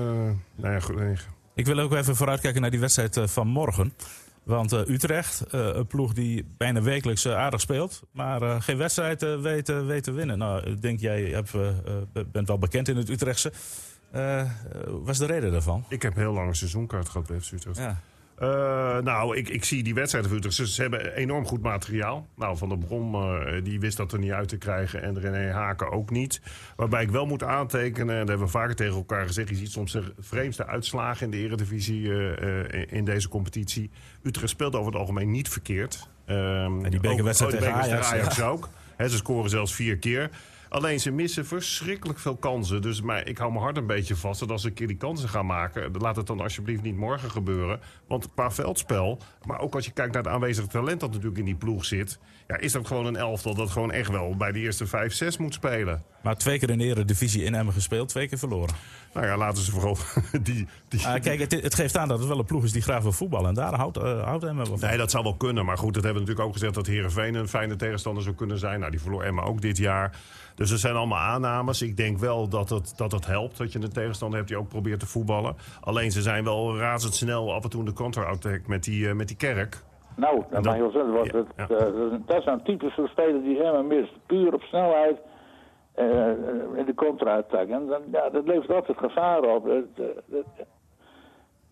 nou 0.56 0.74
ja, 0.74 0.80
goed, 0.80 0.96
nee. 0.96 1.16
Ik 1.54 1.66
wil 1.66 1.80
ook 1.80 1.94
even 1.94 2.16
vooruitkijken 2.16 2.62
naar 2.62 2.72
die 2.72 2.80
wedstrijd 2.80 3.20
van 3.24 3.48
morgen. 3.48 3.94
Want 4.44 4.74
uh, 4.74 4.80
Utrecht, 4.88 5.44
uh, 5.56 5.76
een 5.76 5.88
ploeg 5.88 6.14
die 6.14 6.54
bijna 6.58 6.82
wekelijks 6.82 7.26
uh, 7.26 7.36
aardig 7.36 7.62
speelt, 7.62 8.02
maar 8.12 8.62
geen 8.62 8.78
wedstrijd 8.78 9.22
weet, 9.22 9.68
weet 9.68 10.04
te 10.04 10.12
winnen. 10.12 10.38
Nou, 10.38 10.64
ik 10.64 10.82
denk 10.82 11.00
jij 11.00 11.22
hebt, 11.24 11.52
bent 12.32 12.48
wel 12.48 12.58
bekend 12.58 12.88
in 12.88 12.98
het 12.98 13.10
Utrechtse. 13.10 13.52
wat 14.88 15.10
is 15.10 15.18
de 15.18 15.26
reden 15.26 15.52
daarvan? 15.52 15.86
Ik 15.90 16.02
heb 16.02 16.16
heel 16.16 16.34
lang 16.34 16.48
een 16.48 16.56
seizoenkaart 16.56 17.10
gehad 17.10 17.28
bij 17.28 17.40
FC 17.40 17.52
Utrecht. 17.52 17.78
Ja. 17.78 18.02
Uh, 18.40 18.48
nou, 18.98 19.38
ik, 19.38 19.50
ik 19.50 19.64
zie 19.64 19.84
die 19.84 19.94
wedstrijden 19.94 20.30
van 20.30 20.40
Utrecht. 20.40 20.56
Ze, 20.58 20.68
ze, 20.68 20.82
hebben 20.82 21.14
enorm 21.14 21.46
goed 21.46 21.62
materiaal. 21.62 22.28
Nou, 22.36 22.58
Van 22.58 22.70
der 22.70 22.78
Brom 22.78 23.16
uh, 23.16 23.64
die 23.64 23.80
wist 23.80 23.98
dat 23.98 24.14
er 24.14 24.20
niet 24.20 24.32
uit 24.32 24.48
te 24.48 24.58
krijgen. 24.58 25.02
En 25.02 25.20
René 25.20 25.52
Haken 25.52 25.92
ook 25.92 26.10
niet. 26.10 26.42
Waarbij 26.76 27.04
ik 27.04 27.10
wel 27.10 27.26
moet 27.26 27.44
aantekenen, 27.44 28.14
en 28.14 28.20
dat 28.20 28.28
hebben 28.28 28.46
we 28.46 28.52
vaker 28.52 28.76
tegen 28.76 28.96
elkaar 28.96 29.26
gezegd... 29.28 29.50
je 29.50 29.56
ziet 29.56 29.72
soms 29.72 29.92
de 29.92 30.14
vreemdste 30.20 30.68
uitslagen 30.68 31.26
in 31.26 31.32
de 31.32 31.38
eredivisie 31.38 32.02
uh, 32.02 32.92
in 32.92 33.06
deze 33.06 33.30
competitie. 33.30 33.90
Utrecht 34.24 34.50
speelt 34.50 34.76
over 34.76 34.92
het 34.92 35.02
algemeen 35.02 35.32
niet 35.32 35.50
verkeerd. 35.50 36.10
en 36.26 36.90
die 36.90 37.00
bekerwedstrijd 37.00 37.54
ook, 37.54 37.60
tegen 37.60 37.76
Ajax, 37.76 38.12
Ajax 38.12 38.36
ja. 38.36 38.48
ook. 38.48 38.70
He, 38.96 39.10
ze 39.10 39.18
scoren 39.18 39.50
zelfs 39.50 39.76
vier 39.76 39.98
keer. 39.98 40.30
Alleen 40.70 41.00
ze 41.00 41.12
missen 41.12 41.46
verschrikkelijk 41.46 42.20
veel 42.20 42.36
kansen. 42.36 42.82
Dus 42.82 43.02
maar 43.02 43.28
ik 43.28 43.38
hou 43.38 43.52
mijn 43.52 43.64
hart 43.64 43.78
een 43.78 43.88
beetje 43.88 44.16
vast 44.16 44.40
dat 44.40 44.52
als 44.52 44.62
ze 44.62 44.68
een 44.68 44.74
keer 44.74 44.88
die 44.88 44.98
kansen 44.98 45.30
gaan 45.30 45.46
maken... 45.46 45.92
laat 45.98 46.16
het 46.16 46.28
dan 46.28 46.40
alsjeblieft 46.40 46.82
niet 46.82 46.98
morgen 46.98 47.32
gebeuren. 47.32 47.80
Want 48.08 48.34
qua 48.34 48.52
veldspel, 48.52 49.20
maar 49.46 49.60
ook 49.60 49.76
als 49.76 49.86
je 49.86 49.92
kijkt 49.92 50.14
naar 50.14 50.24
het 50.24 50.32
aanwezige 50.32 50.68
talent... 50.68 51.00
dat 51.00 51.10
natuurlijk 51.10 51.38
in 51.38 51.46
die 51.46 51.56
ploeg 51.56 51.86
zit... 51.86 52.20
Ja, 52.48 52.58
is 52.58 52.72
dat 52.72 52.88
gewoon 52.88 53.06
een 53.06 53.16
elftal 53.16 53.56
dat 53.56 53.70
gewoon 53.70 53.92
echt 53.92 54.12
wel 54.12 54.36
bij 54.38 54.52
de 54.52 54.60
eerste 54.60 54.88
vijf, 54.88 55.14
zes 55.14 55.38
moet 55.38 55.54
spelen. 55.54 56.04
Maar 56.22 56.38
twee 56.38 56.60
keer 56.60 56.70
in 56.70 56.78
de 56.78 56.84
eredivisie 56.84 57.44
in 57.44 57.56
Emmen 57.56 57.74
gespeeld, 57.74 58.10
twee 58.10 58.28
keer 58.28 58.38
verloren. 58.38 58.76
Nou 59.14 59.26
ja, 59.26 59.38
laten 59.38 59.64
ze 59.64 59.72
vooral 59.72 59.98
die... 60.42 60.68
die 60.88 61.00
uh, 61.00 61.14
kijk, 61.14 61.40
het, 61.40 61.52
het, 61.52 61.76
geeft 61.76 61.98
aan 61.98 62.08
dat 62.08 62.20
het 62.20 62.28
wel 62.28 62.40
een 62.40 62.46
ploeg 62.46 62.64
is 62.64 62.72
die 62.72 62.82
graag 62.82 63.02
wil 63.02 63.12
voetballen. 63.12 63.50
En 63.50 63.54
daar 63.54 63.74
houdt, 63.74 63.98
uh, 63.98 64.24
houdt 64.24 64.44
Emmen 64.44 64.68
wel 64.68 64.78
van. 64.78 64.90
Nee, 64.90 64.98
dat 64.98 65.12
zou 65.12 65.24
wel 65.24 65.36
kunnen. 65.36 65.66
Maar 65.66 65.78
goed, 65.78 65.94
dat 65.94 66.04
hebben 66.04 66.24
we 66.24 66.28
natuurlijk 66.28 66.48
ook 66.48 66.54
gezegd... 66.54 66.74
dat 66.74 66.88
Heerenveen 66.88 67.36
een 67.36 67.48
fijne 67.48 67.76
tegenstander 67.76 68.24
zou 68.24 68.36
kunnen 68.36 68.60
zijn. 68.60 68.80
Nou, 68.80 68.92
die 68.92 69.02
verloor 69.02 69.24
Emmen 69.24 69.44
ook 69.44 69.62
dit 69.62 69.78
jaar. 69.78 70.18
Dus 70.56 70.72
er 70.72 70.78
zijn 70.78 70.96
allemaal 70.96 71.20
aannames. 71.20 71.82
Ik 71.82 71.98
denk 71.98 72.18
wel 72.18 72.48
dat 72.50 72.70
het, 72.70 72.98
dat 72.98 73.12
het 73.12 73.26
helpt 73.26 73.58
dat 73.58 73.72
je 73.72 73.82
een 73.82 73.92
tegenstander 73.92 74.38
hebt 74.38 74.50
die 74.50 74.60
ook 74.60 74.68
probeert 74.68 75.00
te 75.00 75.06
voetballen. 75.08 75.56
Alleen 75.82 76.12
ze 76.12 76.22
zijn 76.22 76.44
wel 76.44 76.78
razendsnel 76.78 77.54
af 77.54 77.64
en 77.64 77.70
toe 77.70 77.80
in 77.80 77.86
de 77.86 77.94
counter-attack 77.94 78.68
met 78.68 78.84
die, 78.84 79.08
uh, 79.08 79.14
met 79.14 79.28
die 79.28 79.38
kerk. 79.38 79.84
Nou, 80.16 80.44
dat, 80.50 80.64
mag 80.64 80.76
je 80.76 80.82
wel 80.82 80.92
zeggen. 80.92 81.14
Want 81.14 81.32
Ja, 81.32 81.38
het, 81.38 81.48
ja. 81.56 81.76
eh, 81.76 82.20
dat 82.26 82.38
is 82.40 82.46
een 82.46 82.64
typisch 82.64 82.94
soort 82.94 83.10
speler 83.10 83.42
die 83.44 83.56
helemaal 83.56 83.84
mist. 83.84 84.12
Puur 84.26 84.54
op 84.54 84.62
snelheid 84.62 85.18
eh, 85.94 86.28
in 86.76 86.86
de 86.86 86.94
contra-attack. 86.96 87.70
En 87.70 87.88
dan, 87.88 88.02
ja, 88.12 88.30
dat 88.30 88.46
levert 88.48 88.72
altijd 88.72 88.98
gevaar 88.98 89.42
op. 89.42 89.66
Dat, 89.66 89.84
eh, 89.96 90.06
dat, 90.26 90.46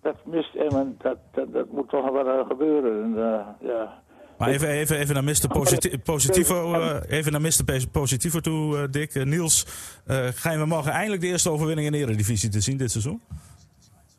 dat 0.02 0.15
mist 0.26 0.56
Emmen. 0.56 0.96
Dat, 1.02 1.17
dat, 1.32 1.54
dat 1.54 1.72
moet 1.72 1.89
toch 1.89 2.12
wel 2.12 2.28
eh, 2.28 2.48
gebeuren. 2.48 3.04
En, 3.04 3.17
eh, 3.17 3.69
ja. 3.69 4.02
Maar 4.38 4.50
even, 4.50 4.67
even, 4.67 4.98
even 4.98 5.13
naar 5.13 5.24
Mr. 5.24 5.48
Positi 5.48 6.00
Positivo, 6.00 6.76
uh, 6.76 6.96
even 7.08 7.32
naar 7.32 7.41
Mr. 7.41 7.88
Positivo 7.91 8.39
toe, 8.39 8.78
uh, 8.78 8.84
Dick. 8.91 9.15
Uh, 9.15 9.26
Niels, 9.26 9.65
gaan 10.34 10.60
we 10.60 10.65
morgen 10.65 10.91
eindelijk 10.91 11.22
de 11.22 11.28
eerste 11.28 11.50
overwinning 11.50 11.88
in 11.88 11.93
de 11.93 11.98
Eredivisie 11.98 12.50
te 12.50 12.62
zien 12.62 12.78
dit 12.78 12.91
seizoen? 12.91 13.22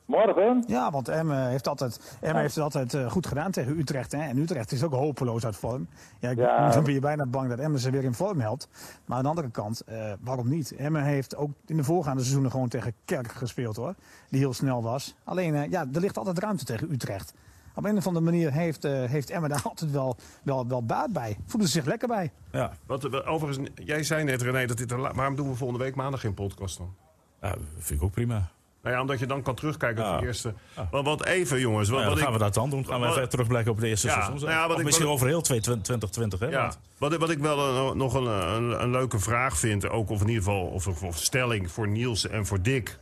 Morgen? 0.04 0.64
Ja, 0.66 0.90
want 0.90 1.08
Emmen 1.08 1.48
heeft, 1.48 1.68
altijd, 1.68 2.16
Emmen 2.20 2.40
heeft 2.40 2.54
het 2.54 2.64
altijd 2.64 3.12
goed 3.12 3.26
gedaan 3.26 3.50
tegen 3.50 3.78
Utrecht. 3.78 4.12
Hè? 4.12 4.18
En 4.18 4.38
Utrecht 4.38 4.72
is 4.72 4.82
ook 4.82 4.92
hopeloos 4.92 5.44
uit 5.44 5.56
vorm. 5.56 5.88
Ja, 6.20 6.30
ik, 6.30 6.38
Ja. 6.38 6.70
Dan 6.70 6.84
ben 6.84 6.92
je 6.92 7.00
bijna 7.00 7.26
bang 7.26 7.48
dat 7.48 7.58
Emmen 7.58 7.80
ze 7.80 7.90
weer 7.90 8.04
in 8.04 8.14
vorm 8.14 8.40
helpt. 8.40 8.68
Maar 9.04 9.16
aan 9.16 9.22
de 9.22 9.28
andere 9.28 9.50
kant, 9.50 9.80
eh, 9.80 10.12
waarom 10.20 10.48
niet? 10.48 10.76
Emmen 10.76 11.02
heeft 11.02 11.36
ook 11.36 11.50
in 11.66 11.76
de 11.76 11.84
voorgaande 11.84 12.20
seizoenen 12.20 12.50
gewoon 12.50 12.68
tegen 12.68 12.92
Kerk 13.04 13.32
gespeeld 13.32 13.76
hoor. 13.76 13.94
Die 14.30 14.40
heel 14.40 14.52
snel 14.52 14.82
was. 14.82 15.14
Alleen, 15.24 15.54
eh, 15.54 15.70
ja, 15.70 15.86
er 15.92 16.00
ligt 16.00 16.18
altijd 16.18 16.38
ruimte 16.38 16.64
tegen 16.64 16.92
Utrecht. 16.92 17.34
Op 17.74 17.84
een 17.84 17.96
of 17.96 18.06
andere 18.06 18.24
manier 18.24 18.52
heeft, 18.52 18.84
eh, 18.84 19.04
heeft 19.04 19.30
Emmen 19.30 19.50
daar 19.50 19.62
altijd 19.70 19.90
wel, 19.90 20.16
wel, 20.42 20.66
wel 20.68 20.84
baat 20.84 21.12
bij. 21.12 21.36
Voelen 21.46 21.68
ze 21.68 21.74
zich 21.74 21.84
lekker 21.86 22.08
bij. 22.08 22.32
Ja, 22.52 22.72
Wat, 22.86 23.04
eh, 23.04 23.32
overigens, 23.32 23.68
jij 23.84 24.02
zei 24.02 24.24
net 24.24 24.42
René 24.42 24.66
dat 24.66 24.76
dit 24.76 24.90
een 24.90 25.00
Waarom 25.14 25.36
doen 25.36 25.48
we 25.48 25.54
volgende 25.56 25.84
week 25.84 25.94
maandag 25.94 26.20
geen 26.20 26.34
podcast 26.34 26.78
dan? 26.78 26.94
ja 27.40 27.54
vind 27.78 28.00
ik 28.00 28.06
ook 28.06 28.12
prima. 28.12 28.48
Nou 28.82 28.96
ja, 28.96 29.02
omdat 29.02 29.18
je 29.18 29.26
dan 29.26 29.42
kan 29.42 29.54
terugkijken 29.54 30.04
op 30.04 30.10
Ja. 30.10 30.18
de 30.18 30.26
eerste. 30.26 30.54
Want, 30.90 31.06
want 31.06 31.24
even 31.24 31.60
jongens. 31.60 31.88
Wat, 31.88 31.98
Nou 31.98 32.10
ja, 32.10 32.14
wat 32.14 32.24
gaan 32.24 32.32
ik, 32.32 32.38
we 32.38 32.44
dat 32.44 32.54
dan 32.54 32.70
doen. 32.70 32.86
Gaan 32.86 33.00
we 33.00 33.06
wat- 33.06 33.16
even 33.16 33.28
terugblikken 33.28 33.70
op 33.72 33.76
het 33.76 33.86
eerste 33.86 34.06
Ja, 34.06 34.12
seizoen. 34.12 34.34
nou 34.36 34.50
ja, 34.50 34.62
wat 34.62 34.72
of 34.72 34.78
ik- 34.78 34.84
misschien 34.84 35.06
wat 35.06 35.14
over 35.14 35.26
heel 35.26 35.40
2020, 35.42 36.38
hè? 36.40 36.46
Ja, 36.46 36.72
wat, 36.98 37.12
ik- 37.12 37.18
wat 37.20 37.30
ik 37.30 37.38
wel 37.38 37.58
een- 37.90 37.96
nog 37.96 38.14
een, 38.14 38.26
een, 38.26 38.82
een 38.82 38.90
leuke 38.90 39.18
vraag 39.18 39.58
vind, 39.58 39.88
ook 39.88 40.10
of 40.10 40.20
in 40.20 40.28
ieder 40.28 40.42
geval 40.42 40.66
of, 40.66 40.86
of, 40.86 41.02
of 41.02 41.16
stelling 41.18 41.70
voor 41.70 41.88
Niels 41.88 42.28
en 42.28 42.46
voor 42.46 42.62
Dick. 42.62 42.98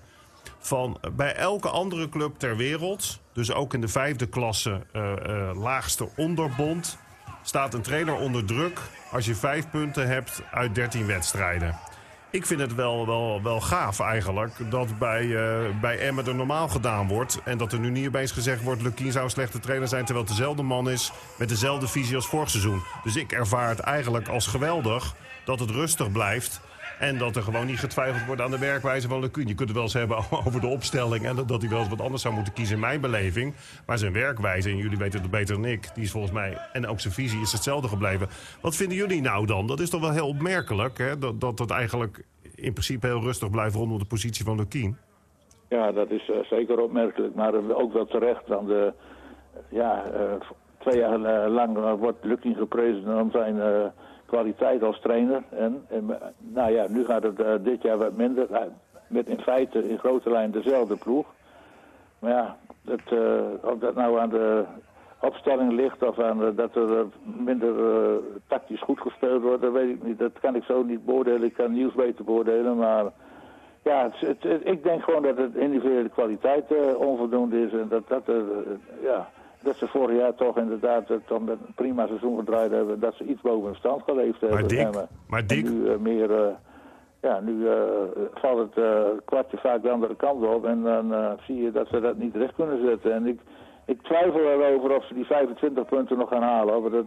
Van 0.58 0.98
eh, 1.00 1.10
bij 1.10 1.34
elke 1.34 1.68
andere 1.68 2.08
club 2.08 2.38
ter 2.38 2.56
wereld, 2.56 3.20
dus 3.32 3.52
ook 3.52 3.74
in 3.74 3.80
de 3.80 3.88
vijfde 3.88 4.26
klasse, 4.26 4.80
eh, 4.92 5.12
eh, 5.12 5.56
laagste 5.56 6.08
onderbond, 6.16 6.98
staat 7.42 7.74
een 7.74 7.82
trainer 7.82 8.14
onder 8.14 8.44
druk 8.44 8.80
als 9.10 9.26
je 9.26 9.34
vijf 9.34 9.70
punten 9.70 10.08
hebt 10.08 10.42
uit 10.50 10.74
13 10.74 11.06
wedstrijden. 11.06 11.78
ik 12.30 12.46
vind 12.46 12.60
het 12.60 12.74
wel, 12.74 13.06
wel, 13.06 13.42
wel 13.42 13.60
gaaf 13.60 14.00
eigenlijk 14.00 14.70
dat 14.70 14.98
bij, 14.98 15.24
uh, 15.24 15.80
bij 15.80 15.98
Emmen 15.98 16.26
er 16.26 16.34
normaal 16.34 16.68
gedaan 16.68 17.08
wordt. 17.08 17.40
En 17.44 17.58
dat 17.58 17.72
er 17.72 17.78
nu 17.78 17.90
niet 17.90 18.06
opeens 18.06 18.32
gezegd 18.32 18.62
wordt... 18.62 18.82
Lukien 18.82 19.12
zou 19.12 19.24
een 19.24 19.30
slechte 19.30 19.58
trainer 19.60 19.88
zijn 19.88 20.04
terwijl 20.04 20.26
het 20.26 20.36
dezelfde 20.36 20.62
man 20.62 20.90
is... 20.90 21.12
met 21.38 21.48
dezelfde 21.48 21.88
visie 21.88 22.16
als 22.16 22.26
vorig 22.26 22.50
seizoen. 22.50 22.82
Dus 23.04 23.16
ik 23.16 23.32
ervaar 23.32 23.68
het 23.68 23.78
eigenlijk 23.78 24.28
als 24.28 24.46
geweldig 24.46 25.14
dat 25.44 25.58
het 25.58 25.70
rustig 25.70 26.12
blijft... 26.12 26.60
En 26.98 27.18
dat 27.18 27.36
er 27.36 27.42
gewoon 27.42 27.66
niet 27.66 27.78
getwijfeld 27.78 28.26
wordt 28.26 28.40
aan 28.40 28.50
de 28.50 28.58
werkwijze 28.58 29.08
van 29.08 29.20
Lecun. 29.20 29.46
Je 29.46 29.54
kunt 29.54 29.68
het 29.68 29.76
wel 29.76 29.82
eens 29.82 29.92
hebben 29.92 30.16
over 30.46 30.60
de 30.60 30.66
opstelling... 30.66 31.24
en 31.24 31.36
dat 31.46 31.60
hij 31.60 31.70
wel 31.70 31.78
eens 31.78 31.88
wat 31.88 32.00
anders 32.00 32.22
zou 32.22 32.34
moeten 32.34 32.52
kiezen 32.52 32.74
in 32.74 32.80
mijn 32.80 33.00
beleving. 33.00 33.54
Maar 33.86 33.98
zijn 33.98 34.12
werkwijze, 34.12 34.70
en 34.70 34.76
jullie 34.76 34.98
weten 34.98 35.20
het 35.20 35.30
beter 35.30 35.54
dan 35.54 35.64
ik... 35.64 35.94
die 35.94 36.02
is 36.02 36.10
volgens 36.10 36.32
mij, 36.32 36.58
en 36.72 36.86
ook 36.86 37.00
zijn 37.00 37.14
visie, 37.14 37.40
is 37.40 37.52
hetzelfde 37.52 37.88
gebleven. 37.88 38.28
Wat 38.60 38.76
vinden 38.76 38.96
jullie 38.96 39.20
nou 39.20 39.46
dan? 39.46 39.66
Dat 39.66 39.80
is 39.80 39.90
toch 39.90 40.00
wel 40.00 40.10
heel 40.10 40.28
opmerkelijk, 40.28 40.98
hè? 40.98 41.18
Dat, 41.18 41.40
dat 41.40 41.70
eigenlijk 41.70 42.24
in 42.54 42.72
principe 42.72 43.06
heel 43.06 43.20
rustig 43.20 43.50
blijft 43.50 43.74
rondom 43.74 43.98
de 43.98 44.04
positie 44.04 44.44
van 44.44 44.56
Lukien. 44.56 44.96
Ja, 45.68 45.92
dat 45.92 46.10
is 46.10 46.28
uh, 46.28 46.36
zeker 46.42 46.78
opmerkelijk. 46.80 47.34
Maar 47.34 47.54
ook 47.74 47.92
wel 47.92 48.06
terecht. 48.06 48.46
Want 48.46 48.68
de, 48.68 48.92
ja, 49.68 50.04
uh, 50.14 50.32
twee 50.78 50.98
jaar 50.98 51.48
lang 51.48 51.96
wordt 51.98 52.24
Lukien 52.24 52.54
geprezen 52.54 53.20
om 53.20 53.30
zijn 53.30 53.56
kwaliteit 54.32 54.82
als 54.82 55.00
trainer. 55.00 55.42
En, 55.50 55.84
en, 55.88 56.18
nou 56.38 56.72
ja, 56.72 56.86
nu 56.88 57.04
gaat 57.04 57.22
het 57.22 57.40
uh, 57.40 57.54
dit 57.60 57.82
jaar 57.82 57.98
wat 57.98 58.16
minder. 58.16 58.46
met 59.06 59.26
in 59.26 59.40
feite 59.40 59.88
in 59.88 59.98
grote 59.98 60.30
lijn 60.30 60.50
dezelfde 60.50 60.96
ploeg. 60.96 61.26
Maar 62.18 62.30
ja, 62.30 62.56
uh, 63.12 63.40
of 63.62 63.78
dat 63.78 63.94
nou 63.94 64.18
aan 64.18 64.28
de 64.28 64.64
opstelling 65.20 65.72
ligt 65.72 66.02
of 66.02 66.18
aan 66.18 66.38
de, 66.38 66.54
dat 66.54 66.76
er 66.76 67.06
minder 67.22 67.74
tactisch 68.48 68.80
goed 68.80 69.00
gespeeld 69.00 69.42
wordt, 69.42 69.62
dat 69.62 69.72
weet 69.72 69.90
ik 69.90 70.02
niet. 70.02 70.18
Dat 70.18 70.40
kan 70.40 70.54
ik 70.54 70.64
zo 70.64 70.82
niet 70.82 71.04
beoordelen. 71.04 71.44
Ik 71.44 71.54
kan 71.54 71.72
nieuws 71.72 71.94
beter 71.94 72.24
beoordelen, 72.24 72.76
maar 72.76 73.04
ja, 73.82 74.10
het, 74.16 74.42
het, 74.42 74.66
ik 74.66 74.82
denk 74.82 75.02
gewoon 75.02 75.22
dat 75.22 75.36
het 75.36 75.54
individuele 75.54 76.08
kwaliteit 76.08 76.96
onvoldoende 76.96 77.62
is 77.62 77.72
en 77.72 77.88
dat 77.88 78.08
dat 78.08 78.22
ja 79.02 79.28
dat 79.62 79.76
ze 79.76 79.86
vorig 79.86 80.18
jaar 80.18 80.34
toch 80.34 80.56
inderdaad 80.56 81.10
uh, 81.10 81.16
toch 81.26 81.40
met 81.40 81.58
een 81.66 81.74
prima 81.74 82.06
seizoen 82.06 82.38
gedraaid 82.38 82.70
hebben. 82.70 83.00
Dat 83.00 83.14
ze 83.14 83.24
iets 83.24 83.40
boven 83.40 83.64
hun 83.64 83.74
stand 83.74 84.02
geleefd 84.02 84.40
hebben. 84.40 84.58
Maar 84.58 84.68
Dick, 84.68 85.06
maar 85.28 85.46
Dick... 85.46 85.70
nu 85.70 85.70
uh, 85.70 85.96
meer... 85.96 86.30
Uh, 86.30 86.46
ja, 87.20 87.40
nu 87.40 87.66
valt 88.34 88.74
het 88.74 88.84
kwartje 89.24 89.56
vaak 89.56 89.82
de 89.82 89.90
andere 89.90 90.16
kant 90.16 90.44
op. 90.44 90.64
En 90.64 90.82
dan 90.82 91.38
zie 91.46 91.62
je 91.62 91.70
dat 91.70 91.88
ze 91.88 92.00
dat 92.00 92.16
niet 92.16 92.36
recht 92.36 92.54
kunnen 92.54 92.86
zetten. 92.86 93.12
En 93.12 93.26
ik, 93.26 93.40
ik 93.86 94.02
twijfel 94.02 94.40
erover 94.40 94.96
of 94.96 95.06
ze 95.06 95.14
die 95.14 95.24
25 95.24 95.86
punten 95.86 96.18
nog 96.18 96.28
gaan 96.28 96.42
halen. 96.42 96.74
Over 96.74 96.90
dat, 96.90 97.06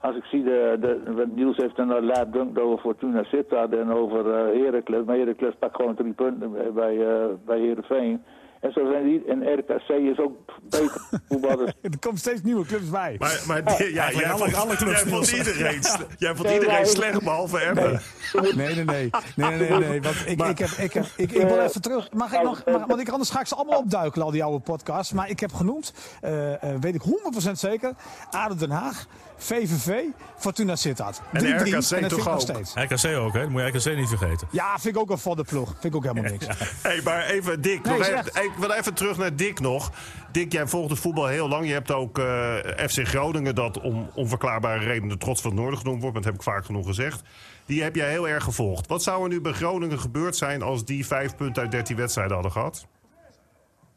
als 0.00 0.16
ik 0.16 0.24
zie, 0.24 0.42
de, 0.42 0.76
de, 0.80 1.26
Niels 1.34 1.56
heeft 1.56 1.78
een 1.78 2.04
laat 2.04 2.32
dunkt 2.32 2.58
over 2.58 2.78
Fortuna 2.78 3.22
Sittard 3.22 3.72
en 3.72 3.92
over 3.92 4.26
uh, 4.26 4.64
Heracles. 4.64 5.04
Maar 5.04 5.16
Heracles 5.16 5.54
pakt 5.58 5.76
gewoon 5.76 5.94
drie 5.94 6.12
punten 6.12 6.74
bij, 6.74 6.94
uh, 6.94 7.24
bij 7.44 7.58
Heerenveen. 7.58 8.22
En 8.60 8.72
zo 8.72 8.90
zijn 8.90 9.04
die. 9.04 9.24
En 9.24 9.58
RKC 9.58 9.88
is 9.88 10.18
ook 10.18 10.32
beter 10.70 11.00
voetballers. 11.28 11.72
er 11.82 11.98
komen 11.98 12.18
steeds 12.18 12.42
nieuwe 12.42 12.66
clubs 12.66 12.90
bij. 12.90 13.16
Maar, 13.18 13.42
maar 13.46 13.82
ja, 13.82 14.10
jij, 14.10 14.30
alle, 14.30 14.56
alle 14.56 14.76
clubs 14.76 15.02
jij 15.02 15.10
vond 15.10 15.30
iedereen, 15.30 15.80
jij 16.18 16.34
vond 16.34 16.50
iedereen 16.50 16.86
slecht, 16.86 17.22
behalve 17.22 17.58
Emmen. 17.58 18.00
Nee, 18.32 18.74
nee, 18.74 18.84
nee. 18.84 19.10
nee, 19.36 19.58
nee, 19.58 19.78
nee, 19.78 20.02
Want 20.02 20.16
ik, 20.26 20.42
ik, 20.42 20.58
heb, 20.58 20.68
ik, 20.68 20.92
heb, 20.92 21.04
ik, 21.16 21.32
ik 21.32 21.48
wil 21.48 21.60
even 21.60 21.82
terug. 21.82 22.12
Mag 22.12 22.32
ik 22.32 22.42
nog, 22.42 22.62
mag, 22.64 22.86
want 22.86 23.00
ik 23.00 23.08
anders 23.08 23.30
ga 23.30 23.40
ik 23.40 23.46
ze 23.46 23.54
allemaal 23.54 23.78
opduiken, 23.78 24.22
al 24.22 24.30
die 24.30 24.44
oude 24.44 24.60
podcasts. 24.60 25.12
Maar 25.12 25.30
ik 25.30 25.40
heb 25.40 25.52
genoemd, 25.52 25.92
uh, 26.24 26.50
uh, 26.50 26.54
weet 26.80 26.94
ik 26.94 27.02
100% 27.48 27.50
zeker, 27.52 27.92
Aden 28.30 28.58
Den 28.58 28.70
Haag, 28.70 29.06
VVV, 29.38 30.02
Fortuna 30.36 30.76
Sittard. 30.76 31.20
En 31.32 31.42
de 31.42 31.50
RKC 31.50 32.08
toch 32.08 32.28
ook? 32.28 32.40
Steeds. 32.40 32.74
RKC 32.74 33.16
ook, 33.16 33.32
hè? 33.32 33.40
Dat 33.40 33.50
moet 33.50 33.60
je 33.60 33.66
RKC 33.66 33.96
niet 33.96 34.08
vergeten. 34.08 34.48
Ja, 34.50 34.78
vind 34.78 34.94
ik 34.94 35.00
ook 35.00 35.10
een 35.10 35.18
voor 35.18 35.36
de 35.36 35.44
ploeg. 35.44 35.68
Vind 35.68 35.84
ik 35.84 35.94
ook 35.94 36.02
helemaal 36.02 36.30
niks. 36.30 36.46
Hé, 36.46 36.54
hey, 36.82 37.00
maar 37.04 37.26
even 37.26 37.60
Dick, 37.60 37.84
nee, 37.84 37.98
even, 37.98 38.24
ik 38.26 38.52
wil 38.58 38.70
even 38.70 38.94
terug 38.94 39.16
naar 39.16 39.36
Dick 39.36 39.60
nog. 39.60 39.90
Dick, 40.32 40.52
jij 40.52 40.66
volgt 40.66 40.90
het 40.90 40.98
voetbal 40.98 41.26
heel 41.26 41.48
lang. 41.48 41.66
Je 41.66 41.72
hebt 41.72 41.90
ook 41.90 42.18
uh, 42.18 42.54
FC 42.88 43.06
Groningen, 43.06 43.54
dat 43.54 43.80
om 43.80 44.10
onverklaarbare 44.14 44.84
redenen 44.84 45.08
de 45.08 45.16
trots 45.16 45.40
van 45.40 45.50
het 45.50 45.60
noorden 45.60 45.78
genoemd 45.78 46.00
wordt. 46.00 46.16
Dat 46.16 46.24
heb 46.24 46.34
ik 46.34 46.42
vaak 46.42 46.64
genoeg 46.64 46.86
gezegd. 46.86 47.22
Die 47.66 47.82
heb 47.82 47.94
jij 47.94 48.10
heel 48.10 48.28
erg 48.28 48.44
gevolgd. 48.44 48.86
Wat 48.86 49.02
zou 49.02 49.22
er 49.22 49.28
nu 49.28 49.40
bij 49.40 49.52
Groningen 49.52 50.00
gebeurd 50.00 50.36
zijn 50.36 50.62
als 50.62 50.84
die 50.84 51.06
vijf 51.06 51.36
punten 51.36 51.62
uit 51.62 51.70
13 51.70 51.96
wedstrijden 51.96 52.34
hadden 52.34 52.52
gehad? 52.52 52.86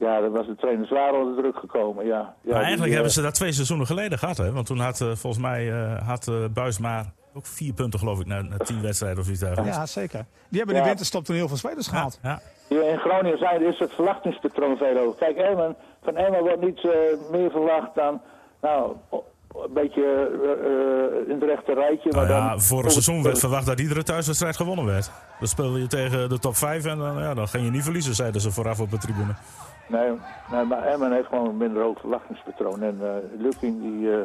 Ja, 0.02 0.20
dat 0.20 0.32
was 0.32 0.46
de 0.46 0.56
trainer 0.56 0.88
zwaar 0.88 1.14
onder 1.14 1.36
druk 1.36 1.58
gekomen, 1.58 2.06
ja. 2.06 2.34
ja 2.42 2.54
maar 2.54 2.62
eigenlijk 2.62 2.94
hebben 2.94 3.12
ze 3.12 3.22
dat 3.22 3.34
twee 3.34 3.52
seizoenen 3.52 3.86
geleden 3.86 4.18
gehad, 4.18 4.38
hè? 4.38 4.52
Want 4.52 4.66
toen 4.66 4.80
had 4.80 5.00
uh, 5.00 5.08
volgens 5.08 5.44
mij 5.44 5.66
uh, 5.66 6.08
had 6.08 6.32
Buismaar 6.54 7.06
ook 7.34 7.46
vier 7.46 7.74
punten, 7.74 8.00
geloof 8.00 8.20
ik, 8.20 8.26
na, 8.26 8.42
na 8.42 8.58
tien 8.58 8.82
wedstrijden 8.82 9.20
of 9.20 9.30
iets 9.30 9.40
dergelijks. 9.40 9.76
Ja, 9.76 9.86
zeker. 9.86 10.26
Die 10.50 10.58
hebben 10.58 10.76
ja. 10.76 10.82
de 10.82 10.88
winterstop 10.88 11.24
toen 11.24 11.36
heel 11.36 11.48
veel 11.48 11.58
spelers 11.58 11.88
gehaald. 11.88 12.20
Ja, 12.22 12.42
ja. 12.70 12.82
In 12.82 12.98
Groningen 12.98 13.38
zijn 13.38 13.66
is 13.66 13.80
het 13.80 13.94
verwachtingspatroon 13.94 14.78
veel 14.78 14.98
hoger. 14.98 15.16
Kijk, 15.16 15.38
Emmen, 15.38 15.76
van 16.04 16.16
Emmen 16.16 16.40
wordt 16.40 16.62
niet 16.62 16.84
meer 17.32 17.52
verwacht 17.52 17.96
dan... 17.96 18.22
Nou, 18.62 18.96
een 19.56 19.74
beetje 19.74 20.02
uh, 20.02 21.30
in 21.30 21.34
het 21.34 21.44
rechte 21.44 21.74
rijtje. 21.74 22.12
Maar 22.12 22.28
nou 22.28 22.42
ja, 22.42 22.50
dan, 22.50 22.62
vorig 22.62 22.92
seizoen 22.92 23.24
werd 23.24 23.40
verwacht 23.40 23.66
dat 23.66 23.80
iedere 23.80 24.04
thuiswedstrijd 24.04 24.56
gewonnen 24.56 24.86
werd. 24.86 25.12
Dan 25.40 25.48
speelde 25.48 25.80
je 25.80 25.88
tegen 25.88 26.30
de 26.30 26.40
top 26.40 26.56
5 26.56 26.86
en 26.86 26.98
dan, 26.98 27.18
ja, 27.18 27.34
dan 27.34 27.48
ging 27.48 27.66
je 27.66 27.72
niet 27.72 27.84
verliezen, 27.84 28.16
zeiden 28.16 28.42
ze 28.42 28.52
vooraf 28.52 28.80
op 28.80 28.92
de 28.92 28.98
tribune. 28.98 29.34
Nee, 29.92 30.66
maar 30.66 30.84
Emmen 30.84 31.12
heeft 31.12 31.28
gewoon 31.28 31.48
een 31.48 31.58
minder 31.58 31.84
hoog 31.84 32.00
verwachtingspatroon. 32.00 32.82
En 32.82 32.98
uh, 33.02 33.10
Lukking, 33.38 33.82
die, 33.82 34.08
uh, 34.08 34.22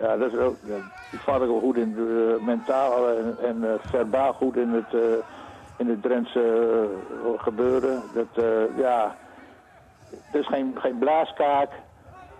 ja, 0.00 0.16
dat 0.16 0.32
is 0.32 0.38
ook, 0.38 0.56
die 1.10 1.20
vader 1.20 1.48
wel 1.48 1.60
goed 1.60 1.76
in 1.76 1.94
de, 1.94 2.36
uh, 2.38 2.46
mentaal 2.46 3.08
en, 3.08 3.36
en 3.42 3.78
verbaal 3.80 4.32
goed 4.32 4.56
in 4.56 4.68
het, 4.68 5.22
in 5.76 5.88
het 5.88 6.02
Drentse 6.02 6.88
gebeuren. 7.36 8.02
Dat, 8.14 8.44
ja, 8.76 9.16
het 10.10 10.40
is 10.40 10.46
geen, 10.46 10.74
geen 10.78 10.98
blaaskaak. 10.98 11.70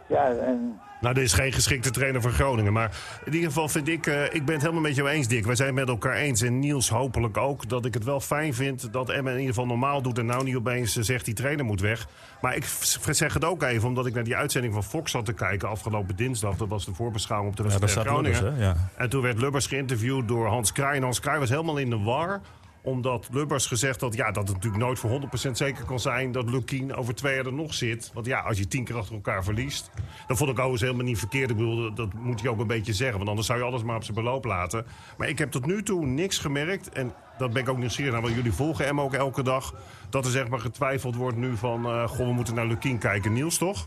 Ja, 0.06 0.24
en 0.30 0.80
nou, 1.00 1.14
dit 1.14 1.24
is 1.24 1.32
geen 1.32 1.52
geschikte 1.52 1.90
trainer 1.90 2.22
voor 2.22 2.30
Groningen. 2.30 2.72
Maar 2.72 2.96
in 3.24 3.32
ieder 3.32 3.48
geval 3.48 3.68
vind 3.68 3.88
ik, 3.88 4.06
uh, 4.06 4.24
ik 4.24 4.44
ben 4.44 4.54
het 4.54 4.60
helemaal 4.60 4.82
met 4.82 4.94
jou 4.94 5.08
eens, 5.08 5.28
Dick. 5.28 5.46
Wij 5.46 5.54
zijn 5.54 5.68
het 5.68 5.78
met 5.78 5.88
elkaar 5.88 6.14
eens. 6.14 6.42
En 6.42 6.58
Niels 6.58 6.88
hopelijk 6.88 7.36
ook. 7.36 7.68
Dat 7.68 7.84
ik 7.84 7.94
het 7.94 8.04
wel 8.04 8.20
fijn 8.20 8.54
vind 8.54 8.92
dat 8.92 9.10
Emma 9.10 9.30
in 9.30 9.38
ieder 9.38 9.54
geval 9.54 9.66
normaal 9.66 10.02
doet. 10.02 10.18
En 10.18 10.26
nou 10.26 10.44
niet 10.44 10.56
opeens 10.56 10.96
uh, 10.96 11.04
zegt 11.04 11.24
die 11.24 11.34
trainer 11.34 11.64
moet 11.64 11.80
weg. 11.80 12.08
Maar 12.40 12.56
ik 12.56 12.64
zeg 13.10 13.34
het 13.34 13.44
ook 13.44 13.62
even 13.62 13.88
omdat 13.88 14.06
ik 14.06 14.14
naar 14.14 14.24
die 14.24 14.36
uitzending 14.36 14.74
van 14.74 14.84
Fox 14.84 15.10
zat 15.10 15.24
te 15.24 15.32
kijken 15.32 15.68
afgelopen 15.68 16.16
dinsdag. 16.16 16.56
Dat 16.56 16.68
was 16.68 16.84
de 16.84 16.94
voorbeschouwing 16.94 17.50
op 17.50 17.56
de 17.56 17.62
wedstrijd 17.62 17.94
ja, 17.94 18.00
Groningen. 18.02 18.42
Lubbers, 18.42 18.64
ja. 18.64 18.76
En 18.96 19.08
toen 19.08 19.22
werd 19.22 19.40
Lubbers 19.40 19.66
geïnterviewd 19.66 20.28
door 20.28 20.46
Hans 20.46 20.72
Kraai. 20.72 20.96
En 20.96 21.02
Hans 21.02 21.20
Kraai 21.20 21.38
was 21.38 21.48
helemaal 21.48 21.76
in 21.76 21.90
de 21.90 21.98
war 21.98 22.40
omdat 22.82 23.28
Lubbers 23.32 23.66
gezegd 23.66 24.00
had 24.00 24.14
ja, 24.14 24.30
dat 24.30 24.48
het 24.48 24.56
natuurlijk 24.56 24.82
nooit 24.82 24.98
voor 24.98 25.20
100% 25.48 25.50
zeker 25.52 25.84
kan 25.84 26.00
zijn 26.00 26.32
dat 26.32 26.50
Lukien 26.50 26.94
over 26.94 27.14
twee 27.14 27.34
jaar 27.34 27.46
er 27.46 27.52
nog 27.52 27.74
zit. 27.74 28.10
Want 28.14 28.26
ja, 28.26 28.40
als 28.40 28.58
je 28.58 28.68
tien 28.68 28.84
keer 28.84 28.96
achter 28.96 29.14
elkaar 29.14 29.44
verliest. 29.44 29.90
Dan 30.26 30.36
vond 30.36 30.50
ik 30.50 30.56
overigens 30.56 30.82
helemaal 30.82 31.04
niet 31.04 31.18
verkeerd. 31.18 31.50
Ik 31.50 31.56
bedoel, 31.56 31.94
dat 31.94 32.12
moet 32.12 32.40
je 32.40 32.50
ook 32.50 32.58
een 32.58 32.66
beetje 32.66 32.92
zeggen. 32.92 33.16
Want 33.16 33.28
anders 33.28 33.46
zou 33.46 33.58
je 33.58 33.64
alles 33.64 33.82
maar 33.82 33.96
op 33.96 34.04
zijn 34.04 34.16
beloop 34.16 34.44
laten. 34.44 34.86
Maar 35.18 35.28
ik 35.28 35.38
heb 35.38 35.50
tot 35.50 35.66
nu 35.66 35.82
toe 35.82 36.06
niks 36.06 36.38
gemerkt. 36.38 36.88
En 36.88 37.12
dat 37.38 37.52
ben 37.52 37.62
ik 37.62 37.68
ook 37.68 37.78
nieuwsgierig 37.78 38.12
naar. 38.12 38.22
Want 38.22 38.34
jullie 38.34 38.52
volgen 38.52 38.84
hem 38.84 39.00
ook 39.00 39.14
elke 39.14 39.42
dag. 39.42 39.74
Dat 40.10 40.24
er 40.24 40.30
zeg 40.30 40.48
maar 40.48 40.60
getwijfeld 40.60 41.14
wordt 41.14 41.36
nu 41.36 41.56
van. 41.56 41.86
Uh, 41.86 42.08
goh, 42.08 42.26
we 42.26 42.32
moeten 42.32 42.54
naar 42.54 42.66
Lukien 42.66 42.98
kijken. 42.98 43.32
Niels, 43.32 43.58
toch? 43.58 43.86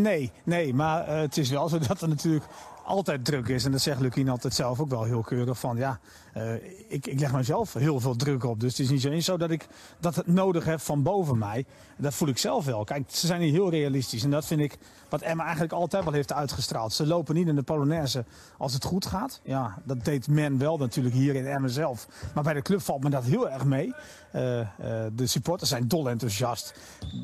Nee, 0.00 0.32
nee, 0.44 0.74
maar 0.74 1.08
uh, 1.08 1.14
het 1.14 1.36
is 1.36 1.50
wel 1.50 1.68
zo 1.68 1.78
dat 1.88 2.00
er 2.00 2.08
natuurlijk 2.08 2.44
altijd 2.84 3.24
druk 3.24 3.48
is. 3.48 3.64
En 3.64 3.72
dat 3.72 3.80
zegt 3.80 4.00
Lukien 4.00 4.28
altijd 4.28 4.54
zelf 4.54 4.80
ook 4.80 4.90
wel 4.90 5.04
heel 5.04 5.22
keurig 5.22 5.58
van 5.58 5.76
ja, 5.76 6.00
uh, 6.36 6.54
ik, 6.88 7.06
ik 7.06 7.20
leg 7.20 7.32
mezelf 7.32 7.72
heel 7.72 8.00
veel 8.00 8.16
druk 8.16 8.44
op. 8.44 8.60
Dus 8.60 8.70
het 8.70 8.80
is 8.80 8.90
niet 8.90 9.00
zo 9.00 9.20
zo 9.20 9.36
dat 9.36 9.50
ik 9.50 9.66
dat 10.00 10.14
het 10.14 10.26
nodig 10.26 10.64
heb 10.64 10.80
van 10.80 11.02
boven 11.02 11.38
mij. 11.38 11.64
Dat 11.96 12.14
voel 12.14 12.28
ik 12.28 12.38
zelf 12.38 12.64
wel. 12.64 12.84
Kijk, 12.84 13.04
ze 13.06 13.26
zijn 13.26 13.40
hier 13.40 13.52
heel 13.52 13.70
realistisch. 13.70 14.24
En 14.24 14.30
dat 14.30 14.46
vind 14.46 14.60
ik 14.60 14.78
wat 15.08 15.20
Emma 15.20 15.42
eigenlijk 15.42 15.72
altijd 15.72 16.04
wel 16.04 16.12
heeft 16.12 16.32
uitgestraald. 16.32 16.92
Ze 16.92 17.06
lopen 17.06 17.34
niet 17.34 17.48
in 17.48 17.54
de 17.54 17.62
Polonaise 17.62 18.24
als 18.58 18.72
het 18.72 18.84
goed 18.84 19.06
gaat. 19.06 19.40
Ja, 19.42 19.78
dat 19.84 20.04
deed 20.04 20.28
men 20.28 20.58
wel 20.58 20.76
natuurlijk 20.76 21.14
hier 21.14 21.34
in 21.34 21.46
Emmen 21.46 21.70
zelf. 21.70 22.08
Maar 22.34 22.42
bij 22.42 22.54
de 22.54 22.62
club 22.62 22.80
valt 22.80 23.02
me 23.02 23.10
dat 23.10 23.24
heel 23.24 23.50
erg 23.50 23.64
mee. 23.64 23.94
Uh, 24.34 24.58
uh, 24.58 24.66
de 25.12 25.26
supporters 25.26 25.70
zijn 25.70 25.88
dol 25.88 26.10
enthousiast. 26.10 26.74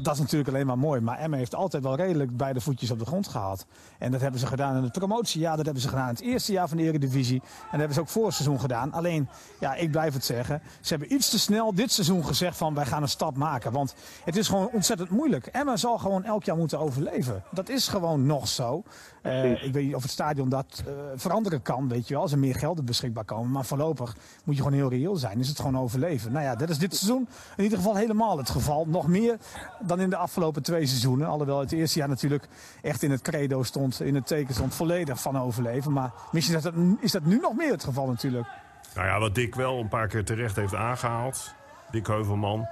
Dat 0.03 0.15
is 0.15 0.21
natuurlijk 0.21 0.51
alleen 0.51 0.67
maar 0.67 0.79
mooi. 0.79 1.01
Maar 1.01 1.19
Emma 1.19 1.37
heeft 1.37 1.55
altijd 1.55 1.83
wel 1.83 1.97
redelijk 1.97 2.37
beide 2.37 2.61
voetjes 2.61 2.91
op 2.91 2.99
de 2.99 3.07
grond 3.07 3.29
gehad. 3.29 3.67
En 3.99 4.11
dat 4.11 4.21
hebben 4.21 4.41
ze 4.41 4.47
gedaan 4.47 4.77
in 4.77 4.83
het 4.83 4.93
promotiejaar. 4.93 5.57
Dat 5.57 5.65
hebben 5.65 5.83
ze 5.83 5.89
gedaan 5.89 6.09
in 6.09 6.15
het 6.15 6.23
eerste 6.23 6.53
jaar 6.53 6.69
van 6.69 6.77
de 6.77 6.83
Eredivisie. 6.83 7.41
En 7.41 7.69
dat 7.71 7.79
hebben 7.79 7.95
ze 7.95 8.01
ook 8.01 8.09
voor 8.09 8.25
het 8.25 8.35
seizoen 8.35 8.61
gedaan. 8.61 8.93
Alleen, 9.01 9.29
ja, 9.61 9.75
ik 9.75 9.91
blijf 9.91 10.15
het 10.15 10.25
zeggen. 10.25 10.63
Ze 10.81 10.89
hebben 10.89 11.15
iets 11.15 11.31
te 11.31 11.39
snel 11.39 11.75
dit 11.75 11.93
seizoen 11.93 12.25
gezegd 12.25 12.57
van 12.57 12.75
wij 12.75 12.87
gaan 12.87 13.03
een 13.03 13.09
stap 13.09 13.37
maken. 13.37 13.73
Want 13.73 13.95
het 14.25 14.37
is 14.37 14.49
gewoon 14.49 14.71
ontzettend 14.73 15.11
moeilijk. 15.11 15.47
Emma 15.47 15.77
zal 15.77 15.99
gewoon 15.99 16.25
elk 16.25 16.45
jaar 16.45 16.57
moeten 16.57 16.79
overleven. 16.79 17.43
Dat 17.51 17.69
is 17.69 17.89
gewoon 17.89 18.27
nog 18.27 18.49
zo. 18.49 18.83
Uh, 19.23 19.65
ik 19.65 19.73
weet 19.73 19.85
niet 19.85 19.95
of 19.95 20.03
het 20.03 20.11
stadion 20.11 20.49
dat 20.49 20.83
uh, 20.87 20.93
veranderen 21.15 21.63
kan, 21.63 21.89
weet 21.89 22.09
je 22.09 22.15
wel. 22.15 22.23
Als 22.23 22.33
er 22.33 22.39
meer 22.39 22.55
gelden 22.55 22.85
beschikbaar 22.85 23.25
komen. 23.25 23.51
Maar 23.51 23.65
voorlopig 23.65 24.17
moet 24.45 24.57
je 24.57 24.63
gewoon 24.63 24.79
heel 24.79 24.89
reëel 24.91 25.17
zijn. 25.17 25.39
Is 25.39 25.49
het 25.49 25.57
gewoon 25.57 25.79
overleven. 25.79 26.33
Nou 26.33 26.45
ja, 26.45 26.55
dat 26.55 26.69
is 26.69 26.79
dit 26.79 26.97
seizoen 26.97 27.29
in 27.57 27.63
ieder 27.63 27.79
geval 27.79 27.97
helemaal 27.97 28.39
het 28.39 28.51
geval. 28.51 28.87
Nog 28.87 29.07
meer 29.07 29.37
dan 29.81 30.01
in 30.01 30.11
de 30.11 30.17
afgelopen 30.17 30.63
twee 30.63 30.87
seizoenen. 30.87 31.29
Alhoewel 31.29 31.61
het 31.61 31.73
eerste 31.73 31.99
jaar 31.99 32.09
natuurlijk 32.09 32.49
echt 32.83 33.03
in 33.03 33.11
het 33.11 33.23
credo 33.23 33.63
stond. 33.63 34.01
In 34.01 34.15
het 34.15 34.27
teken 34.27 34.55
stond 34.55 34.75
volledig 34.75 35.21
van 35.21 35.39
overleven. 35.39 35.93
Maar 35.93 36.13
misschien 36.33 36.57
is 36.57 36.63
dat, 36.63 36.75
is 37.01 37.13
dat 37.13 37.25
nu 37.25 37.41
nog 37.41 37.57
meer 37.57 37.73
het 37.73 37.85
geval 37.85 38.07
natuurlijk. 38.07 38.47
Nou 38.95 39.07
ja, 39.07 39.19
wat 39.19 39.35
Dick 39.35 39.55
wel 39.55 39.79
een 39.79 39.89
paar 39.89 40.09
keer 40.09 40.25
terecht 40.25 40.57
heeft 40.57 40.75
aangehaald, 40.75 41.55
Dick 41.91 42.07
Heuvelman, 42.07 42.69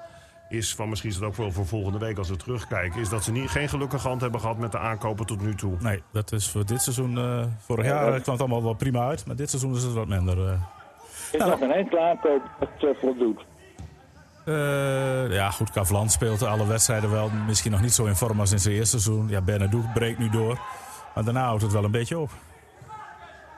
is 0.48 0.74
van 0.74 0.88
misschien 0.88 1.10
is 1.10 1.16
het 1.16 1.24
ook 1.24 1.36
wel 1.36 1.52
voor 1.52 1.66
volgende 1.66 1.98
week 1.98 2.18
als 2.18 2.28
we 2.28 2.36
terugkijken, 2.36 3.00
is 3.00 3.08
dat 3.08 3.24
ze 3.24 3.32
niet, 3.32 3.50
geen 3.50 3.68
gelukkige 3.68 4.08
hand 4.08 4.20
hebben 4.20 4.40
gehad 4.40 4.58
met 4.58 4.72
de 4.72 4.78
aankopen 4.78 5.26
tot 5.26 5.40
nu 5.40 5.54
toe. 5.54 5.76
Nee, 5.80 6.02
dat 6.12 6.32
is 6.32 6.50
voor 6.50 6.66
dit 6.66 6.82
seizoen. 6.82 7.16
Uh, 7.16 7.44
vorig 7.58 7.86
jaar 7.86 8.20
kwam 8.20 8.34
het 8.34 8.42
allemaal 8.42 8.62
wel 8.62 8.74
prima 8.74 9.06
uit, 9.08 9.26
maar 9.26 9.36
dit 9.36 9.50
seizoen 9.50 9.74
is 9.74 9.82
het 9.82 9.92
wat 9.92 10.08
minder. 10.08 10.38
Uh. 10.38 10.52
Is 11.32 11.38
nou, 11.38 11.50
nog 11.50 11.58
geen 11.58 11.72
enkele 11.72 12.00
aankoop 12.00 12.42
dat 12.58 12.68
het 12.78 12.98
voldoet? 12.98 13.44
Uh, 14.44 15.32
ja, 15.32 15.50
goed, 15.50 15.70
Kavlan 15.70 16.10
speelt 16.10 16.42
alle 16.42 16.66
wedstrijden 16.66 17.10
wel. 17.10 17.30
Misschien 17.46 17.70
nog 17.70 17.80
niet 17.80 17.92
zo 17.92 18.04
in 18.04 18.14
vorm 18.14 18.40
als 18.40 18.52
in 18.52 18.58
zijn 18.58 18.74
eerste 18.74 19.00
seizoen. 19.00 19.28
Ja, 19.28 19.40
Bernardo 19.40 19.80
breekt 19.94 20.18
nu 20.18 20.28
door. 20.30 20.60
Maar 21.14 21.24
daarna 21.24 21.44
houdt 21.44 21.62
het 21.62 21.72
wel 21.72 21.84
een 21.84 21.90
beetje 21.90 22.18
op. 22.18 22.30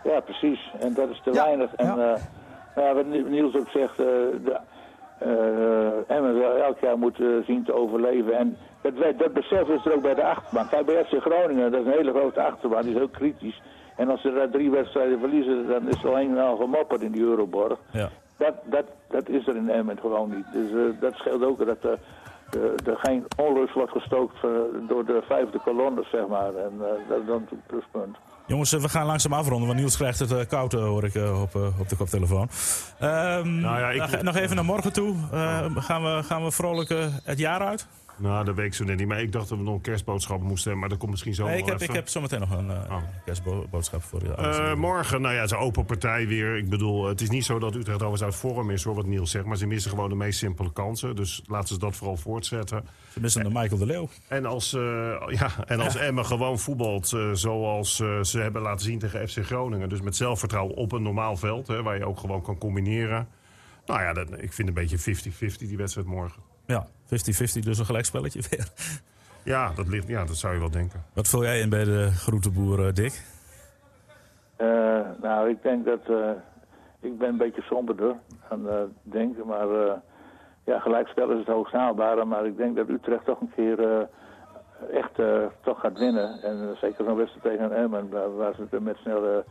Ja, 0.04 0.20
precies. 0.20 0.70
En 0.80 0.94
dat 0.94 1.08
is 1.08 1.20
te 1.24 1.30
weinig. 1.30 1.74
En 1.74 1.86
ja. 1.86 2.18
Uh, 2.78 2.92
wat 2.92 3.06
Niels 3.06 3.56
ook 3.56 3.68
zegt, 3.68 4.00
uh, 4.00 4.06
de, 4.44 4.56
uh, 5.26 6.16
Emmen 6.16 6.62
elk 6.62 6.78
jaar 6.78 6.98
moet 6.98 7.16
zien 7.46 7.64
te 7.64 7.72
overleven. 7.72 8.38
En 8.38 8.56
dat, 8.80 9.18
dat 9.18 9.32
besef 9.32 9.68
is 9.68 9.84
er 9.84 9.94
ook 9.94 10.02
bij 10.02 10.14
de 10.14 10.24
achterban. 10.24 10.68
Kijk, 10.68 10.86
bij 10.86 11.04
FC 11.04 11.20
Groningen, 11.20 11.70
dat 11.70 11.80
is 11.80 11.86
een 11.86 11.92
hele 11.92 12.10
grote 12.12 12.42
achterban, 12.42 12.82
die 12.82 12.90
is 12.90 12.96
heel 12.96 13.08
kritisch. 13.08 13.62
En 13.96 14.08
als 14.08 14.20
ze 14.20 14.32
daar 14.32 14.50
drie 14.50 14.70
wedstrijden 14.70 15.18
verliezen, 15.18 15.68
dan 15.68 15.88
is 15.88 16.02
er 16.02 16.08
alleen 16.08 16.38
al 16.38 16.56
gemopperd 16.56 17.02
in 17.02 17.12
die 17.12 17.22
Euroborg. 17.22 17.78
Ja. 17.90 18.08
Dat, 18.36 18.54
dat, 18.64 18.84
dat 19.08 19.28
is 19.28 19.46
er 19.46 19.56
in 19.56 19.70
Emmen 19.70 19.98
gewoon 19.98 20.30
niet. 20.34 20.52
Dus 20.52 20.70
uh, 20.70 21.00
dat 21.00 21.14
scheelt 21.14 21.44
ook 21.44 21.66
dat 21.66 21.84
er, 21.84 21.98
er 22.86 22.96
geen 22.96 23.26
onrust 23.36 23.74
wordt 23.74 23.92
gestookt 23.92 24.36
door 24.88 25.04
de 25.04 25.22
vijfde 25.22 25.58
kolonne, 25.58 26.02
zeg 26.10 26.26
maar. 26.26 26.54
En 26.54 26.72
dat 27.08 27.18
is 27.20 27.26
dan 27.26 27.46
een 27.50 27.62
pluspunt. 27.66 28.16
Jongens, 28.50 28.70
we 28.70 28.88
gaan 28.88 29.06
langzaam 29.06 29.32
afronden, 29.32 29.66
want 29.66 29.78
Niels 29.78 29.96
krijgt 29.96 30.18
het 30.18 30.32
uh, 30.32 30.38
koud, 30.48 30.72
hoor 30.72 31.04
ik 31.04 31.14
op, 31.14 31.54
op 31.78 31.88
de 31.88 31.96
koptelefoon. 31.96 32.48
Um, 33.02 33.60
nou 33.60 33.78
ja, 33.80 33.90
ik... 33.90 34.22
Nog 34.22 34.36
even 34.36 34.56
naar 34.56 34.64
morgen 34.64 34.92
toe. 34.92 35.14
gaan, 35.74 36.02
we, 36.02 36.22
gaan 36.22 36.44
we 36.44 36.50
vrolijk 36.50 36.94
het 37.24 37.38
jaar 37.38 37.60
uit? 37.60 37.86
Nou, 38.20 38.44
dat 38.44 38.54
weet 38.54 38.66
ik 38.66 38.74
zo 38.74 38.84
net 38.84 38.96
niet. 38.96 39.08
Maar 39.08 39.20
ik 39.20 39.32
dacht 39.32 39.48
dat 39.48 39.58
we 39.58 39.64
nog 39.64 39.74
een 39.74 39.80
kerstboodschap 39.80 40.40
moesten 40.40 40.62
hebben. 40.62 40.80
Maar 40.80 40.88
dat 40.88 40.98
komt 40.98 41.10
misschien 41.10 41.34
zo 41.34 41.46
nee, 41.46 41.58
ik 41.58 41.66
heb, 41.66 41.80
Ik 41.80 41.92
heb 41.92 42.08
zometeen 42.08 42.40
nog 42.40 42.50
een 42.50 42.66
uh, 42.66 42.76
oh. 42.90 43.02
kerstboodschap 43.24 44.02
voor 44.02 44.22
je. 44.22 44.34
Uh, 44.38 44.74
morgen, 44.74 45.20
nou 45.20 45.34
ja, 45.34 45.40
het 45.40 45.50
is 45.50 45.56
een 45.56 45.62
open 45.62 45.84
partij 45.84 46.26
weer. 46.26 46.56
Ik 46.56 46.68
bedoel, 46.68 47.06
het 47.06 47.20
is 47.20 47.30
niet 47.30 47.44
zo 47.44 47.58
dat 47.58 47.74
Utrecht 47.74 48.02
overigens 48.02 48.22
uit 48.22 48.34
vorm 48.34 48.70
is, 48.70 48.84
hoor, 48.84 48.94
wat 48.94 49.06
Niels 49.06 49.30
zegt. 49.30 49.44
Maar 49.44 49.56
ze 49.56 49.66
missen 49.66 49.90
gewoon 49.90 50.08
de 50.08 50.14
meest 50.14 50.38
simpele 50.38 50.72
kansen. 50.72 51.16
Dus 51.16 51.42
laten 51.46 51.68
ze 51.68 51.78
dat 51.78 51.96
vooral 51.96 52.16
voortzetten. 52.16 52.84
Ze 53.12 53.20
missen 53.20 53.44
de 53.44 53.50
Michael 53.52 53.78
de 53.78 53.86
Leeuw. 53.86 54.08
En 54.28 54.46
als, 54.46 54.74
uh, 54.74 54.82
ja, 55.28 55.50
en 55.66 55.80
als 55.80 55.94
ja. 55.94 56.00
Emma 56.00 56.22
gewoon 56.22 56.58
voetbalt 56.58 57.16
zoals 57.32 57.96
ze 58.22 58.38
hebben 58.38 58.62
laten 58.62 58.84
zien 58.84 58.98
tegen 58.98 59.28
FC 59.28 59.44
Groningen. 59.44 59.88
Dus 59.88 60.00
met 60.00 60.16
zelfvertrouwen 60.16 60.76
op 60.76 60.92
een 60.92 61.02
normaal 61.02 61.36
veld, 61.36 61.66
hè, 61.66 61.82
waar 61.82 61.96
je 61.96 62.06
ook 62.06 62.18
gewoon 62.18 62.42
kan 62.42 62.58
combineren. 62.58 63.28
Nou 63.86 64.00
ja, 64.00 64.12
dat, 64.12 64.42
ik 64.42 64.52
vind 64.52 64.68
een 64.68 64.74
beetje 64.74 64.98
50-50 64.98 65.56
die 65.58 65.76
wedstrijd 65.76 66.06
morgen. 66.06 66.49
Ja, 66.70 66.86
50-50, 66.86 66.88
dus 67.62 67.78
een 67.78 67.84
gelijkspelletje 67.84 68.42
weer. 68.50 68.68
Ja 69.42 69.72
dat, 69.74 69.88
ligt, 69.88 70.08
ja, 70.08 70.24
dat 70.24 70.36
zou 70.36 70.54
je 70.54 70.60
wel 70.60 70.70
denken. 70.70 71.04
Wat 71.12 71.28
vul 71.28 71.42
jij 71.42 71.60
in 71.60 71.68
bij 71.68 71.84
de 71.84 72.10
groenteboer, 72.10 72.86
uh, 72.86 72.94
Dick? 72.94 73.24
Uh, 74.58 75.00
nou, 75.22 75.48
ik 75.48 75.62
denk 75.62 75.84
dat... 75.84 76.00
Uh, 76.10 76.30
ik 77.00 77.18
ben 77.18 77.28
een 77.28 77.36
beetje 77.36 77.62
somberder 77.62 78.14
aan 78.48 78.66
denken, 79.02 79.46
maar... 79.46 79.66
ja, 80.64 80.78
gelijkspel 80.78 81.30
is 81.30 81.38
het 81.38 81.46
hoogst 81.46 81.72
haalbare, 81.72 82.24
maar 82.24 82.46
ik 82.46 82.56
denk 82.56 82.76
dat 82.76 82.88
Utrecht 82.88 83.24
toch 83.24 83.40
een 83.40 83.52
keer 83.56 84.08
echt 84.92 85.14
toch 85.62 85.80
gaat 85.80 85.98
winnen. 85.98 86.42
En 86.42 86.76
zeker 86.80 87.04
zo'n 87.04 87.16
wedstrijd 87.16 87.44
tegen 87.44 87.76
Emmen, 87.76 88.08
waar, 88.08 88.36
waar 88.36 88.54
ze 88.54 88.66
het 88.70 88.82
met 88.82 88.96
snelle 88.96 89.44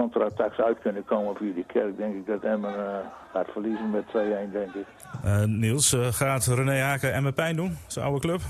contractax 0.00 0.58
uit 0.58 0.78
kunnen 0.78 1.04
komen 1.04 1.36
via 1.36 1.52
die 1.54 1.64
kerk, 1.64 1.96
denk 1.96 2.14
ik 2.14 2.26
dat 2.26 2.42
Emmen 2.42 2.74
uh, 2.74 2.96
gaat 3.32 3.46
verliezen 3.52 3.90
met 3.90 4.04
2-1, 4.04 4.08
denk 4.52 4.74
ik. 4.74 4.86
Uh, 5.24 5.44
Niels, 5.44 5.92
uh, 5.92 6.06
gaat 6.06 6.46
René 6.46 6.80
Haken 6.80 7.12
Emmen 7.12 7.34
pijn 7.34 7.56
doen, 7.56 7.76
zijn 7.86 8.04
oude 8.04 8.20
club? 8.20 8.40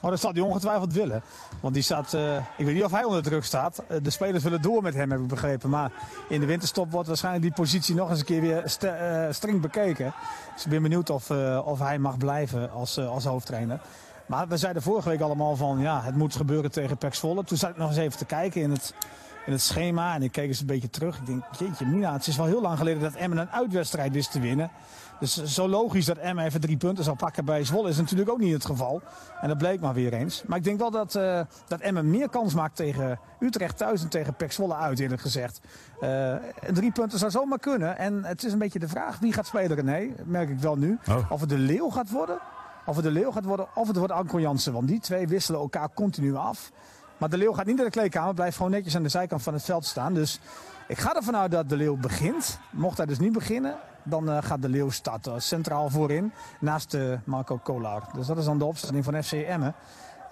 Oh, 0.00 0.10
dat 0.10 0.20
zal 0.20 0.32
hij 0.32 0.42
ongetwijfeld 0.42 0.92
willen. 0.92 1.22
Want 1.62 1.74
die 1.74 1.82
staat, 1.82 2.12
ik 2.56 2.64
weet 2.64 2.74
niet 2.74 2.84
of 2.84 2.90
hij 2.90 3.04
onder 3.04 3.22
druk 3.22 3.44
staat. 3.44 3.84
de 4.02 4.10
spelers 4.10 4.42
willen 4.42 4.62
door 4.62 4.82
met 4.82 4.94
hem, 4.94 5.10
heb 5.10 5.20
ik 5.20 5.26
begrepen. 5.26 5.70
Maar 5.70 5.92
in 6.28 6.40
de 6.40 6.46
winterstop 6.46 6.90
wordt 6.90 7.08
waarschijnlijk 7.08 7.44
die 7.44 7.52
positie 7.54 7.94
nog 7.94 8.10
eens 8.10 8.18
een 8.18 8.24
keer 8.24 8.40
weer 8.40 8.62
streng 9.30 9.60
bekeken. 9.60 10.12
Dus 10.54 10.64
ik 10.64 10.70
ben 10.70 10.82
benieuwd 10.82 11.10
of, 11.10 11.30
of 11.64 11.78
hij 11.78 11.98
mag 11.98 12.18
blijven 12.18 12.70
als, 12.70 12.98
als 12.98 13.24
hoofdtrainer. 13.24 13.80
Maar 14.26 14.48
we 14.48 14.56
zeiden 14.56 14.82
vorige 14.82 15.08
week 15.08 15.20
allemaal 15.20 15.56
van, 15.56 15.78
ja, 15.78 16.02
het 16.02 16.16
moet 16.16 16.36
gebeuren 16.36 16.70
tegen 16.70 16.96
Pek 16.96 17.14
Zwolle. 17.14 17.44
Toen 17.44 17.58
zat 17.58 17.70
ik 17.70 17.76
nog 17.76 17.88
eens 17.88 17.98
even 17.98 18.18
te 18.18 18.24
kijken 18.24 18.60
in 18.60 18.70
het 18.70 18.94
in 19.46 19.52
het 19.52 19.60
schema. 19.60 20.14
En 20.14 20.22
ik 20.22 20.32
keek 20.32 20.48
eens 20.48 20.60
een 20.60 20.66
beetje 20.66 20.90
terug. 20.90 21.18
Ik 21.18 21.26
denk, 21.26 21.44
jeetje 21.58 21.86
Mina, 21.86 22.12
het 22.12 22.26
is 22.26 22.36
wel 22.36 22.46
heel 22.46 22.60
lang 22.60 22.78
geleden 22.78 23.02
dat 23.02 23.14
Emmen 23.14 23.38
een 23.38 23.50
uitwedstrijd 23.50 24.14
is 24.14 24.28
te 24.28 24.40
winnen. 24.40 24.70
Dus 25.20 25.42
zo 25.44 25.68
logisch 25.68 26.04
dat 26.04 26.16
Emmen 26.16 26.44
even 26.44 26.60
drie 26.60 26.76
punten 26.76 27.04
zal 27.04 27.14
pakken 27.14 27.44
bij 27.44 27.64
Zwolle 27.64 27.88
is 27.88 27.96
natuurlijk 27.96 28.30
ook 28.30 28.38
niet 28.38 28.52
het 28.52 28.64
geval. 28.64 29.02
En 29.40 29.48
dat 29.48 29.58
bleek 29.58 29.80
maar 29.80 29.94
weer 29.94 30.12
eens. 30.12 30.42
Maar 30.46 30.58
ik 30.58 30.64
denk 30.64 30.78
wel 30.78 30.90
dat, 30.90 31.14
uh, 31.14 31.40
dat 31.68 31.80
Emmen 31.80 32.10
meer 32.10 32.28
kans 32.28 32.54
maakt 32.54 32.76
tegen 32.76 33.18
Utrecht 33.40 33.76
thuis 33.76 34.02
en 34.02 34.08
tegen 34.08 34.34
Pek 34.34 34.52
Zwolle 34.52 34.74
uit 34.74 34.98
eerlijk 34.98 35.20
gezegd. 35.20 35.60
Uh, 36.00 36.34
drie 36.72 36.92
punten 36.92 37.18
zou 37.18 37.30
zomaar 37.30 37.58
kunnen. 37.58 37.98
En 37.98 38.24
het 38.24 38.44
is 38.44 38.52
een 38.52 38.58
beetje 38.58 38.78
de 38.78 38.88
vraag 38.88 39.18
wie 39.18 39.32
gaat 39.32 39.46
spelen 39.46 39.84
Nee, 39.84 40.14
merk 40.24 40.50
ik 40.50 40.58
wel 40.58 40.76
nu. 40.76 40.98
Oh. 41.08 41.30
Of 41.30 41.40
het 41.40 41.48
de 41.48 41.58
Leeuw 41.58 41.90
gaat 41.90 42.10
worden. 42.10 42.38
Of 42.86 42.96
het 42.96 43.04
de 43.04 43.10
Leeuw 43.10 43.30
gaat 43.30 43.44
worden 43.44 43.66
of 43.74 43.86
het 43.86 43.96
wordt 43.96 44.12
Anko 44.12 44.40
Jansen. 44.40 44.72
Want 44.72 44.88
die 44.88 45.00
twee 45.00 45.28
wisselen 45.28 45.60
elkaar 45.60 45.88
continu 45.94 46.34
af. 46.34 46.72
Maar 47.18 47.30
de 47.30 47.38
Leeuw 47.38 47.52
gaat 47.52 47.66
niet 47.66 47.76
naar 47.76 47.84
de 47.84 47.90
kleedkamer. 47.90 48.34
Blijft 48.34 48.56
gewoon 48.56 48.70
netjes 48.70 48.96
aan 48.96 49.02
de 49.02 49.08
zijkant 49.08 49.42
van 49.42 49.52
het 49.52 49.64
veld 49.64 49.84
staan. 49.84 50.14
Dus 50.14 50.40
ik 50.88 50.98
ga 50.98 51.16
ervan 51.16 51.36
uit 51.36 51.50
dat 51.50 51.68
de 51.68 51.76
Leeuw 51.76 51.96
begint. 51.96 52.58
Mocht 52.70 52.96
hij 52.96 53.06
dus 53.06 53.18
niet 53.18 53.32
beginnen, 53.32 53.76
dan 54.02 54.28
uh, 54.28 54.38
gaat 54.40 54.62
de 54.62 54.68
Leeuw 54.68 54.90
starten. 54.90 55.42
Centraal 55.42 55.90
voorin, 55.90 56.32
naast 56.60 56.94
uh, 56.94 57.18
Marco 57.24 57.56
Kolar. 57.56 58.02
Dus 58.14 58.26
dat 58.26 58.38
is 58.38 58.44
dan 58.44 58.58
de 58.58 58.64
opstelling 58.64 59.04
van 59.04 59.22
FC 59.22 59.32
Emmen. 59.32 59.74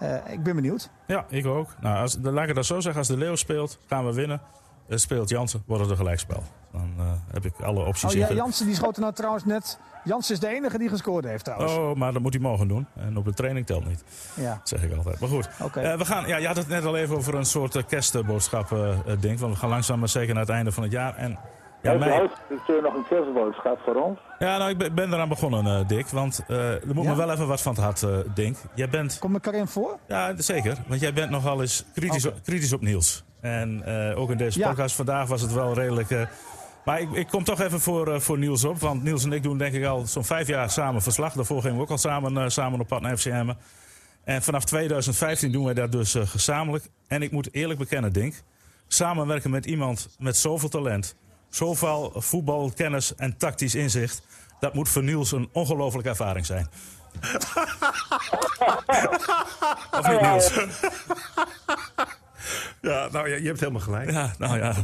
Uh, 0.03 0.33
ik 0.33 0.43
ben 0.43 0.55
benieuwd. 0.55 0.91
Ja, 1.07 1.25
ik 1.29 1.47
ook. 1.47 1.69
Nou, 1.81 1.97
als, 1.97 2.19
laat 2.23 2.49
ik 2.49 2.55
dat 2.55 2.67
zo 2.67 2.81
zeggen. 2.81 3.01
Als 3.01 3.09
de 3.09 3.17
Leeuw 3.17 3.37
speelt, 3.37 3.79
gaan 3.87 4.07
we 4.07 4.13
winnen. 4.13 4.41
speelt 4.89 5.29
Jansen, 5.29 5.63
wordt 5.67 5.83
het 5.83 5.91
een 5.91 5.97
gelijkspel. 5.97 6.43
Dan 6.73 6.93
uh, 6.99 7.05
heb 7.33 7.45
ik 7.45 7.61
alle 7.61 7.85
opties. 7.85 8.11
Oh 8.11 8.19
ja, 8.19 8.33
Jansen 8.33 8.67
die 8.67 8.75
schoot 8.75 8.95
er 8.97 9.03
nou 9.03 9.15
trouwens 9.15 9.45
net. 9.45 9.79
Jansen 10.05 10.35
is 10.35 10.41
de 10.41 10.49
enige 10.49 10.79
die 10.79 10.89
gescoord 10.89 11.25
heeft 11.25 11.45
trouwens. 11.45 11.73
Oh, 11.73 11.95
maar 11.95 12.13
dat 12.13 12.23
moet 12.23 12.33
hij 12.33 12.43
mogen 12.43 12.69
doen. 12.69 12.87
En 12.97 13.17
op 13.17 13.25
de 13.25 13.35
training 13.35 13.67
telt 13.67 13.87
niet. 13.87 14.05
Ja. 14.35 14.51
Dat 14.51 14.69
zeg 14.69 14.83
ik 14.83 14.97
altijd. 14.97 15.21
Maar 15.21 15.29
goed. 15.29 15.49
Okay. 15.61 15.93
Uh, 15.93 15.99
we 15.99 16.05
gaan, 16.05 16.27
ja, 16.27 16.37
je 16.37 16.47
had 16.47 16.57
het 16.57 16.69
net 16.69 16.85
al 16.85 16.97
even 16.97 17.17
over 17.17 17.35
een 17.35 17.45
soort 17.45 17.75
uh, 17.75 17.83
kerstboodschap 17.89 18.69
denk. 19.21 19.39
Want 19.39 19.53
we 19.53 19.59
gaan 19.59 19.69
langzaam 19.69 19.99
maar 19.99 20.09
zeker 20.09 20.35
naar 20.35 20.43
het 20.43 20.53
einde 20.53 20.73
van 20.73 20.83
het 20.83 20.93
jaar. 20.93 21.17
En 21.17 21.39
ja, 21.83 21.93
mij... 21.93 22.31
Is 22.49 22.59
er 22.69 22.83
nog 22.83 22.95
een 22.95 23.07
kerstboodschap 23.09 23.81
voor 23.85 23.95
ons? 23.95 24.19
Ja, 24.39 24.59
nou, 24.59 24.71
ik 24.71 24.95
ben, 24.95 25.13
eraan 25.13 25.29
begonnen, 25.29 25.87
Dick. 25.87 26.09
Want 26.09 26.45
uh, 26.49 26.73
er 26.73 26.95
moet 26.95 27.05
ja? 27.05 27.11
me 27.11 27.17
wel 27.17 27.31
even 27.31 27.47
wat 27.47 27.61
van 27.61 27.75
het 27.75 27.83
hart, 27.83 28.03
uh, 28.03 28.17
Dink. 28.35 28.57
Jij 28.75 28.89
bent... 28.89 29.19
Kom 29.19 29.37
ik 29.37 29.47
erin 29.47 29.67
voor? 29.67 29.99
Ja, 30.09 30.33
zeker. 30.37 30.77
Want 30.87 31.01
jij 31.01 31.13
bent 31.13 31.31
nogal 31.31 31.61
eens 31.61 31.85
kritisch, 31.95 32.27
okay. 32.27 32.39
op, 32.39 32.45
kritisch 32.45 32.73
op 32.73 32.81
Niels. 32.81 33.25
En 33.41 33.83
uh, 33.87 34.19
ook 34.19 34.31
in 34.31 34.37
deze 34.37 34.59
ja. 34.59 34.69
podcast 34.69 34.97
vandaag 34.97 35.29
was 35.29 35.41
het 35.41 35.53
wel 35.53 35.75
redelijk... 35.75 36.29
Maar 36.85 37.01
ik, 37.01 37.13
ik, 37.13 37.27
kom 37.27 37.45
toch 37.45 37.61
even 37.61 37.81
voor, 37.81 38.21
voor 38.21 38.39
Niels 38.39 38.65
op. 38.65 38.81
Want 38.81 39.03
Niels 39.03 39.25
en 39.25 39.33
ik 39.33 39.43
doen 39.43 39.59
denk 39.59 39.75
ik 39.75 39.85
al 39.85 40.07
zo'n 40.07 40.25
vijf 40.25 40.49
jaar 40.49 40.71
samen 40.71 41.03
verslag. 41.03 41.33
Daarvoor 41.33 41.61
gingen 41.61 41.77
we 41.77 41.83
ook 41.83 41.91
al 41.91 41.99
samen, 41.99 42.53
samen 42.53 42.81
op 42.81 42.89
pad 42.89 43.01
naar 43.01 43.17
FCM. 43.17 43.53
En 44.25 44.43
vanaf 44.43 44.65
2015 44.65 45.53
doen 45.53 45.65
wij 45.65 45.75
dat 45.75 45.93
dus 45.93 46.15
gezamenlijk. 46.15 46.89
En 47.09 47.23
ik 47.23 47.31
moet 47.31 47.55
eerlijk 47.55 47.79
bekennen, 47.79 48.13
Dink. 48.13 48.43
Samenwerken 48.89 49.51
met 49.51 49.67
iemand 49.67 50.09
met 50.19 50.37
zoveel 50.37 50.69
talent 50.69 51.17
zoveel 51.55 52.13
voetbalkennis 52.15 53.15
en 53.15 53.37
tactisch 53.37 53.75
inzicht. 53.75 54.23
Dat 54.61 54.75
moet 54.75 54.89
voor 54.89 55.03
Niels 55.03 55.33
een 55.33 55.49
ongelofelijke 55.53 56.11
ervaring 56.11 56.47
zijn. 56.47 56.69
of 59.99 60.09
niet, 60.09 60.21
Niels? 60.21 60.53
Ja, 62.81 63.09
nou 63.13 63.29
ja, 63.29 63.37
je 63.37 63.47
hebt 63.47 63.61
helemaal 63.61 63.81
gelijk. 63.81 64.11
Ja, 64.11 64.35
nou 64.39 64.59
ja. 64.59 64.75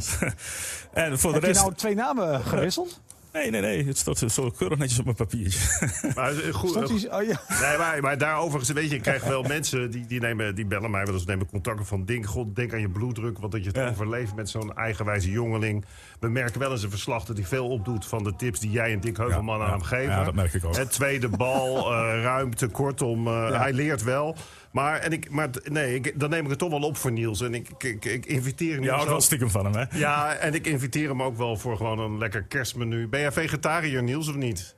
en 1.05 1.19
voor 1.19 1.33
Heb 1.33 1.41
de 1.41 1.47
rest... 1.47 1.61
je 1.61 1.67
nou 1.67 1.77
twee 1.77 1.95
namen 1.95 2.45
gewisseld? 2.45 3.01
Nee, 3.33 3.51
nee, 3.51 3.61
nee. 3.61 3.87
Het 3.87 3.99
stond 3.99 4.33
zo 4.33 4.51
keurig 4.51 4.79
netjes 4.79 4.99
op 4.99 5.05
mijn 5.05 5.17
papiertje. 5.17 5.61
Maar 6.15 6.33
goed. 6.53 6.77
oh, 6.77 7.23
ja. 7.23 7.41
Nee, 7.61 7.79
maar, 7.79 7.99
maar 8.01 8.19
daarover, 8.19 8.75
weet 8.75 8.91
je, 8.91 8.97
ik 8.97 9.03
krijg 9.03 9.25
wel 9.25 9.43
mensen 9.43 9.91
die, 9.91 10.07
die, 10.07 10.21
nemen, 10.21 10.55
die 10.55 10.67
bellen 10.67 10.91
mij 10.91 11.05
wel 11.05 11.15
eens, 11.15 11.25
nemen 11.25 11.49
contact 11.49 11.89
van 11.89 12.05
denk, 12.05 12.27
God, 12.27 12.57
denk 12.57 12.73
aan 12.73 12.81
je 12.81 12.89
bloeddruk, 12.89 13.39
want 13.39 13.53
dat 13.53 13.61
je 13.61 13.69
het 13.69 13.77
ja. 13.77 13.89
overleeft 13.89 14.35
met 14.35 14.51
zo'n 14.51 14.77
eigenwijze 14.77 15.31
jongeling. 15.31 15.85
We 16.21 16.29
merken 16.29 16.61
wel 16.61 16.71
eens 16.71 16.83
een 16.83 16.91
verslag 16.91 17.25
dat 17.25 17.37
hij 17.37 17.47
veel 17.47 17.69
opdoet 17.69 18.07
van 18.07 18.25
de 18.25 18.37
tips 18.37 18.61
die 18.61 18.71
jij 18.71 18.93
en 18.93 19.01
Dick 19.01 19.17
Heuvelman 19.17 19.59
ja, 19.59 19.65
aan 19.65 19.71
hem 19.71 19.83
geven. 19.83 20.13
Ja, 20.13 20.25
dat 20.25 20.35
merk 20.35 20.55
ik 20.55 20.65
ook. 20.65 20.77
Het 20.77 20.91
tweede 20.91 21.29
bal, 21.29 21.93
uh, 21.93 22.23
ruimte, 22.23 22.67
kortom, 22.69 23.27
uh, 23.27 23.61
hij 23.61 23.73
leert 23.73 24.03
wel. 24.03 24.37
Maar, 24.79 25.01
en 25.01 25.13
ik, 25.13 25.31
maar 25.31 25.51
nee, 25.65 25.95
ik, 25.95 26.21
dan 26.21 26.31
neem 26.31 26.45
ik 26.45 26.51
het 26.51 26.59
toch 26.59 26.71
wel 26.71 26.83
op 26.83 26.97
voor 26.97 27.13
Niels. 27.13 27.41
En 27.41 27.55
ik, 27.55 27.71
ik, 27.79 28.05
ik 28.05 28.27
inviteer 28.27 28.75
hem. 28.75 28.83
Je 28.83 28.91
houdt 28.91 29.09
wel 29.09 29.21
stiekem 29.21 29.51
van 29.51 29.65
hem, 29.65 29.75
hè? 29.75 29.99
Ja, 29.99 30.35
en 30.35 30.55
ik 30.55 30.67
inviteer 30.67 31.09
hem 31.09 31.23
ook 31.23 31.37
wel 31.37 31.57
voor 31.57 31.77
gewoon 31.77 31.99
een 31.99 32.19
lekker 32.19 32.43
kerstmenu. 32.43 33.09
Ben 33.09 33.21
jij 33.21 33.33
vegetariër, 33.33 34.03
Niels, 34.03 34.29
of 34.29 34.37
niet? 34.37 34.75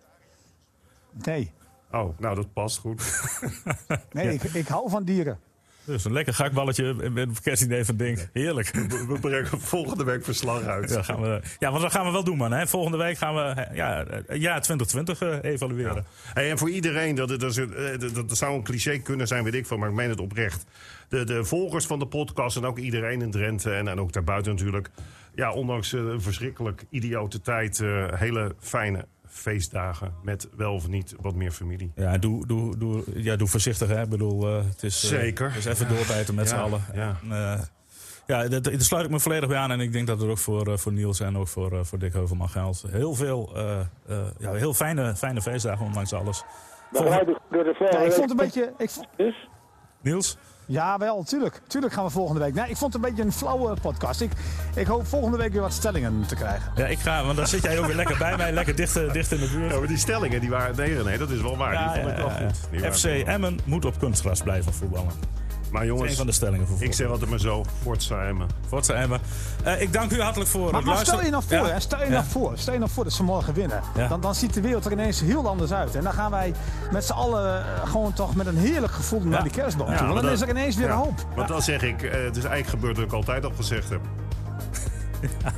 Nee. 1.24 1.52
Oh, 1.90 2.18
nou, 2.18 2.34
dat 2.34 2.52
past 2.52 2.78
goed. 2.78 3.02
nee, 4.12 4.34
ik, 4.34 4.42
ik 4.42 4.68
hou 4.68 4.90
van 4.90 5.04
dieren. 5.04 5.38
Dus 5.90 6.04
een 6.04 6.12
lekker 6.12 6.34
gakballetje 6.34 6.94
met 6.94 7.28
een 7.28 7.36
kerstidee 7.42 7.84
van 7.84 7.96
Ding. 7.96 8.28
Heerlijk. 8.32 8.70
We, 9.08 9.18
brengen 9.20 9.60
volgende 9.74 10.04
week 10.04 10.24
verslag 10.24 10.62
uit. 10.62 10.90
Ja, 10.90 11.02
gaan 11.02 11.20
we, 11.20 11.40
ja, 11.58 11.70
want 11.70 11.82
dat 11.82 11.92
gaan 11.92 12.06
we 12.06 12.12
wel 12.12 12.24
doen, 12.24 12.36
man. 12.36 12.52
Hè. 12.52 12.66
Volgende 12.66 12.96
week 12.96 13.18
gaan 13.18 13.34
we 13.34 13.66
ja, 13.72 14.04
jaar 14.28 14.62
2020 14.62 15.22
uh, 15.22 15.36
evalueren. 15.42 15.94
Ja. 15.94 16.32
Hey, 16.32 16.50
en 16.50 16.58
voor 16.58 16.70
iedereen, 16.70 17.14
dat, 17.14 17.28
dat, 17.28 17.40
dat, 17.40 18.14
dat, 18.14 18.36
zou 18.36 18.54
een 18.54 18.62
cliché 18.62 18.98
kunnen 18.98 19.26
zijn, 19.26 19.44
weet 19.44 19.54
ik 19.54 19.66
van, 19.66 19.78
maar 19.78 19.88
ik 19.88 19.94
meen 19.94 20.08
het 20.08 20.20
oprecht. 20.20 20.64
De, 21.08 21.24
de 21.24 21.44
volgers 21.44 21.86
van 21.86 21.98
de 21.98 22.06
podcast 22.06 22.56
en 22.56 22.64
ook 22.64 22.78
iedereen 22.78 23.22
in 23.22 23.30
Drenthe 23.30 23.74
en, 23.74 23.88
en 23.88 24.00
ook 24.00 24.12
daarbuiten 24.12 24.52
natuurlijk. 24.52 24.90
Ja, 25.34 25.52
ondanks 25.52 25.92
een 25.92 26.20
verschrikkelijk 26.20 26.84
idiote 26.90 27.40
tijd, 27.40 27.78
uh, 27.78 28.04
hele 28.12 28.54
fijne 28.58 29.06
feestdagen 29.30 30.14
met 30.22 30.48
wel 30.56 30.74
of 30.74 30.88
niet 30.88 31.14
wat 31.20 31.34
meer 31.34 31.50
familie. 31.50 31.92
Ja, 31.94 32.18
doe, 32.18 32.46
doe, 32.46 32.76
doe, 32.78 33.04
ja, 33.14 33.36
doe 33.36 33.48
voorzichtig. 33.48 33.88
Hè. 33.88 34.02
Ik 34.02 34.08
bedoel, 34.08 34.48
uh, 34.48 34.64
het 34.64 34.82
is, 34.82 35.04
uh, 35.04 35.18
Zeker. 35.18 35.48
Het 35.48 35.56
is 35.56 35.64
even 35.64 35.88
doorbijten 35.88 36.34
met 36.34 36.48
ja, 36.48 36.56
z'n 36.56 36.62
allen. 36.62 36.80
Ja. 36.94 37.16
En, 37.22 37.68
ja, 38.26 38.48
daar 38.48 38.80
sluit 38.80 39.04
ik 39.04 39.10
me 39.10 39.20
volledig 39.20 39.48
bij 39.48 39.58
aan. 39.58 39.70
En 39.70 39.80
ik 39.80 39.92
denk 39.92 40.06
dat 40.06 40.22
er 40.22 40.28
ook 40.28 40.38
voor, 40.38 40.78
voor 40.78 40.92
Niels 40.92 41.20
en 41.20 41.38
ook 41.38 41.48
voor, 41.48 41.86
voor 41.86 41.98
Dick 41.98 42.12
Heuvelman 42.12 42.48
geldt. 42.48 42.84
Heel 42.88 43.14
veel 43.14 43.52
ja, 44.38 44.52
heel 44.52 44.74
fijne, 44.74 45.16
fijne 45.16 45.42
feestdagen, 45.42 45.86
ondanks 45.86 46.12
alles. 46.12 46.44
Volgende... 46.92 47.40
Ja, 47.78 47.98
ik 47.98 48.12
vond 48.12 48.30
een 48.30 48.36
beetje... 48.36 48.72
Ik 48.78 48.90
vond... 48.90 49.08
Niels? 50.00 50.36
Ja, 50.66 50.98
wel, 50.98 51.22
tuurlijk. 51.22 51.60
Tuurlijk 51.66 51.92
gaan 51.92 52.04
we 52.04 52.10
volgende 52.10 52.40
week. 52.40 52.54
Nee, 52.54 52.68
ik 52.68 52.76
vond 52.76 52.92
het 52.92 53.02
een 53.02 53.10
beetje 53.10 53.24
een 53.24 53.32
flauwe 53.32 53.76
podcast. 53.80 54.20
Ik, 54.20 54.32
ik 54.74 54.86
hoop 54.86 55.06
volgende 55.06 55.36
week 55.36 55.52
weer 55.52 55.60
wat 55.60 55.72
stellingen 55.72 56.24
te 56.26 56.34
krijgen. 56.34 56.72
Ja, 56.76 56.86
ik 56.86 56.98
ga, 56.98 57.24
want 57.24 57.36
dan 57.36 57.46
zit 57.46 57.62
jij 57.62 57.78
ook 57.78 57.86
weer 57.86 57.96
lekker 57.96 58.18
bij 58.18 58.36
mij, 58.36 58.52
lekker 58.52 58.76
dicht, 58.76 58.94
dicht 59.12 59.32
in 59.32 59.40
de 59.40 59.50
buurt. 59.54 59.72
Ja, 59.72 59.78
maar 59.78 59.88
die 59.88 59.96
stellingen, 59.96 60.40
die 60.40 60.50
waren... 60.50 60.76
Nee, 60.76 61.02
nee, 61.02 61.18
dat 61.18 61.30
is 61.30 61.40
wel 61.40 61.56
waar. 61.56 61.72
Ja, 61.72 61.92
die 61.92 62.02
vond 62.02 62.12
ik 62.12 62.16
wel 62.16 62.30
goed. 62.30 62.96
FC 62.98 63.04
Emmen 63.04 63.58
moet 63.64 63.84
op 63.84 63.98
kunstgras 63.98 64.42
blijven 64.42 64.72
voetballen. 64.72 65.12
Maar 65.70 65.86
jongens, 65.86 66.10
een 66.10 66.16
van 66.16 66.26
de 66.26 66.32
stellingen 66.32 66.66
voor 66.66 66.76
ik 66.80 66.94
zeg 66.94 67.08
altijd 67.08 67.30
maar 67.30 67.40
zo, 67.40 67.64
Forza 67.82 68.26
Emmen. 68.26 68.48
Forza 68.68 68.94
Emmen. 68.94 69.20
Uh, 69.66 69.80
ik 69.80 69.92
dank 69.92 70.12
u 70.12 70.20
hartelijk 70.20 70.50
voor 70.50 70.60
maar, 70.60 70.74
het 70.74 70.84
maar 70.84 70.94
luisteren. 70.94 71.20
stel 71.20 71.24
je 71.24 71.30
nou 71.30 71.44
voor, 71.48 71.74
ja. 71.74 71.80
stel 71.80 72.04
je 72.04 72.10
nou 72.10 72.24
voor, 72.24 72.52
stel 72.54 72.72
je 72.72 72.78
nou 72.78 72.90
voor 72.90 73.04
dat 73.04 73.12
ze 73.12 73.22
morgen 73.22 73.54
winnen. 73.54 73.80
Ja. 73.96 74.08
Dan, 74.08 74.20
dan 74.20 74.34
ziet 74.34 74.54
de 74.54 74.60
wereld 74.60 74.84
er 74.84 74.92
ineens 74.92 75.20
heel 75.20 75.48
anders 75.48 75.72
uit. 75.72 75.94
En 75.94 76.02
dan 76.02 76.12
gaan 76.12 76.30
wij 76.30 76.54
met 76.92 77.04
z'n 77.04 77.12
allen 77.12 77.64
uh, 77.64 77.90
gewoon 77.90 78.12
toch 78.12 78.34
met 78.34 78.46
een 78.46 78.56
heerlijk 78.56 78.92
gevoel 78.92 79.20
naar 79.20 79.42
die 79.42 79.52
kerstboom 79.52 79.96
toe. 79.96 80.06
Want 80.06 80.22
dan 80.22 80.32
is 80.32 80.40
er 80.40 80.48
ineens 80.48 80.76
weer 80.76 80.90
hoop. 80.90 81.26
Want 81.36 81.48
dan 81.48 81.62
zeg 81.62 81.82
ik, 81.82 82.02
uh, 82.02 82.10
het 82.10 82.36
is 82.36 82.44
eigenlijk 82.44 82.68
gebeurd 82.68 82.96
wat 82.96 83.06
ik 83.06 83.12
altijd 83.12 83.44
al 83.44 83.52
gezegd 83.56 83.88
heb. 83.88 84.00
Ja, 85.42 85.52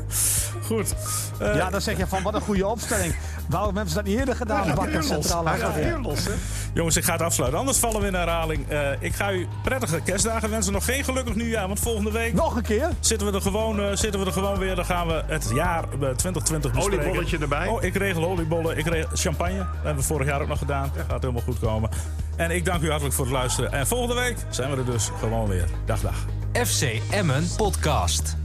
goed. 0.65 0.95
Uh, 1.43 1.55
ja, 1.55 1.71
dan 1.71 1.81
zeg 1.81 1.97
je 1.97 2.07
van 2.07 2.23
wat 2.23 2.35
een 2.35 2.41
goede 2.41 2.67
opstelling. 2.67 3.15
Waarom 3.53 3.75
hebben 3.75 3.89
ze 3.89 3.95
dat 3.95 4.05
niet 4.05 4.19
eerder 4.19 4.37
gedaan? 4.37 4.65
Gaat 4.67 5.05
centraal 5.05 5.47
Hij 5.47 5.59
gaat 5.59 5.75
weer 5.75 5.99
los, 6.03 6.25
hè? 6.25 6.33
Jongens, 6.75 6.97
ik 6.97 7.05
ga 7.05 7.13
het 7.13 7.23
afsluiten. 7.23 7.59
Anders 7.59 7.79
vallen 7.79 8.01
we 8.01 8.07
in 8.07 8.15
herhaling. 8.15 8.73
Uh, 8.73 8.89
ik 8.99 9.15
ga 9.15 9.33
u 9.33 9.47
prettige 9.63 10.01
kerstdagen 10.01 10.51
wensen. 10.51 10.73
Nog 10.73 10.85
geen 10.85 11.05
gelukkig 11.05 11.35
nieuwjaar, 11.35 11.67
want 11.67 11.81
volgende 11.81 12.11
week... 12.11 12.33
Nog 12.33 12.57
een 12.57 12.63
keer? 12.63 12.89
Zitten 13.01 13.27
we 13.27 13.35
er 13.35 13.43
gewoon, 13.43 13.81
uh, 13.81 13.87
zitten 13.95 14.21
we 14.21 14.27
er 14.27 14.33
gewoon 14.33 14.59
weer. 14.59 14.75
Dan 14.75 14.85
gaan 14.85 15.07
we 15.07 15.23
het 15.27 15.51
jaar 15.55 15.85
2020 15.89 16.73
bespreken. 16.73 17.05
Oliebolletje 17.05 17.39
erbij. 17.39 17.69
Oh, 17.69 17.83
ik 17.83 17.95
regel 17.95 18.25
oliebollen. 18.25 18.79
Ik 18.79 18.87
regel 18.87 19.17
champagne. 19.17 19.59
Dat 19.59 19.67
hebben 19.73 19.97
we 19.97 20.03
vorig 20.03 20.27
jaar 20.27 20.41
ook 20.41 20.49
nog 20.49 20.59
gedaan. 20.59 20.91
Dat 20.95 21.05
gaat 21.09 21.21
helemaal 21.21 21.43
goed 21.43 21.59
komen. 21.59 21.91
En 22.37 22.51
ik 22.51 22.65
dank 22.65 22.83
u 22.83 22.89
hartelijk 22.89 23.15
voor 23.15 23.25
het 23.25 23.35
luisteren. 23.35 23.73
En 23.73 23.87
volgende 23.87 24.15
week 24.15 24.37
zijn 24.51 24.71
we 24.71 24.77
er 24.77 24.85
dus 24.85 25.11
gewoon 25.19 25.49
weer. 25.49 25.69
Dag, 25.85 26.01
dag. 26.01 26.27
FC 26.53 27.01
Emmen 27.11 27.49
Podcast. 27.57 28.42